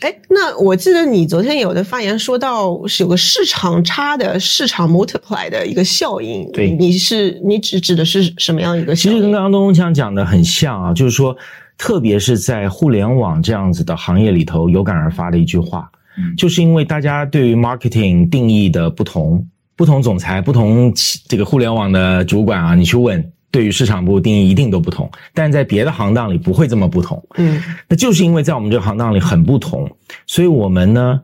[0.00, 6.50] 哎，那我记得你昨天有的发言说到是有个市场差的市场 multiply 的一个效应。
[6.50, 9.02] 对，你是你指指的是什么样一个效？
[9.08, 11.36] 其实跟刚刚东东强讲的很像啊，就是说，
[11.78, 15.88] 特别是在互联网这样子的行业里头，有感而发的一句话，
[16.36, 19.46] 就是因为大家对于 marketing 定义的不同，
[19.76, 20.92] 不同总裁、不同
[21.28, 23.24] 这个互联网的主管啊，你去问。
[23.54, 27.24] 对于市场部定义一定都不同，但在别的行当里不会这么不同。
[27.36, 29.88] 嗯，那就是因为在我们这个行当里很不同，
[30.26, 31.20] 所以我们呢，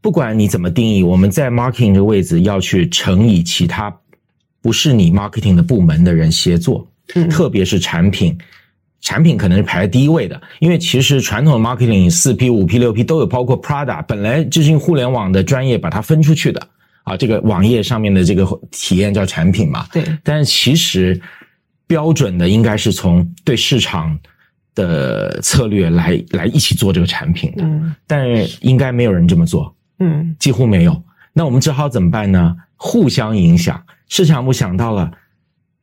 [0.00, 3.92] 不管你怎么定义，我们在 marketing 这个位置要去乘以其他
[4.62, 6.86] 不是你 marketing 的部门的人协作，
[7.16, 8.38] 嗯特别是产品，
[9.00, 16.64] 产品可能是排在第一位的，因为其实传统的 marketing 四 P、五 P、六 P 都有，包括 Prada，本来就是用互联网的专业把它分出去的
[17.02, 19.84] 啊，这个网页上面的这个体验叫产品嘛。
[19.92, 21.20] 对，但是其实。
[21.90, 24.16] 标准的应该是从对市场
[24.76, 27.64] 的策略来来一起做这个产品的，
[28.06, 28.28] 但
[28.60, 31.02] 应该没有人这么做，嗯，几乎没有。
[31.32, 32.54] 那我们只好怎么办呢？
[32.76, 33.82] 互相影响。
[34.08, 35.10] 市场部想到了，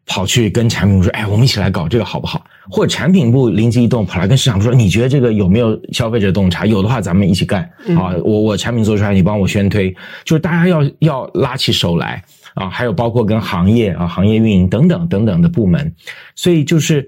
[0.06, 6.66] 跑去跟产品部说：“哎，我们一起来搞这个好不好？”或者产品部灵机一动，跑来跟市场部说：“你觉得这个有没有消费者洞察？
[6.66, 7.70] 有的话，咱们一起干。
[7.98, 9.94] 啊，我我产品做出来，你帮我宣推，
[10.24, 12.24] 就是大家要要拉起手来。”
[12.58, 15.94] 啊，还有包括跟行业啊、行业运营等等等等的部门，
[16.36, 17.08] 所以就是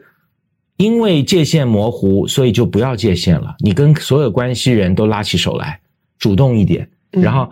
[0.78, 3.56] 因为界限模糊，所以就不要界限了。
[3.60, 5.80] 你跟所有关系人都拉起手来，
[6.20, 6.88] 主动一点。
[7.12, 7.50] 然后，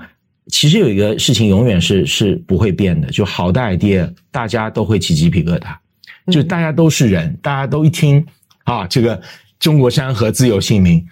[0.48, 5.76] 其实有一个事情永远是是不会变的，就好的 idea，大家都会起鸡皮疙瘩。
[6.32, 8.24] 就大家都是人，大家都一听
[8.66, 9.20] 啊，这个
[9.60, 11.04] 中国山河自有姓名，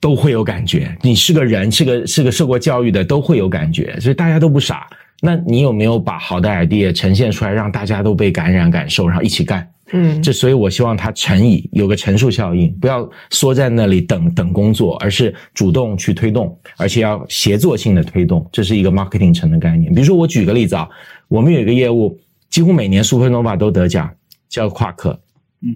[0.00, 0.96] 都会有感觉。
[1.02, 3.96] 你是个人，是个是个受过教育的，都会有感觉。
[4.00, 4.88] 所以大家都不傻。
[5.24, 9.72] 那你有没有把好的 idea 呈现出来，让大家都被感染、感受，然后一起干？
[9.92, 19.94] 嗯，这所以我希望它乘以有个乘数效应，不要缩在那里等等工作，而是主动去推动，而且要协作性的推动，这是一个 marketing 层的概念。
[19.94, 20.88] 比如说我举个例子啊，
[21.28, 22.18] 我们有一个业务，
[22.50, 24.10] 几乎每年 Supernova 都得奖，
[24.48, 25.20] 叫夸克。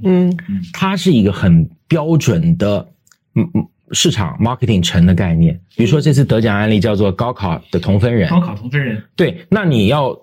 [0.02, 2.88] 嗯嗯，它是一个很标准的
[3.92, 5.58] 市场 marketing 成的概念。
[5.76, 10.16] 比如说这次得奖案例叫做高考的同分人，高考同分人，对，那你要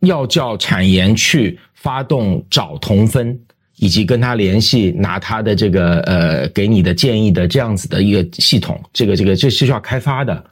[0.00, 3.38] 要叫产研去发动找同分，
[3.76, 10.44] 以及跟他联系，拿他的这个呃给你的建议的这样子的一个系统，这个这个这是需要开发的。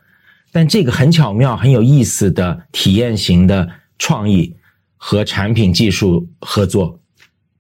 [0.51, 4.57] 但这个很巧妙、很有意思的体验型的创意
[4.97, 6.99] 和产品技术合作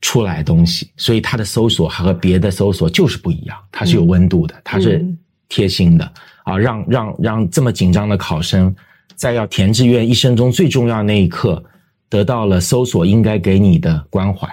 [0.01, 5.05] 出来东西，所以它的搜索和别的搜索就是不一样，它是有温度的，它是
[5.49, 6.13] 贴心的
[6.45, 8.75] 啊，让让让这么紧张的考生
[9.15, 11.63] 在要填志愿一生中最重要那一刻
[12.09, 14.47] 得到了搜索应该给你的关怀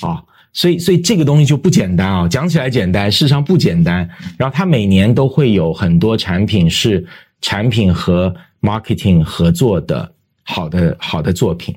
[0.00, 0.22] 啊，
[0.52, 4.08] 所以所以这个东西就不简单啊，讲起来简单，事实上不简单。
[4.36, 7.06] 然后它每年都会有很多产品是。
[7.40, 10.12] 产品和 marketing 合作的
[10.42, 11.72] 好的好的作品，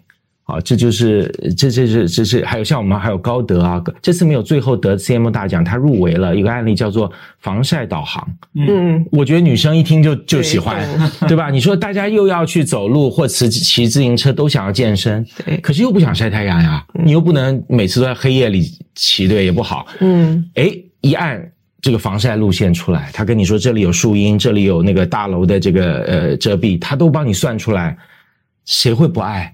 [0.51, 8.27] 啊，这就是这这是这是还有像我们还有高德啊，这次没有最后得 CMO 大奖，他入围了一个案例叫做防晒导航。
[8.55, 10.85] 嗯，我觉得女生一听就就喜欢，
[11.27, 11.49] 对吧？
[11.49, 18.63] 你说大家又要去走路或骑骑自行车，都想要健身，对，可是又不想晒太阳呀，你又不能每次都在黑夜里
[18.95, 19.87] 骑，对，也不好。
[19.99, 20.71] 嗯，哎，
[21.01, 21.51] 一按。
[21.83, 27.97] 这个防晒路线出来，他跟你说这里有树荫，这里有那个大楼的这个呃遮蔽，他都帮你算出来，
[28.65, 29.51] 谁会不爱？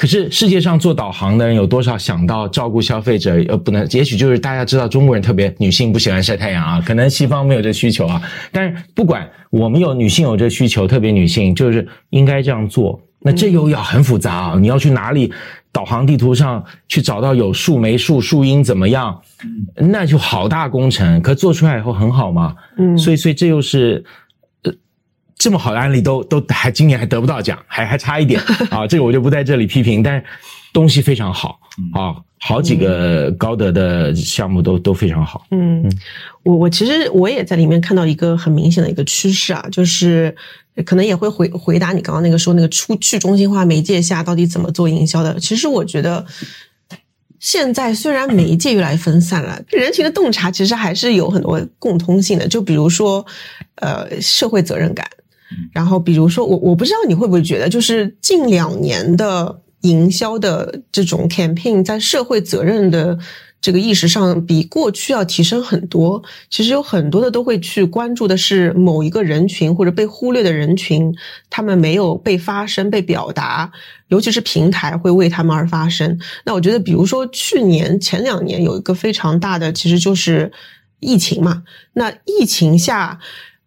[0.00, 3.34] 可是世界上做导航的人有多少想到照顾消费者？
[3.48, 8.22] 呃，不能，也许就是大家知道中国人特别女性不喜欢晒太阳啊，可能西方没有这需求啊。
[8.50, 12.98] 但是不管我们有女性有这需求，特别女性就是应该这样做。
[13.20, 14.58] 那这又要很复杂啊！
[14.58, 15.30] 你要去哪里？
[15.70, 19.20] 导航地图上去找到有树没树，树荫怎么样？
[19.76, 21.20] 那就好大工程。
[21.20, 22.56] 可做出来以后很好嘛？
[22.78, 24.29] 嗯，所以所以这又是呃
[25.40, 28.38] 这么好的案例都都还今年还得不到奖，还还差一点
[28.70, 28.84] 啊！
[28.88, 30.24] 这个我就不在这里批评，但是
[30.72, 31.58] 东西非常好
[31.94, 35.46] 啊，好几个高德的项目都都非常好。
[35.50, 35.90] 嗯，
[36.42, 40.36] 我我其实我也在里面看到一个很明显的一个趋势啊，就是。
[40.86, 45.38] 可能也会回回答你刚刚那个说那个出去中心化媒介下到底怎么做营销的。
[45.38, 46.24] 其实我觉得，
[47.38, 52.48] 现在虽然媒介越来越分散了，人群的洞察其实还是有很多共通性的。
[52.48, 53.26] 就比如说，
[53.74, 55.06] 呃，社会责任感。
[55.72, 63.18] 然后比如说，我我不知道你会不会觉得，就是近两年的营销的这种 campaign 在社会责任的。
[63.62, 66.22] 这个意识上比过去要提升很多。
[66.48, 71.14] 其实有很多的都会去关注的是某一个人群或者被忽略的人群，
[71.50, 73.70] 他们没有被发声、被表达，
[74.08, 76.18] 尤其是平台会为他们而发声。
[76.46, 80.50] 那我觉得，比如说去年前两年有一个非常大的，其实就是
[81.00, 81.62] 疫情嘛。
[81.92, 83.18] 那疫情下，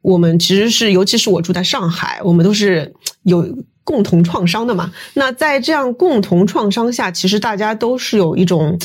[0.04, 2.93] 我们其实是，尤其是我住在上海，我们都是
[3.24, 3.43] 有
[3.84, 4.91] 共同创伤的嘛。
[5.16, 8.78] 那在这样共同创伤下，其实大家都是有一种。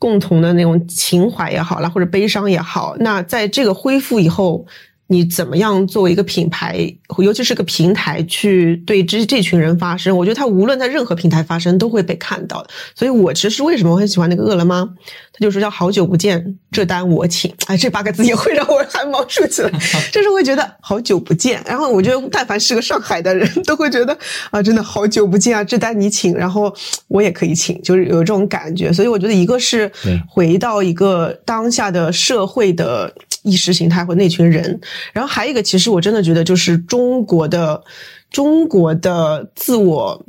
[0.00, 4.64] 共同的那种情怀也好啦，或者悲伤也好，那在这个恢复以后。
[5.10, 6.86] 你怎么样作为一个品牌，
[7.16, 10.14] 尤其是个平台，去对这这群人发声？
[10.14, 12.68] 我觉得他无论在任何平台发声，都会被看到的。
[12.94, 14.86] 所以我其实为什么我很喜欢那个饿了么？
[15.32, 17.50] 他就说叫好久不见，这单我请。
[17.68, 19.70] 哎，这八个字也会让我汗毛竖起来，
[20.12, 21.62] 就是会觉得好久不见。
[21.64, 24.14] 然后我觉得，但凡是个上海的人都会觉得
[24.50, 26.70] 啊，真的好久不见啊，这单你请，然后
[27.06, 28.92] 我也可以请，就是有这种感觉。
[28.92, 29.90] 所以我觉得，一个是
[30.28, 33.10] 回到一个当下的社会的。
[33.48, 34.80] 意识形态或那群人，
[35.12, 37.82] 然后还有一个，其实我真的觉得就是中国的
[38.30, 40.24] 中国的自我、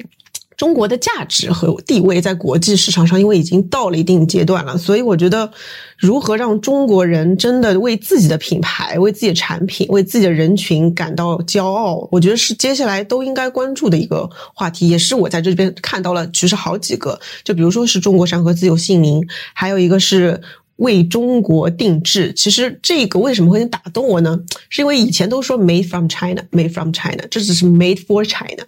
[0.55, 5.51] 中国的价值和地位在国际市场上，因为已经到了一定阶段了，所以我觉得
[5.97, 20.41] 如何让中国人真的为自己的品牌、为自己的产品、为自己的人群感到骄傲，我觉得是接下来都应该关注的一个话题，也是我在这边看到了其实好几个，就比如说是中国山河自有姓名，还有一个是。
[20.79, 24.39] 为中国定制，其实这个为什么会打动我呢？
[24.69, 28.63] 是因为以前都说 made from China，made from China，这只是 made for China。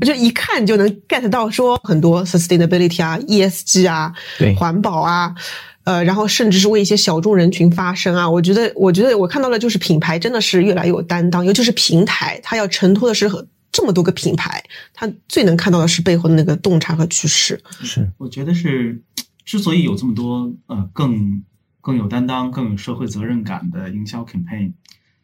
[0.00, 5.34] 我觉得一看就能 get 到说很多 sustainability 啊，ESG 啊，对，环保啊，
[5.82, 8.30] 呃，然后甚至是为一些小众人群发声啊。
[8.30, 13.28] 我觉得，我觉得我看到了，就是品牌真的是越来越有担当，尤其是平台，它要承托的是
[13.72, 14.62] 这么多个品牌，
[14.94, 17.60] 它最能看到的是背后的那个洞察和趋势。
[17.82, 19.02] 是，我觉得是，
[19.44, 21.42] 之所以有这么多呃更。
[21.86, 24.72] 更有担当、更有社会责任感的营销 campaign，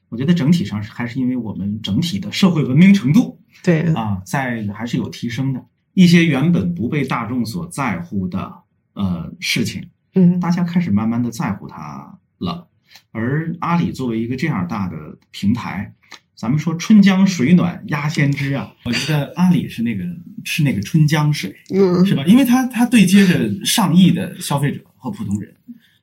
[0.08, 5.66] 我觉得整体上是还是因为我们整体的社会文明程度，对啊，在还是有提升的。
[5.94, 8.54] 一些原本不被大众所在乎的
[8.92, 12.68] 呃事情，嗯，大家开始慢慢的在乎它了。
[13.10, 15.92] 而阿里作为一个这样大的平台。
[16.36, 20.04] 咱们说春江水暖鸭先知啊，我觉得阿里是那个
[20.44, 22.24] 是那个春江水，嗯，是吧？
[22.24, 25.52] 因为它它对接着上亿的消费者和普通人。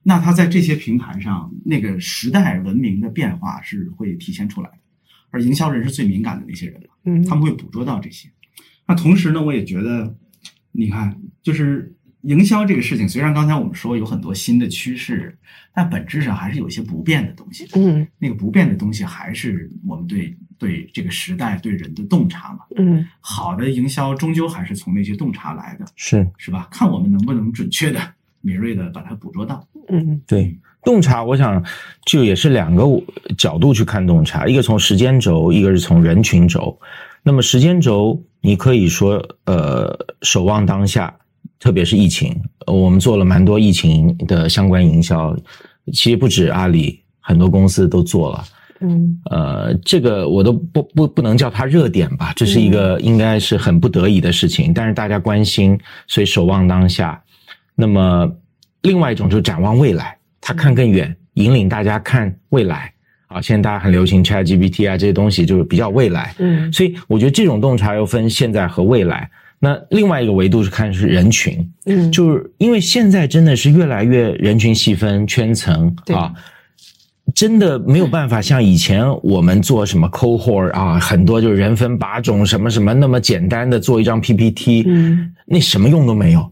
[0.10, 4.78] 那他在这些平台上，那个时代文明的变化是会体现出来的。
[5.30, 8.28] 而营销人是最敏感的那些人嘛，嗯他们会捕捉到这些。
[8.88, 10.16] 那同时呢，我也觉得，
[10.72, 15.38] 你看，就是营销这个事情，虽然刚才我们说有很多新的趋势，
[15.76, 17.68] 但本质上还是有一些不变的东西。
[17.76, 22.62] 嗯那个不变的东西还是我们对对这个时代对人的洞察嘛。
[22.78, 26.68] 嗯好的营销终究还是从那些洞察来的，是是吧？
[26.72, 29.66] 看我们能不能准确的、敏锐的把它捕捉到。
[29.90, 31.64] 嗯对洞察，我想
[32.06, 32.84] 就也是两个
[33.38, 36.80] 角度去看洞察，一个从时间轴，一个是从人群轴。
[37.22, 41.14] 那么时间轴，你可以说，呃，守望当下，
[41.60, 42.34] 特别是疫情，
[42.66, 45.36] 呃我们做了蛮多疫情的相关营销，
[45.92, 48.44] 其实不止阿里，很多公司都做了。
[48.80, 55.78] 嗯呃，这个我都不不不能叫它热点吧，这是一个应该是很不得已的事情，但是大家关心，
[56.08, 57.22] 所以守望当下。
[57.80, 58.30] 那么，
[58.82, 62.92] 另外一种就是展望未来，他看更远，引领大家看未来
[63.28, 63.42] 啊。
[63.42, 66.36] 现在大家很流行 ChatGPT 啊这些东西，就是比较未来。
[66.40, 69.30] 嗯所以我觉得这种洞察又分现在和未来。
[69.62, 76.34] 那另外一个维度是看是人群，嗯，就是因为现在真的是越来越人群细分、圈层啊，
[77.36, 86.50] 真的没有办法像以前我们做什么 cohort 啊，很多就是人分八种什么什么那么简单的做一张 PPT，嗯那什么用都没有。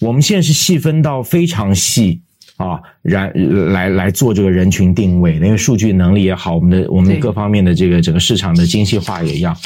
[0.00, 2.20] 我们现在是细分到非常细
[2.56, 3.32] 啊，然
[3.72, 9.56] 来来做这个人群定位，因为数据能力也好，我们的我们对各方面的这个整个市场的精细化也一样。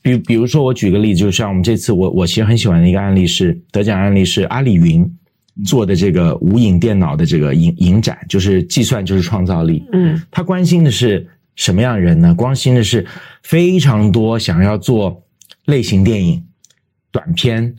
[0.00, 5.04] 比比如说，我举个例子，就像我们这次我我其实很喜欢的一个案例是得奖案例是阿里云
[5.64, 9.84] 做的这个无影电脑的这个影影展，就是计算就是创造力。
[9.92, 11.26] 嗯他关心的是
[11.56, 12.34] 什么样的人呢？
[12.34, 13.04] 关心的是
[13.42, 15.22] 非常多想要做
[15.66, 16.42] 类型电影、
[17.10, 17.74] 短片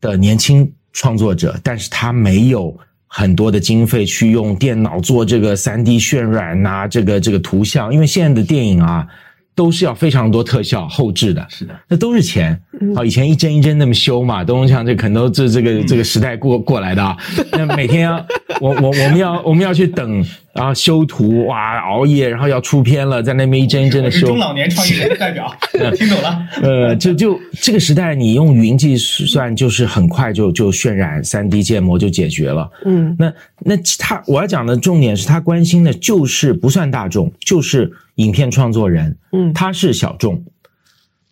[0.00, 2.74] 的年轻创作者，但是他没有
[3.06, 9.06] 很多的经费去用电脑做这个三 D 渲染呐、这个这个图像，因为现在的电影啊
[9.54, 12.58] 都是要非常多特效后置的，是的，那都是钱
[12.96, 13.04] 啊！
[13.04, 17.16] 以前一帧一帧那么修嘛，东像这可能都这这个这个时代过过来的啊。
[17.52, 18.26] 那每天要
[18.60, 24.26] 我我我们要我们要去等，然后修图哇，熬夜，然后要出片了，在那边一帧一帧的修。
[24.26, 25.50] 中老年创业人的代表，
[25.96, 26.48] 听懂了？
[26.62, 32.70] 呃，就就这个时代，你用云计算就是很快就就渲染三 D 建模就解决了。
[32.84, 40.42] 嗯那那他我要讲的重点是他关心的就是不算大众，就是影片创作人，嗯他是小众。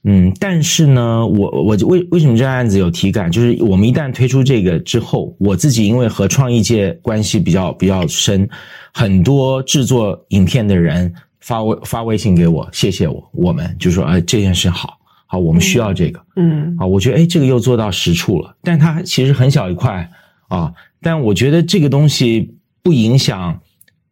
[0.06, 3.30] 嗯，但是呢，我我为为什么这个案子有体感？
[3.30, 8.46] 就是我们一旦推出这个之后，我自己因为和创意界关系比较比较深，
[8.92, 11.10] 很多制作影片的人
[11.44, 16.18] 发微发微信给我，谢谢我，我们就说，哎，这件事好，好，我们需要这个。
[16.36, 20.10] 嗯啊，我觉得哎，这个又做到实处了，但它其实很小一块
[20.48, 20.72] 啊，
[21.02, 23.60] 但我觉得这个东西不影响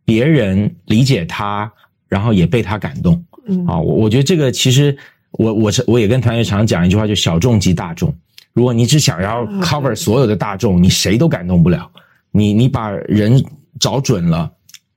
[0.05, 1.73] 别人理解他，
[2.07, 3.79] 然后也被他感动嗯啊。
[3.79, 4.95] 我我觉得这个其实
[5.31, 8.15] 我我是我也跟团队常讲一句话，就小众即大众。
[8.53, 11.91] 如果你只想要 cover 所有的大众，你谁都感动不了。
[12.31, 13.43] 你你把人
[13.81, 14.53] 找准了，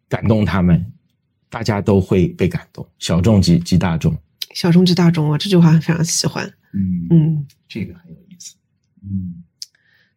[0.10, 0.86] 感动他们，
[1.56, 2.86] 大家都会被感动。
[3.00, 4.14] 小众即即大众。
[4.54, 6.46] 小众即大众啊，这句话非常喜欢。
[6.74, 8.56] 嗯，嗯，这个很有意思。
[9.02, 9.36] 嗯，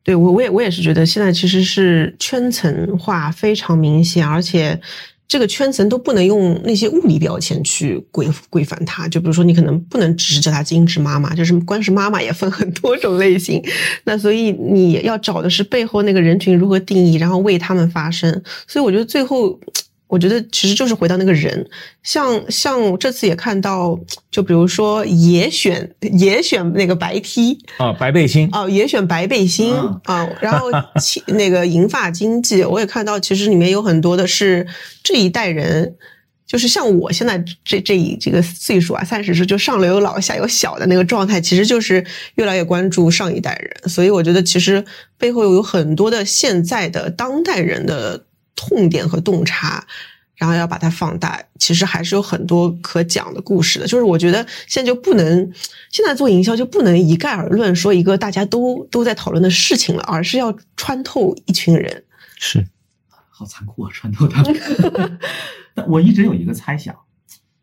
[0.03, 4.81] 对我我也我也是觉得现在其实是圈层化非常明显，而且
[5.29, 9.07] 这个圈层都不能用那些物理标签去规规范它。
[9.07, 13.63] 就比如说，你可能不能只是叫她精致妈妈，就是光是妈妈也分很多种类型。
[14.03, 18.43] 那所以你要找的是背后那个人群如何定义，然后为他们发声。
[18.67, 19.61] 所以我觉得最后。
[20.09, 21.69] 我觉得其实就是回到那个人，
[22.03, 23.99] 像像我这次也看到，
[24.31, 28.49] 就比如说也选也选那个白 T，啊，白背心。
[28.53, 30.69] 哦，也选白背心嗯啊、然后
[31.27, 34.67] 那个银发经济，我也看到，其实里面有很多的是
[35.05, 35.95] 这一代人，
[36.47, 42.03] 就是像我现在这这一这个岁数啊，三十岁就上有老下有小的那个状态，其实就是
[42.37, 44.83] 越来越关注上一代人，所以我觉得其实
[45.19, 48.25] 背后有很多的现在的当代人的
[48.59, 49.87] 痛点和洞察。
[50.41, 53.89] 然后要把它放大，其实还是有很多可讲的故事的。
[53.89, 55.53] 就是我觉得现在就不能，
[55.91, 62.05] 现在做营销就不能一概而论说一个大家都都在讨论的事情了，而是要穿透一群人。
[62.37, 62.65] 是
[63.29, 65.19] 好残酷啊，穿透他们。
[65.75, 66.97] 但我一直有一个猜想，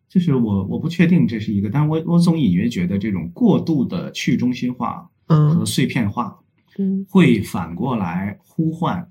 [0.09, 6.39] 就是我我不确定这是一个，但是我我总隐约觉得这种过度的去中心化嗯和碎片化，
[6.77, 9.09] 嗯会反过来呼唤、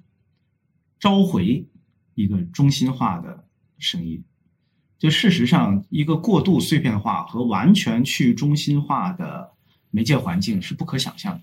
[1.01, 1.67] 召回
[2.15, 3.45] 一个中心化的
[3.79, 4.23] 声音。
[4.99, 9.51] 就事实上，一个过度碎片化和完全去中心化的
[9.91, 11.41] 媒介环境是不可想象的。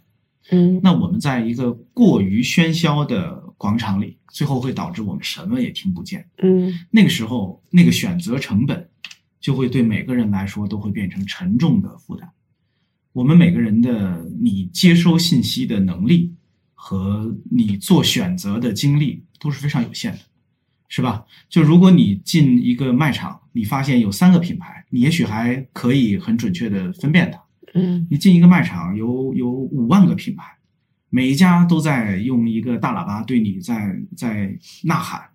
[0.50, 6.28] 嗯那我们在一个过于喧嚣的广场里，最后会导致我们什么也听不见。
[6.42, 8.90] 嗯那个时候，那个选择成本
[9.40, 12.32] 就会对每个人来说都会变成沉重的负担。
[13.14, 16.34] 我们每个人的你接收信息的能力
[16.74, 20.20] 和你做选择的精力都是非常有限的，
[20.94, 21.24] 是吧？
[21.48, 27.42] 就如果你进一个卖场，你发现有三个品牌，你也许还可以很准确的分辨它。
[27.74, 30.44] 嗯你进一个卖场有有五万个品牌，
[31.10, 35.30] 每一家都在用一个大喇叭对你在在呐喊，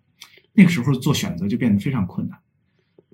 [0.53, 2.39] 那个时候做选择就变得非常困难。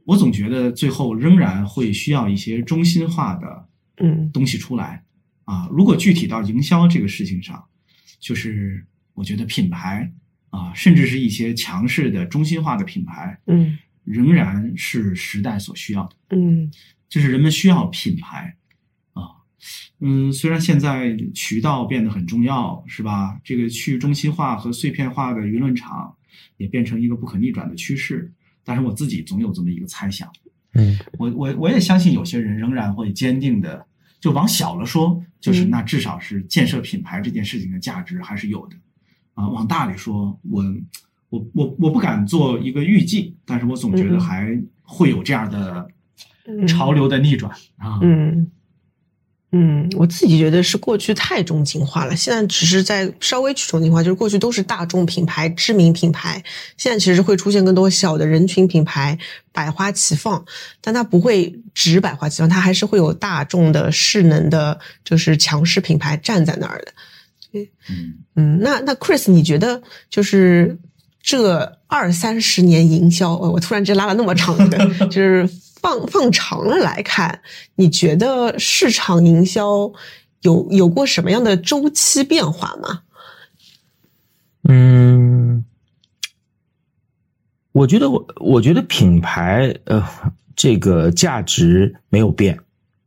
[0.05, 3.69] 我总觉得最后仍然会需要一些中心化的
[3.99, 5.05] 嗯东西出来
[5.45, 5.69] 啊。
[5.71, 7.65] 如果具体到营销这个事情上，
[8.19, 8.85] 就是
[9.15, 10.13] 我觉得品牌
[10.53, 13.77] 啊，甚至是一些强势的中心化的品牌，嗯。
[14.05, 16.37] 仍然是时代所需要的。
[16.37, 16.69] 嗯。
[17.09, 18.57] 就是人们需要品牌。
[19.13, 19.47] 啊，
[20.01, 23.41] 嗯，虽然现在渠道变得很重要，是吧？
[23.45, 26.17] 这个去中心化和碎片化的舆论场
[26.57, 28.33] 也变成一个不可逆转的趋势，
[28.65, 30.29] 但是我自己总有这么一个猜想，
[30.75, 30.99] 嗯。
[31.17, 33.87] 我我我也相信有些人仍然会坚定的，
[34.21, 35.71] 就往小了说，就是嗯。
[35.71, 38.77] 那至少是建设品牌这件事情的价值还是有的，
[39.35, 40.63] 啊，往大里说，我
[41.31, 45.87] 我我我不敢做一个预计，但是我总觉得嗯还会有这样的
[46.47, 46.67] 嗯。
[46.67, 48.51] 潮流的逆转啊，嗯
[49.55, 56.43] 嗯，我自己觉得是过去太中心化了，现在只是在稍微去中心化，就是过去都是大众品牌、知名品牌，
[56.79, 59.19] 现在其实会出现更多小的人群品牌，
[59.53, 60.43] 百花齐放，
[60.81, 66.93] 但它不会只百花齐放，它还是会有大众的势能的，就是强势品牌站在那儿的。
[67.89, 68.15] 嗯。
[68.37, 70.79] 嗯，那那 Chris，你觉得就是
[71.23, 75.49] 这二三十年营销，呃我突然之间拉了那么长的，就是
[75.81, 77.41] 放放长了来看，
[77.77, 79.93] 你觉得市场营销
[80.43, 83.03] 有有过什么样的周期变化吗？
[84.69, 85.65] 嗯，
[87.73, 90.07] 我觉得我我觉得品牌呃
[90.55, 92.59] 这个价值没有变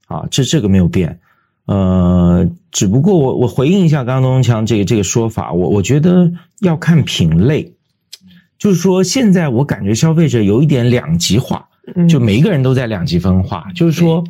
[0.08, 1.20] 啊，这这个没有变，
[1.66, 7.72] 呃，只不过我我回应一下刚刚东强这个这个说法，我我觉得要看品类，
[8.60, 11.66] 就是说现在我感觉消费者有一点两极化，
[11.96, 14.22] 嗯就每一个人都在两极分化，就是说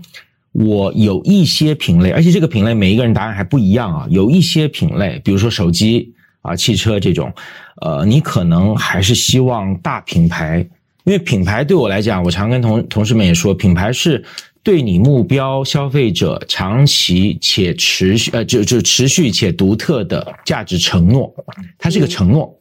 [0.51, 4.05] 我有一些品类，而且这个品类每一个人答案还不一样啊。
[4.11, 7.33] 有一些品类，比如说手机啊、汽车这种，
[7.81, 10.59] 呃，你可能还是希望大品牌，
[11.05, 14.23] 因为品牌对我来讲，我常跟同同事们也说，品牌是
[14.65, 21.31] 对你目标消费者长期且持续呃就就持续且独特的价值承诺，
[21.77, 22.59] 它是一个承诺。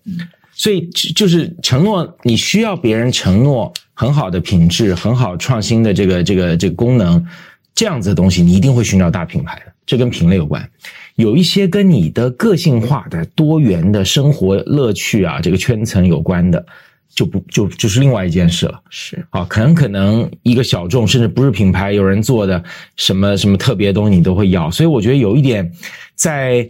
[0.52, 7.26] 所以就是承诺，你需要别人承诺很好的品质、很好创新的这个这个这个功能，
[7.74, 9.72] 这样子的东西，你一定会寻找大品牌的。
[9.86, 10.70] 这跟品类有关。
[11.16, 16.66] 有一些跟你的个性化的、多元的生活乐趣啊，这个圈层有关的，
[17.14, 18.80] 就不就就是另外一件事了。
[18.90, 22.62] 是啊，可能可能一个小众，甚至不是品牌，有人做的
[22.96, 24.70] 什么什么特别的东西，你都会要。
[24.70, 25.70] 所以我觉得有一点
[26.14, 26.68] 在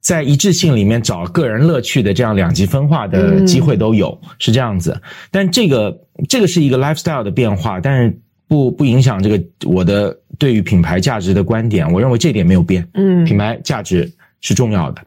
[0.00, 5.00] 在一致性里面找个人乐趣的这样两极分化的机会都有，是这样子。
[5.30, 8.18] 但这个这个是一个 lifestyle 的变化，但是
[8.48, 11.90] 不不影响这个我的对于品牌价值的观点。
[11.92, 12.88] 我认为这点没有变。
[12.94, 14.10] 嗯品牌价值
[14.40, 15.02] 是重要的，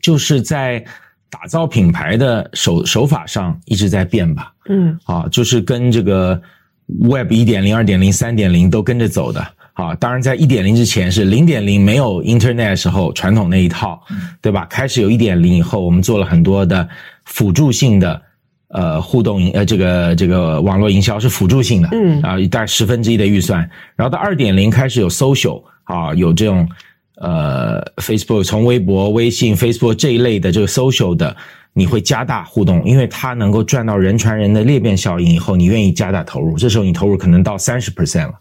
[0.00, 0.82] 就是在
[1.30, 4.52] 打造品牌的手手法上一直在变吧。
[4.68, 6.40] 嗯啊，就是跟这个
[7.00, 9.46] Web 一点零、二点零、三点零都跟着走的。
[9.74, 14.02] 啊，当然在一点零之前是零点零没有 Internet 的时候，传统那一套，
[14.42, 14.66] 对吧？
[14.68, 16.88] 开始有一点零以后，我们做了很多的
[17.26, 18.20] 辅助性的
[18.70, 23.60] 呃互动营呃这个这个网络营销是辅助性的，嗯啊，大概十分之一的预算。
[23.94, 26.68] 然后到二点零开始有 social 啊，有这种
[27.20, 31.36] 呃 Facebook 从微博、微信、Facebook 这一类的这个 social 的，
[31.72, 38.34] 你会加大互动，因为它能够赚到人传人的裂变效应以后，你愿意加大投入，这时候你投入可能到三十 percent 了。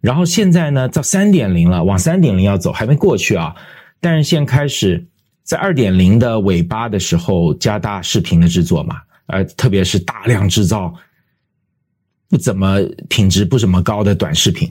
[0.00, 3.54] 然后现在呢，到三点零了，往三点零要走，还没过去啊。
[4.00, 5.06] 但是现在开始
[5.44, 8.96] 在二点零的尾巴的时候，加大视频的制作嘛，
[9.26, 10.92] 呃，特别是大量制造
[12.28, 14.68] 不怎么品质不怎么高的短视频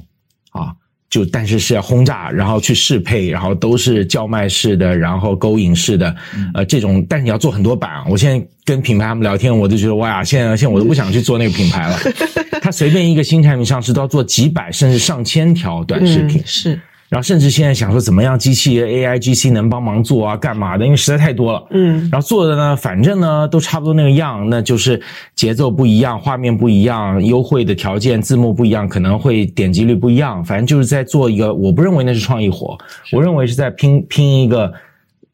[0.52, 0.76] 啊，
[1.12, 6.16] 就但是是要轰炸，然后去适配，然后都是叫卖式的，然后勾引式的，
[6.54, 8.06] 呃，这种，但是你要做很多版啊。
[8.10, 12.00] 我现在跟品牌他们聊天，我就觉得哇呀，现在现在我都不想去做那个品牌了。
[12.64, 16.80] 他随便一个新产品上市都要做几百甚至上千条短视频嗯，是
[17.12, 20.86] 然后甚至现在想说怎么样机器 AI GC 能帮忙做啊，干嘛的？
[20.86, 21.68] 因为实在太多了。
[21.72, 25.02] 嗯然后做的呢，反正呢都差不多那个样，那就是
[25.36, 30.42] 节奏不一样，画面不一样，优惠的条件、字幕不一样，可能会点击率不一样。
[30.42, 32.78] 反正就是在做一个，我不认为那是创意活，
[33.12, 34.74] 我认为是在拼拼一个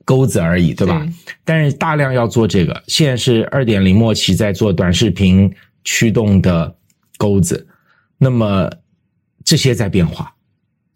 [0.03, 1.05] 钩子而已，对吧？
[1.45, 6.75] 但是大量要做这个，现在是二点零末期在做短视频驱动的
[7.19, 7.67] 钩子，
[8.17, 8.67] 那么
[9.45, 10.33] 这些在变化。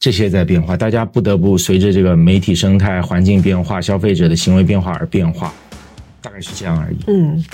[0.02, 5.54] 这些在变化，大家不得不随着这个媒体生态、环境变化、消费者的行为变化而变化，
[6.24, 6.98] 大概是这样而已。
[7.06, 7.46] 嗯。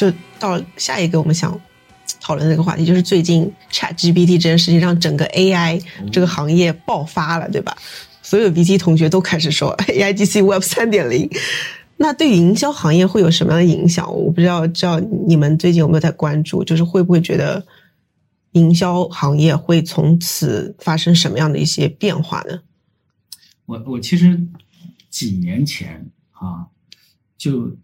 [0.00, 1.60] 就到下一个我们想
[2.22, 7.76] 讨论的这个话题，就是最近 Chat GPT 这件事情让整个 AI 这个行业爆发了，对吧？
[8.22, 11.28] 所有 VT 同学都开始说 AI GC Web 三点零，
[11.98, 14.10] 那对于营销行业会有什么样的影响？
[14.10, 16.64] 我不知道，知道你们最近有没有在关注？
[16.64, 17.62] 就是会不会觉得
[18.52, 22.60] 营销行业会从此发生什么样的一些变化呢？
[23.66, 24.40] 我我其实
[25.10, 26.64] 几年前啊，
[27.40, 27.74] 就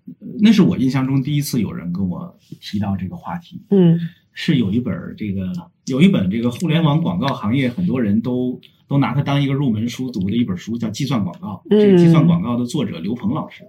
[0.43, 3.99] 那是我印象中第一次有人跟我提到这个话题，嗯。
[4.39, 5.51] 是有一本儿这个
[5.87, 11.55] 有一本这个互联网广告行业很多人都都拿它当一个入门书读的一本书，叫《计算广告》。
[11.70, 11.81] 嗯。
[11.81, 13.65] 这个计算广告的作者刘鹏老师，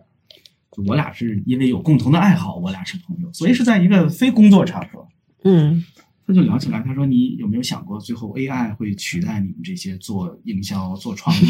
[0.73, 5.07] 就我俩是因为有共同的爱好，我俩是朋友，所以是在一个非工作场合，
[5.45, 5.85] 嗯。
[6.25, 11.45] 他就聊起来，他说：“你有没有想过，最后 AI 会取代你们这些做营销、做创意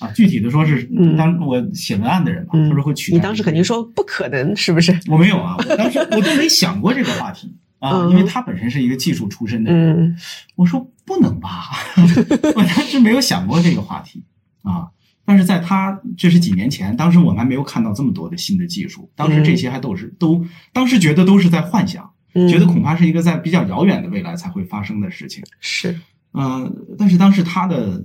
[0.00, 0.08] 啊？
[0.14, 3.16] 具体的说是嗯当我写文案的人嘛，嗯他说会取代。
[3.16, 4.98] 你当时肯定说不可能，是不是？
[5.08, 10.00] 我没有啊，我当时我都没想过这个话题 啊，嗯因为他本身是一个技术出身的人。
[10.00, 10.16] 嗯
[10.56, 11.70] 我说不能吧，
[12.56, 14.22] 我当时没有想过这个话题
[14.62, 14.88] 啊。
[15.24, 20.42] 但是在他这是几年前，当时我们还没有看到这么多的新的技术，当时这些还都是都，
[20.72, 25.44] 当时觉得都是在幻想，嗯，觉得恐怕是一个在比较遥远的未来才会发生的事情。
[25.60, 25.94] 是
[26.32, 28.02] 呃，但是当时他的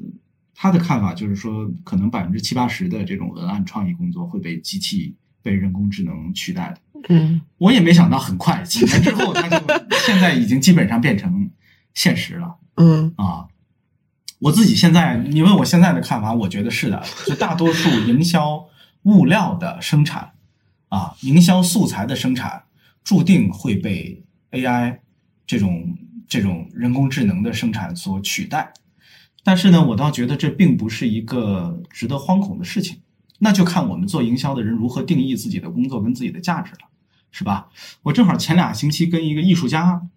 [0.55, 6.77] 他的看法就是说，可能百分之七八十的这种文案创意工作会被机器、被人工智能取代的。
[7.09, 9.57] 嗯我也没想到，很快几年之后，它就
[10.05, 11.49] 现在已经基本上变成
[11.93, 13.47] 现实了嗯啊。
[14.39, 18.65] 我自己现在，你问我现在的看法，我觉得是的，就大多数营销
[19.03, 20.31] 物料的生产
[20.89, 22.63] 啊，营销素材的生产，
[23.03, 24.99] 注定会被 AI
[25.45, 25.97] 这种
[26.27, 28.71] 这种人工智能的生产所取代。
[29.43, 33.01] 但是呢，我倒觉得这并不是一个值得惶恐的事情。
[33.39, 36.87] 那就看我们做营销的人如何定义自己的工作跟自己的价值了，
[37.29, 37.69] 是吧？
[38.03, 40.07] 我正好前俩星期跟一个艺术家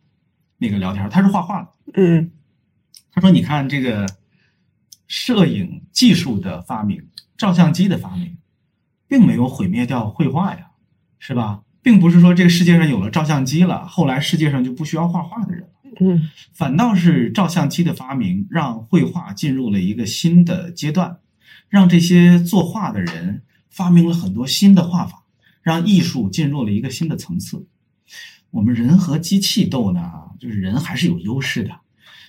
[0.58, 2.30] 那个聊天，他是画画的，嗯
[3.10, 4.06] 他说：“你看这个
[5.08, 7.02] 摄影技术的发明，
[7.36, 8.36] 照相机的发明，
[9.08, 10.70] 并没有毁灭掉绘画呀，
[11.18, 11.62] 是吧？
[11.82, 15.68] 并不是说这个世界上有了照相机了，后来世界上就不需要画画的人了。
[16.00, 21.18] 嗯反倒是照相机的发明，让绘画进入了一个新的阶段，
[21.68, 25.24] 让这些作画的人发明了很多新的画法，
[25.62, 27.66] 让艺术进入了一个新的层次。
[28.50, 30.00] 我们人和机器斗呢，
[30.38, 31.70] 就是人还是有优势的，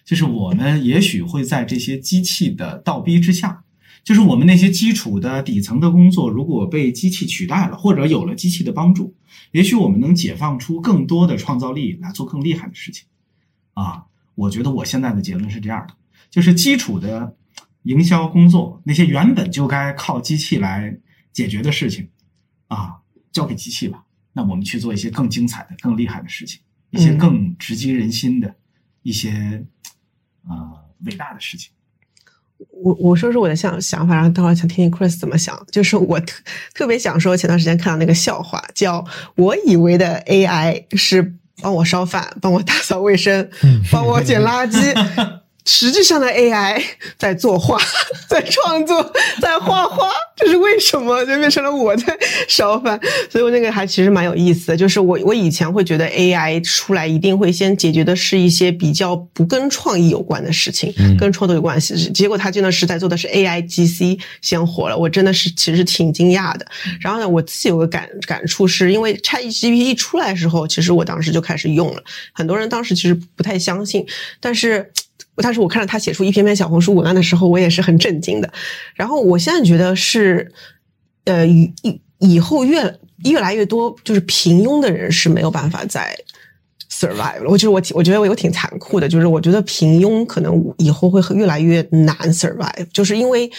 [0.03, 3.64] 就是我们也许会在这些机器的倒逼之下，
[4.03, 9.15] 就是我们那些基础的底层的工作，如果被机器取代了，或者有了机器的帮助，
[9.52, 13.06] 也许我们能解放出更多的创造力来做更厉害的事情。
[13.77, 15.93] 啊，我觉得我现在的结论是这样的，
[16.31, 17.35] 就是基础的
[17.83, 20.97] 营销工作，那些原本就该靠机器来
[21.31, 22.09] 解决的事情，
[22.69, 22.97] 啊，
[23.31, 24.03] 交给机器吧。
[24.33, 26.59] 那我们去做一些更精彩的、更厉害的事情，
[26.89, 28.55] 一些嗯更直击人心的、
[29.03, 29.63] 一些
[30.49, 30.55] 呃
[31.05, 31.71] 伟大的事情。
[32.83, 35.55] 我我说说我的想想法，然后待会儿想听听 Chris 怎么想。
[35.71, 36.43] 就是我特
[36.73, 39.05] 特别想说，前段时间看到那个笑话，叫
[39.35, 43.49] 我以为的 AI 是帮我烧饭、帮我打扫卫生、
[43.91, 44.93] 帮我捡垃圾，
[45.68, 46.81] 实际上的 AI
[47.18, 47.77] 在作画、
[48.30, 51.19] 在创作、 在画画，这是为什么？
[51.26, 52.18] 就变成了我在
[52.48, 52.98] 烧饭，
[53.30, 54.77] 所以我那个还其实蛮有意思的。
[54.77, 62.10] 就是我我以前会觉得 AI 出来一定会先解决的是一些比较不跟创意有关的事情，跟创作有关系。
[62.11, 66.65] 结果他真的是在做的是 AI GC 先火了，我真的是其实挺惊讶的。
[67.02, 74.06] 然后呢，我自己有个感感触，是因为 ChatGPT 一出来的时候，其实我当时就开始用了，很多人当时其实不太相信，
[74.39, 74.89] 但是。
[75.43, 78.51] 但是我看到他写出一篇篇小红书文案的时候，我也是很震惊的。
[78.95, 80.51] 然后我现在觉得是，
[81.26, 81.72] 呃，以
[82.18, 86.18] 以后越越来越多，就是平庸的人是没有办法再
[86.91, 87.49] survive 了。
[87.49, 93.51] 我就是我我觉得我有挺残酷的，就是我觉得平庸可能以后会越来越难 survive，就是因为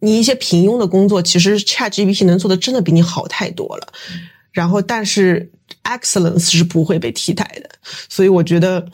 [0.00, 3.86] 你一些平庸的工作，其实 Chat GPT 能做的真的比你好太多了。
[4.50, 5.50] 然后，但是
[5.84, 7.70] excellence 是不会被替代的，
[8.08, 8.88] 所以我觉得。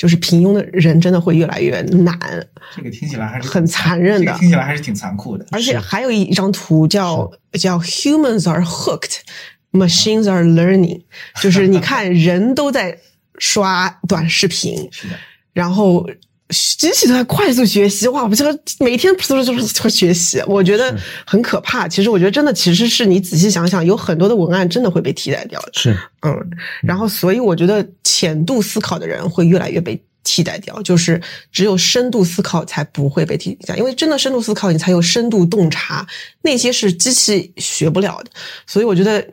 [0.00, 2.18] 就是平庸的人真的会越来越难，
[2.74, 5.44] 这个听起来还是很残忍的，听起来还是挺残酷的。
[5.50, 9.18] 而且还有一张图叫叫 Humans are hooked,
[9.72, 11.02] machines are learning，
[11.42, 12.96] 就是你看人都在
[13.36, 15.14] 刷短视频，是的，
[15.52, 16.08] 然后。
[16.50, 18.24] 机器都在快速学习，哇！
[18.24, 20.94] 我这个每天都是在学习，我觉得
[21.26, 21.86] 很可怕。
[21.86, 25.70] 其实我觉得真的，其实是你仔细想想，有很多的文案真的会被替代掉的。
[25.74, 26.50] 是，嗯。
[26.82, 31.20] 然后，所以我觉得浅度思考的人会越来越被替代掉，就是
[31.52, 36.06] 只有深度思考才不会被替代，因为真的深度思考，你才有深度洞察，
[36.42, 38.30] 那些是机器学不了的。
[38.66, 39.24] 所以我觉得，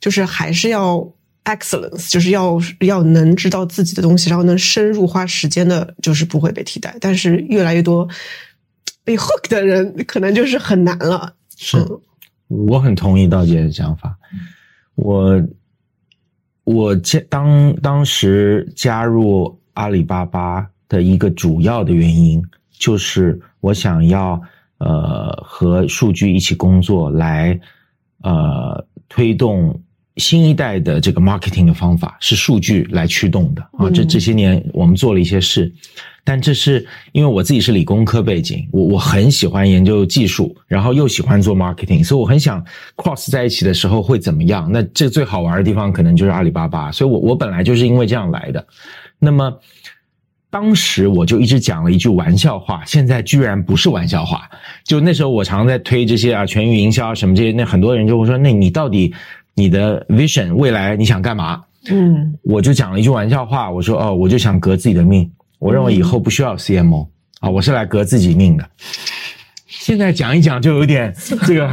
[0.00, 1.06] 就是还是要。
[1.50, 6.96] Excellence 就是要要能知道自己的东西，然后能深入花时间的，就是不会被替代。
[7.00, 8.08] 但是越来越多
[9.02, 11.34] 被 hook 的人，可能就是很难了。
[11.56, 11.76] 是，
[12.46, 14.16] 我很同意道姐的想法。
[14.94, 15.42] 我
[16.62, 22.40] 我加当当时加入阿里巴巴的一个主要的原因，
[22.70, 24.40] 就是我想要
[24.78, 27.58] 呃和数据一起工作，来
[28.22, 29.82] 呃推动。
[30.20, 35.72] 新一代的这个 marketing 的方法是数据来驱动的啊，这这些年我们做了一些事，
[36.22, 42.64] 但这是因为我自己是理工科背景，我我很喜欢研究技术，然后又喜欢做 marketing，所以我很想
[42.96, 44.70] cross 在一起的时候会怎么样？
[44.70, 48.64] 那这最好玩的地方可能就是阿里巴巴，所以我我本来就是因为这样来的。
[49.18, 49.52] 那么
[50.50, 54.50] 当时我就一直讲了一句玩笑话，现在居然不是玩笑话。
[54.84, 59.14] 就那时候我常在推这些啊，全域营销什么这些，那很多人就会说，那你到底？
[59.60, 61.62] 你的 vision 未来你想干嘛？
[61.90, 65.30] 嗯，我就讲了一句玩笑话，我说哦，我就想革自己的命。
[65.58, 67.06] 我认为以后不需要 CMO
[67.40, 68.66] 啊，我是来革自己命的。
[69.66, 71.14] 现在讲一讲就有点
[71.46, 71.68] 这个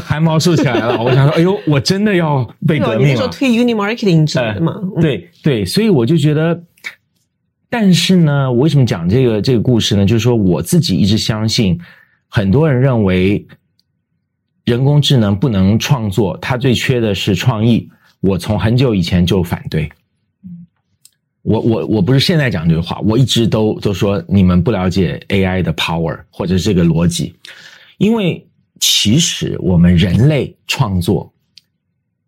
[0.00, 1.02] 汗毛竖起来了。
[1.02, 3.12] 我想说，哎呦，我真的要被革命了。
[3.12, 4.72] 你说推 uni marketing 之类的吗？
[4.98, 6.58] 对对，所以我就觉得，
[7.68, 10.06] 但是呢，我为什么讲这个这个故事呢？
[10.06, 11.78] 就是说我自己一直相信，
[12.30, 13.46] 很多人认为。
[14.66, 17.88] 人工智能不能创作，它最缺的是创意。
[18.20, 19.88] 我从很久以前就反对。
[21.42, 27.36] 我我我不是现在讲这句话，我一直都都说你们不了解 AI 的 power 或者这个逻辑，
[27.98, 28.44] 因为
[28.80, 31.32] 其实我们人类创作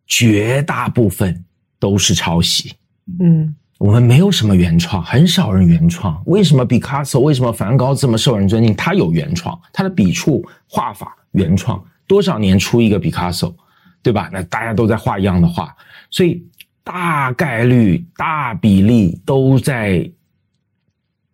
[0.06, 1.44] 绝大部分
[1.80, 2.72] 都是抄袭。
[3.18, 6.22] 嗯，我们没有什么原创，很少人原创。
[6.26, 8.72] 为什么毕卡索、为什么梵高这么受人尊敬？
[8.76, 11.84] 他有原创，他的笔触、画法原创。
[12.08, 13.54] 多少年出一个毕卡索，
[14.02, 14.28] 对吧？
[14.32, 15.72] 那大家都在画一样的画，
[16.10, 16.42] 所以
[16.82, 20.10] 大概率、大比例都在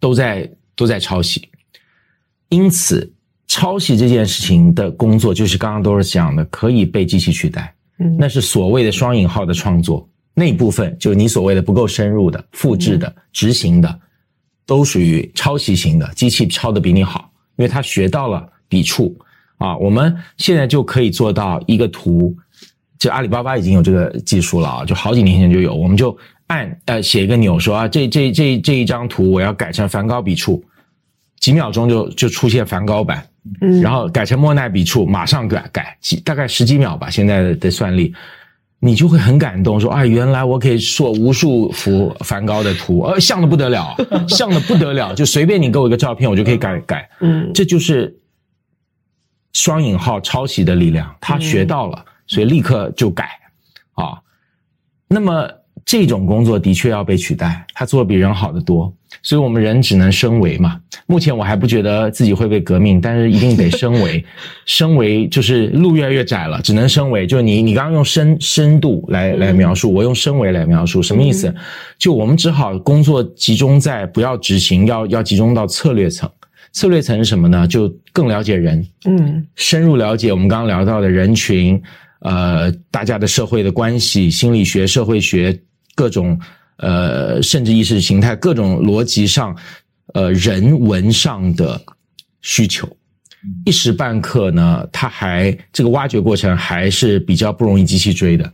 [0.00, 1.48] 都在都在抄袭。
[2.48, 3.10] 因此，
[3.46, 7.72] 抄袭这件事情的工作，就是刚刚都是讲的，可以被机器取代。
[7.98, 14.00] 嗯，那是所谓的双引号的创作，那部分就是你所谓的不够深入的、复制的、执行的，
[14.66, 16.12] 都属于抄袭型的。
[16.14, 19.16] 机器抄的比你好，因为它学到了笔触。
[19.64, 22.36] 啊，我们现在就可以做到一个图，
[22.98, 26.14] 就阿里巴巴已经有这个技术了啊，就好几年前就有，我们就
[26.48, 30.62] 按呃写一个钮，说啊这这这这一张图我要改成梵高笔触，
[31.40, 33.26] 几秒钟就就出现梵高版，
[33.62, 38.12] 嗯，然后改成莫奈笔触，马上改改几大概十几秒吧，现在的算力，
[38.80, 43.96] 你就会很感动，说啊原来我可以做无数幅梵高的图，呃像的不得了，
[44.28, 48.14] 像的不得了，就随便你给我一个照片，我就可以改改，嗯，这就是。
[49.54, 53.30] 双引号抄袭的力量，他学到了，所以立刻就改，
[53.94, 54.20] 啊，
[55.08, 55.48] 那么
[55.84, 60.80] 这种工作的确要被取代，他做的比人好得多，所以我们人只能升维嘛。
[61.06, 64.24] 目前我还不觉得自己会被革命，但是一定得升维，
[64.64, 67.26] 升维就是路越来越窄了，只能升维。
[67.26, 71.54] 就你你刚刚用深深度来来描述，我用升维来描述，什么意思？
[71.98, 76.28] 就我们只好工作集中在不要执行，要要集中到策略层。
[76.74, 77.66] 策略层是什么呢？
[77.66, 81.80] 就更了解人，嗯深入了解我们刚刚聊到的人群，
[82.18, 85.58] 呃，大家的社会的关系、心理学、社会学
[85.94, 86.38] 各种
[86.78, 89.56] 呃，甚至意识形态各种逻辑上，
[90.14, 91.80] 呃，人文上的
[92.42, 92.88] 需求。
[93.64, 98.52] 一时半刻呢，它还这个挖掘过程还是比较不容易机器追的。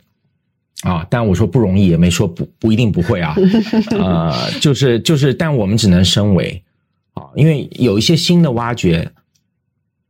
[0.82, 3.34] 啊，但我说不容易，也没说不不一定不会啊，
[3.90, 6.62] 呃， 就是就是，但我们只能身为
[7.20, 9.12] 啊，因为有一些新的挖掘，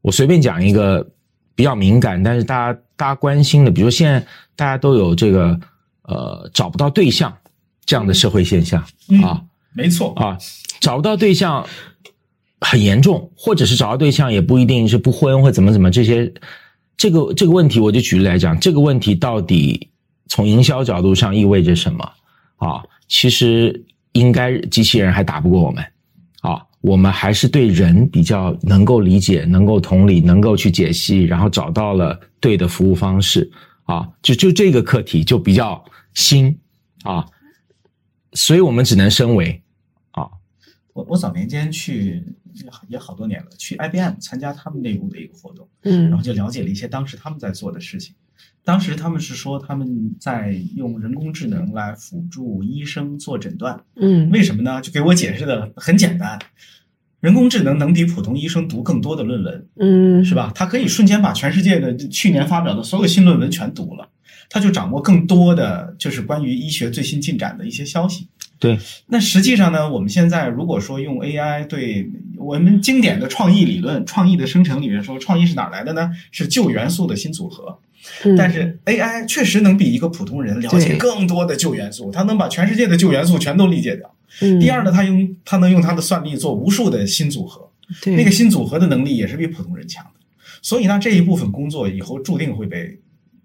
[0.00, 1.04] 我随便讲一个
[1.56, 4.24] 比较敏感，但是大家大家关心的，比如说现在
[4.54, 5.58] 大家都有这个
[6.02, 7.36] 呃找不到对象
[7.84, 8.80] 这样的社会现象
[9.24, 9.42] 啊
[9.72, 10.38] 没错，啊，
[10.80, 11.66] 找不到对象
[12.60, 16.32] 很严重，或者是找到对象也不一定是不婚或怎么怎么这些，
[16.96, 19.88] 这个这个问题我就举例来讲，这个问题到底
[20.28, 22.04] 从营销角度上意味着什么
[22.56, 22.82] 啊？
[23.08, 25.88] 其实应该机器人还打不过我们啊，
[26.80, 33.50] 我们还是对人比较能够理解、能够同理、能够去解析，然后找到了对的服务方式。
[33.84, 35.84] 啊，就就这个课题就比较
[36.14, 36.56] 新
[37.02, 37.26] 啊，
[38.34, 39.60] 所以我们只能升维
[40.12, 40.30] 啊，
[40.92, 42.22] 我我早年间去
[42.86, 46.08] 也好多年了，去 IBM 参加他们内部的一个活动，嗯。
[46.08, 48.14] 然后嗯就了解了一些当时他们在做的事情。
[48.70, 54.80] 当时他们是说他们在用人工智能来辅助医生做诊断，嗯为什么呢？
[54.80, 56.38] 就给我解释的很简单，
[57.18, 60.36] 人工智能能比普通医生读更多的论文，嗯，是？
[60.36, 60.52] 吧？
[60.54, 64.08] 它可以瞬间把全世界的去年发表的所有新论文全读了，
[64.48, 68.28] 它就掌握更多的就是关于医学最新进展的一些消息。
[68.60, 68.78] 对，
[69.08, 76.12] 那实际上呢，我们现在如果说用 AI 对我们经典的创意理论、创意的生成里面说，创意是哪儿来的呢？
[76.30, 77.80] 是旧元素的新组合。
[78.24, 84.14] 嗯但是 AI 确实能比一个普通人了解更多的旧元素，它能把全世界的旧元素全都理解掉。
[84.40, 87.68] 嗯第二呢，它用它能用它的算力做无数的新组合，
[88.02, 90.10] 对那个新组合的能力也是比普通人强的。
[90.62, 92.98] 所以呢，这一部分工作以后注定会被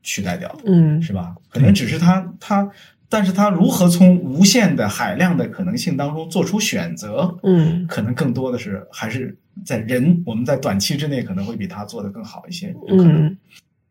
[0.04, 1.36] 取代掉，嗯是吧？
[1.50, 2.70] 可能只是它它，
[3.10, 13.26] 但是它如何从无限的海量的可能性当中做出选择，嗯可能更多的是还是在人，我们在短期之内可能会比它做得更好一些，有可能。
[13.26, 13.38] 嗯，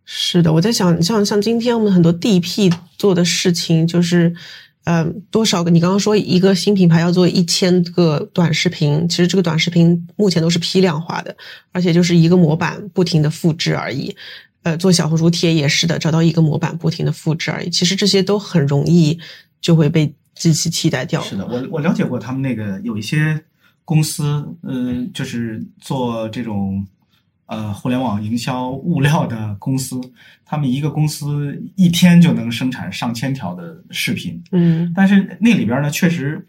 [0.05, 4.35] 是的，我在想，像像今天我们很多 DP 做的事情，就是，
[4.85, 5.71] 呃，多少个？
[5.71, 11.35] 你刚刚说一个新品牌要做一千个短视频，其实这个短视频目前都是批量化的，
[11.73, 14.15] 而且就是一个模板不停的复制而已。
[14.63, 17.71] 呃，做小红书贴也是的，找到一个模板不停的复制而已。
[17.71, 19.19] 其实这些都很容易
[19.61, 21.23] 就会被机器替代掉。
[21.23, 23.43] 是的，我我了解过他们那个有一些
[23.85, 26.87] 公司，嗯、就是做这种
[27.47, 30.01] 呃互联网营销物料的公司，
[30.45, 34.93] 他们一个公司一天就能生产上千条的视频，嗯。
[34.95, 36.47] 但是那里边呢，确实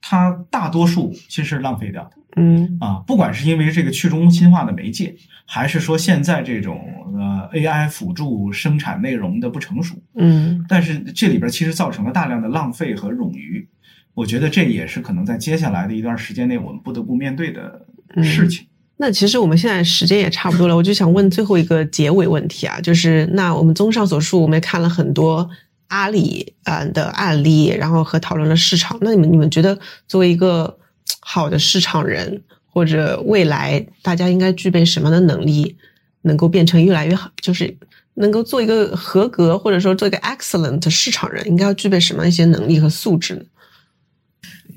[0.00, 2.78] 它大多数其实是浪费掉的嗯。
[2.80, 5.14] 啊，不管是因为这个去中心化的媒介，
[5.44, 6.80] 还是说现在这种
[7.14, 10.64] 呃 AI 辅助生产内容的不成熟，嗯。
[10.68, 13.68] 但是这里边其实造成了大量的浪费和冗余，
[14.14, 17.86] 我觉得这也是可能在接下来的一段时间内我们不得不面对的
[18.22, 18.66] 事情。
[19.00, 25.48] 那其实我们现在时间也差不多了，我就想问最后一个结尾问题啊，就是那我们综上所述，我们也看了很多
[25.86, 28.98] 阿里啊的案例，然后和讨论了市场。
[29.00, 30.76] 那你们你们觉得作为一个
[31.20, 35.76] 好的市场人，或者未来大家应该具备什么样的能力，
[36.22, 37.76] 能够变成越来越好，就是
[38.14, 43.42] 能够做一个合格或者说做一个 excellent 市场人，应该要具备什么样一些能力和素质呢？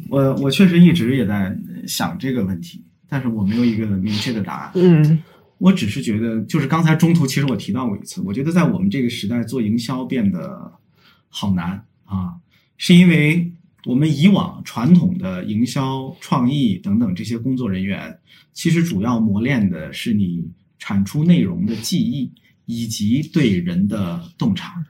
[0.09, 1.57] 我我确实一直也在
[1.87, 4.71] 想这个问题，但是我没有一个明确的答案。
[4.75, 5.21] 嗯
[5.57, 10.79] 我只是觉得，就是刚才中途其实我提到过一次，我觉得在我们这个时代做营销变得
[11.27, 12.33] 好难啊，
[12.77, 13.51] 是因为
[13.85, 18.17] 我们以往传统的营销、创意等等这些工作人员，
[18.53, 22.31] 其实主要磨练的是你产出内容的记忆
[22.65, 24.83] 以及对人的洞察。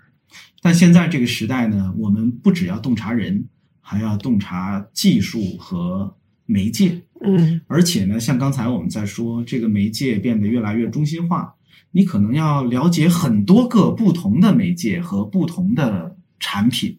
[0.62, 3.46] 但现在这个时代呢，我们不只要洞察人，
[3.82, 6.16] 还要洞察技术和
[6.46, 7.02] 媒介。
[7.24, 11.54] 嗯而且呢，像刚才我们在说，这个媒介变得越来越中心化，
[11.92, 16.98] 你可能要了解很多个不同的媒介和不同的产品。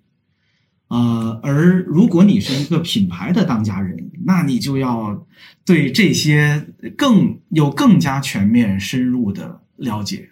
[0.89, 5.27] 呃，而如果你是一个品牌的当家人，那你就要
[5.65, 10.29] 对这些更有更加全面、深入的了解。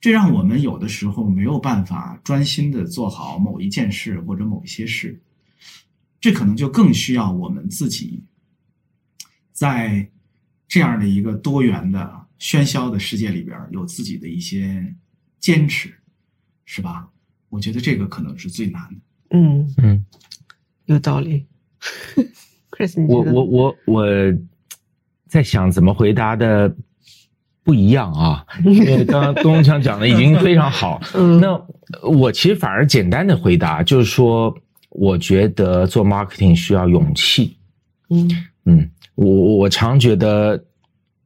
[0.00, 5.20] 这让我们有的时候没有办法专心的做好某一件事或者某一些事，
[6.20, 8.22] 这可能就更需要我们自己
[9.56, 10.06] 在
[10.68, 14.94] 这样的一个多元的喧嚣的世界里边，有自己的一些
[15.40, 15.90] 坚持，
[16.66, 17.08] 是吧？
[17.48, 18.96] 我觉得这个可能是最难的。
[19.30, 20.04] 嗯，嗯，
[20.84, 21.46] 有道理。
[22.70, 24.06] Chris，我我我我
[25.26, 26.76] 在想怎么回答的
[27.62, 31.00] 不一样啊， 因为刚刚东强讲的已经非常好。
[31.16, 31.58] 嗯那
[32.02, 34.54] 我其实反而简单的回答就是说，
[34.90, 37.56] 我觉得做 marketing 需要勇气。
[38.10, 38.28] 嗯
[38.68, 40.64] 嗯，我我我常觉得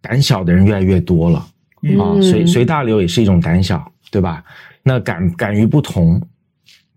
[0.01, 1.47] 胆小的人越来越多了。
[1.99, 4.45] 啊，嗯随随大流也是一种胆小，对吧？
[4.83, 6.21] 那敢敢于不同，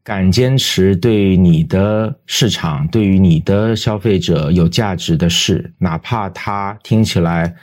[0.03, 7.55] 敢坚持对你的市场、对于你的消费者有价值的事，哪怕他听起来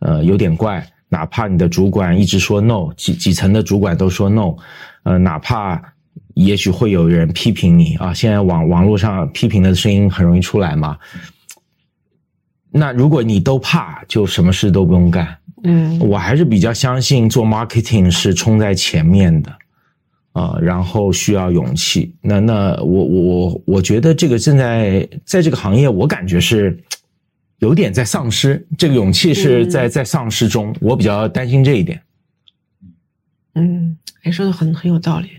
[0.00, 4.56] 呃有点怪，哪怕你的主管一直说 no，几几层的主管都说 no，
[5.04, 5.80] 呃，哪怕
[6.34, 10.98] 也许会有人批评你啊，现在网网络上批评的声音很容易出来嘛。
[12.76, 15.38] 那如果你都怕，就什么事都不用干。
[15.62, 19.56] 嗯我还是比较相信做 marketing 是冲在前面的，
[20.32, 22.14] 啊、然后需要勇气。
[22.20, 26.76] 那那我我我我觉得这个正在在这个行业，我感觉是
[27.58, 32.02] 有点在丧失，这个勇气是在在丧失中，我比较担心这一点。
[33.54, 35.30] 嗯，哎，说的很很有道理。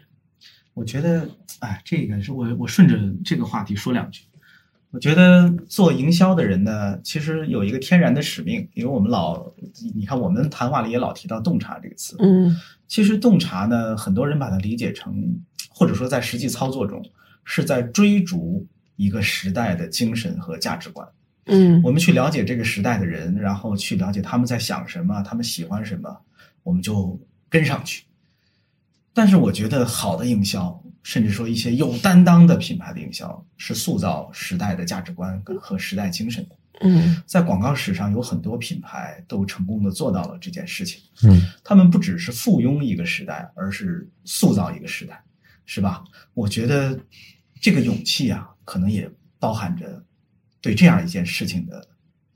[0.73, 1.29] 我觉得，
[1.59, 4.21] 哎，这个是我我顺着这个话题说两句。
[4.95, 9.45] 我觉得做营销的人呢，其实有一个天然的使命，因为我们老，
[9.93, 12.15] 你看我们谈话里也老提到洞察这个词。
[12.19, 12.55] 嗯
[12.87, 15.13] 其实洞察呢，很多人把它理解成，
[15.69, 17.03] 或者说在实际操作中，
[17.43, 18.65] 是在追逐
[18.95, 21.05] 一个时代的精神和价值观。
[21.47, 26.21] 嗯我们去了解这个时代的人，然后去了解他们在想什么，他们喜欢什么，
[26.63, 27.19] 我们就
[27.49, 28.05] 跟上去。
[29.13, 36.55] 但是我觉得好的营销，甚至说一些有担当的品牌的营销，是塑造时代的价值观和时代精神的。
[36.81, 40.99] 嗯在广告史上，有很多品牌都成功的做到了这件事情。
[41.21, 45.23] 嗯他们不只是附庸一个时代，而是塑造一个时代，
[45.67, 46.03] 是吧？
[46.33, 46.99] 我觉得
[47.61, 49.07] 这个勇气啊，可能也
[49.37, 50.03] 包含着
[50.59, 51.87] 对这样一件事情的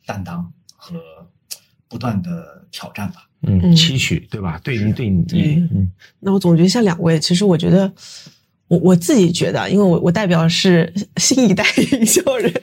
[0.05, 0.95] 担当和
[1.87, 3.27] 不断的挑战吧。
[3.41, 4.59] 嗯，嗯期许对吧？
[4.63, 7.91] 对你对你，对嗯那我总结一下两位，其实我觉得。
[8.69, 12.53] 我我自己觉得，因为我我代表的是新一代营销人，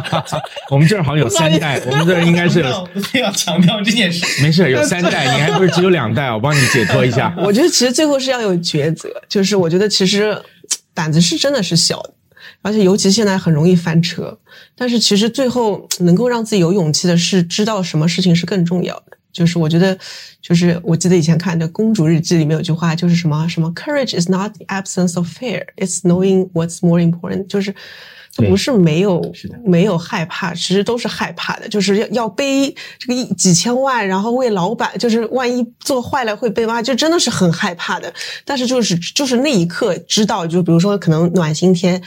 [0.70, 4.42] 我们这儿好像有三代，我们这儿应该是有不是要强调这件事。
[4.42, 6.32] 没事有三代，你还不是只有两代？
[6.32, 7.34] 我帮你解脱一下。
[7.38, 10.36] 我觉得其实最后是要有抉择，就是我觉得其实
[10.94, 12.14] 胆子是真的是小的，
[12.62, 14.38] 而且尤其现在很容易翻车。
[14.74, 19.18] 但是其实最后能够让自己有勇气的是知道什么事情是更重要的。
[19.32, 19.98] 就是我觉得，
[20.40, 27.74] 就是我记得以前看的《公主日记》里面有句话，就是什么什么 “Courage is not the absence of fear, it's knowing what's more important”，就是。
[28.34, 38.10] 它不是没有是没有害怕，其实都是害怕的，就是要要背这个一几千万，然后为老板，就是万一做坏了会被骂，就真的是很害怕的。
[38.46, 42.02] 但是就是就是那一刻知道，就比如说可能暖心天。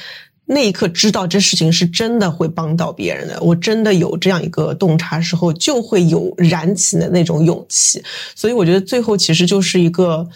[0.47, 8.03] 那一刻知道这事情是真的会帮到别人的，我真的有这样一个洞察时候，就会有燃起的那种勇气。
[8.35, 10.27] 所以我觉得最后其实就是一个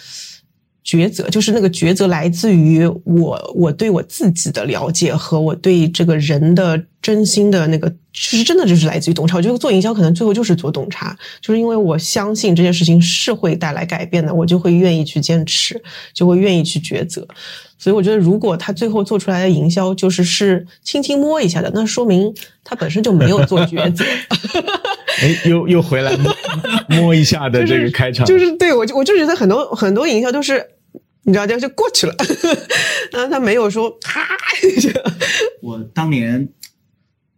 [0.84, 9.38] 抉择，就是那个抉择来自于我我对我自己的了解和我对这个人的真心的那个，其实真的就是来自于洞察。
[9.38, 15.80] 我觉得做营销可能最后就是做洞察，就是因为我相信这件事情是会带来改变的，我就会愿意去坚持，
[16.16, 17.28] 就会愿意去抉择。
[17.80, 22.32] 所以我觉得，如果他最后做出来的营销就是是轻轻摸一下的，那说明
[22.64, 24.06] 他本身就没有做抉择。
[25.22, 26.36] 哎，又又回来摸
[26.90, 30.66] 摸一下的这个开场，就是对我就我就觉得很多很多营销都是，
[31.24, 32.16] 你知道，就就过去了，
[33.12, 34.22] 然后他没有说哈，
[35.62, 36.48] 我当年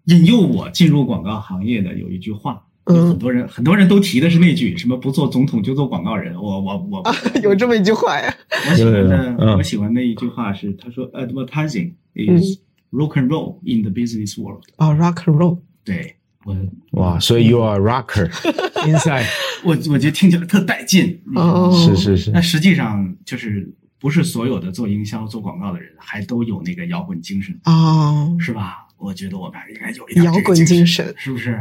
[0.06, 6.34] 引诱我进入广告行业的有一句话，有嗯很多人很多人都提的是那句什么不做总统就做广告人。
[6.36, 7.04] 我我我
[7.44, 8.34] 有这么一句话呀。
[8.70, 12.58] 我喜欢有有有的嗯我喜欢的一句话是，他说 advertising is
[12.92, 14.64] rock and roll in the business world。
[14.78, 16.56] 哦，rock and roll，对我
[16.92, 18.28] 哇，所以 you are a rocker
[18.88, 19.26] inside，
[19.64, 21.22] 我我觉得听起来特带劲。
[21.36, 28.88] 哦是是是那，实际上就是不是所有的做营销、做广告的人还都有那个摇滚精神，哦，是吧？
[28.98, 31.58] 我觉得我们还应该有一点摇滚精神是不是？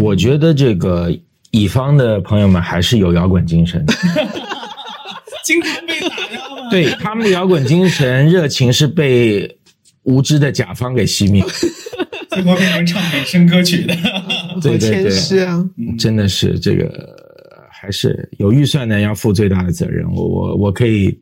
[0.00, 1.10] 我觉得这个
[1.50, 3.94] 乙方的朋友们还是有摇滚精神的，
[5.44, 6.70] 经常被打压？
[6.70, 9.58] 对他们的摇滚精神热情是被
[10.04, 11.44] 无知的甲方给熄灭，
[12.30, 13.94] 最后变成唱美声歌曲的。
[14.62, 15.64] 对对对虚啊。
[15.98, 17.16] 真的是这个
[17.70, 20.10] 还是有预算的要负最大的责任。
[20.12, 21.18] 我我我可以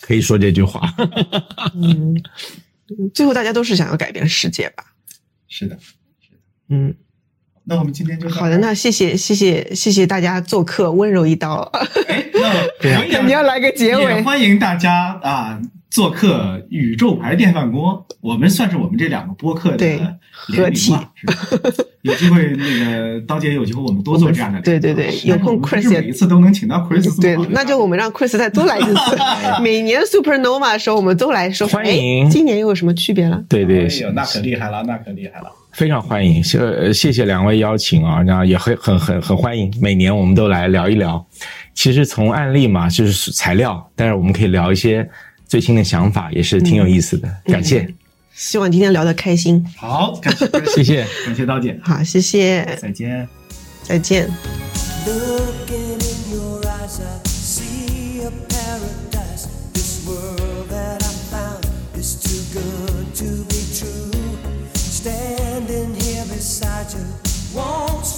[0.00, 0.92] 可以说这句话，
[1.74, 2.14] 嗯，
[3.14, 4.84] 最后大家都是想要改变世界吧。
[5.48, 5.92] 是的是
[6.32, 6.38] 的，
[6.68, 6.94] 嗯，
[7.70, 11.60] 那我们今天就到好的，那谢谢谢谢谢谢大家做客，温柔一刀。
[12.08, 12.24] 哎，
[13.12, 14.20] 那你要来个结尾。
[14.22, 20.92] 欢迎大家啊，做客宇宙牌电饭锅，我们算是我们这两个播客的合体
[22.02, 28.98] 有机会那个刀姐有机会我们多做这样的对对对有空 Chris 也每一次都能请到 Chris 对，那就我们让 Chris 再多来一次。
[29.62, 33.44] 每年 Supernova 的时候，我们都来说，欢迎哎今年又有什么区别了？
[33.48, 35.52] 对对，哎呦，那可厉害了，那可厉害了。
[35.72, 41.24] 非常欢迎，谢呃谢谢两位邀请啊，然后也很很很很欢迎，每年我们都来聊一聊。
[41.74, 45.08] 其实从案例嘛，就是材料，但是我们可以聊一些
[45.46, 47.28] 最新的想法，也是挺有意思的。
[47.44, 47.88] 感谢，
[48.34, 49.64] 希望今天聊得开心。
[49.76, 51.06] 好，感谢谢谢。
[51.24, 53.28] 感谢刀姐，好，谢谢，再见。
[53.82, 54.28] 再见。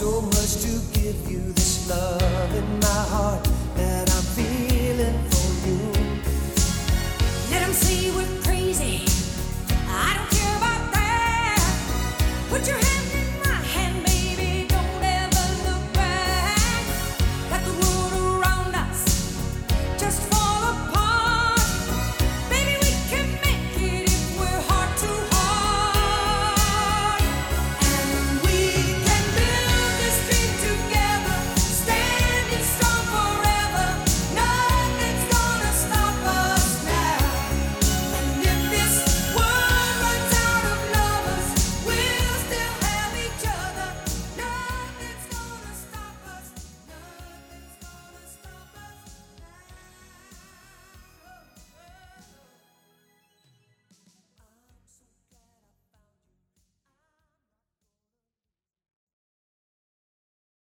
[0.03, 2.22] So much to give you this love.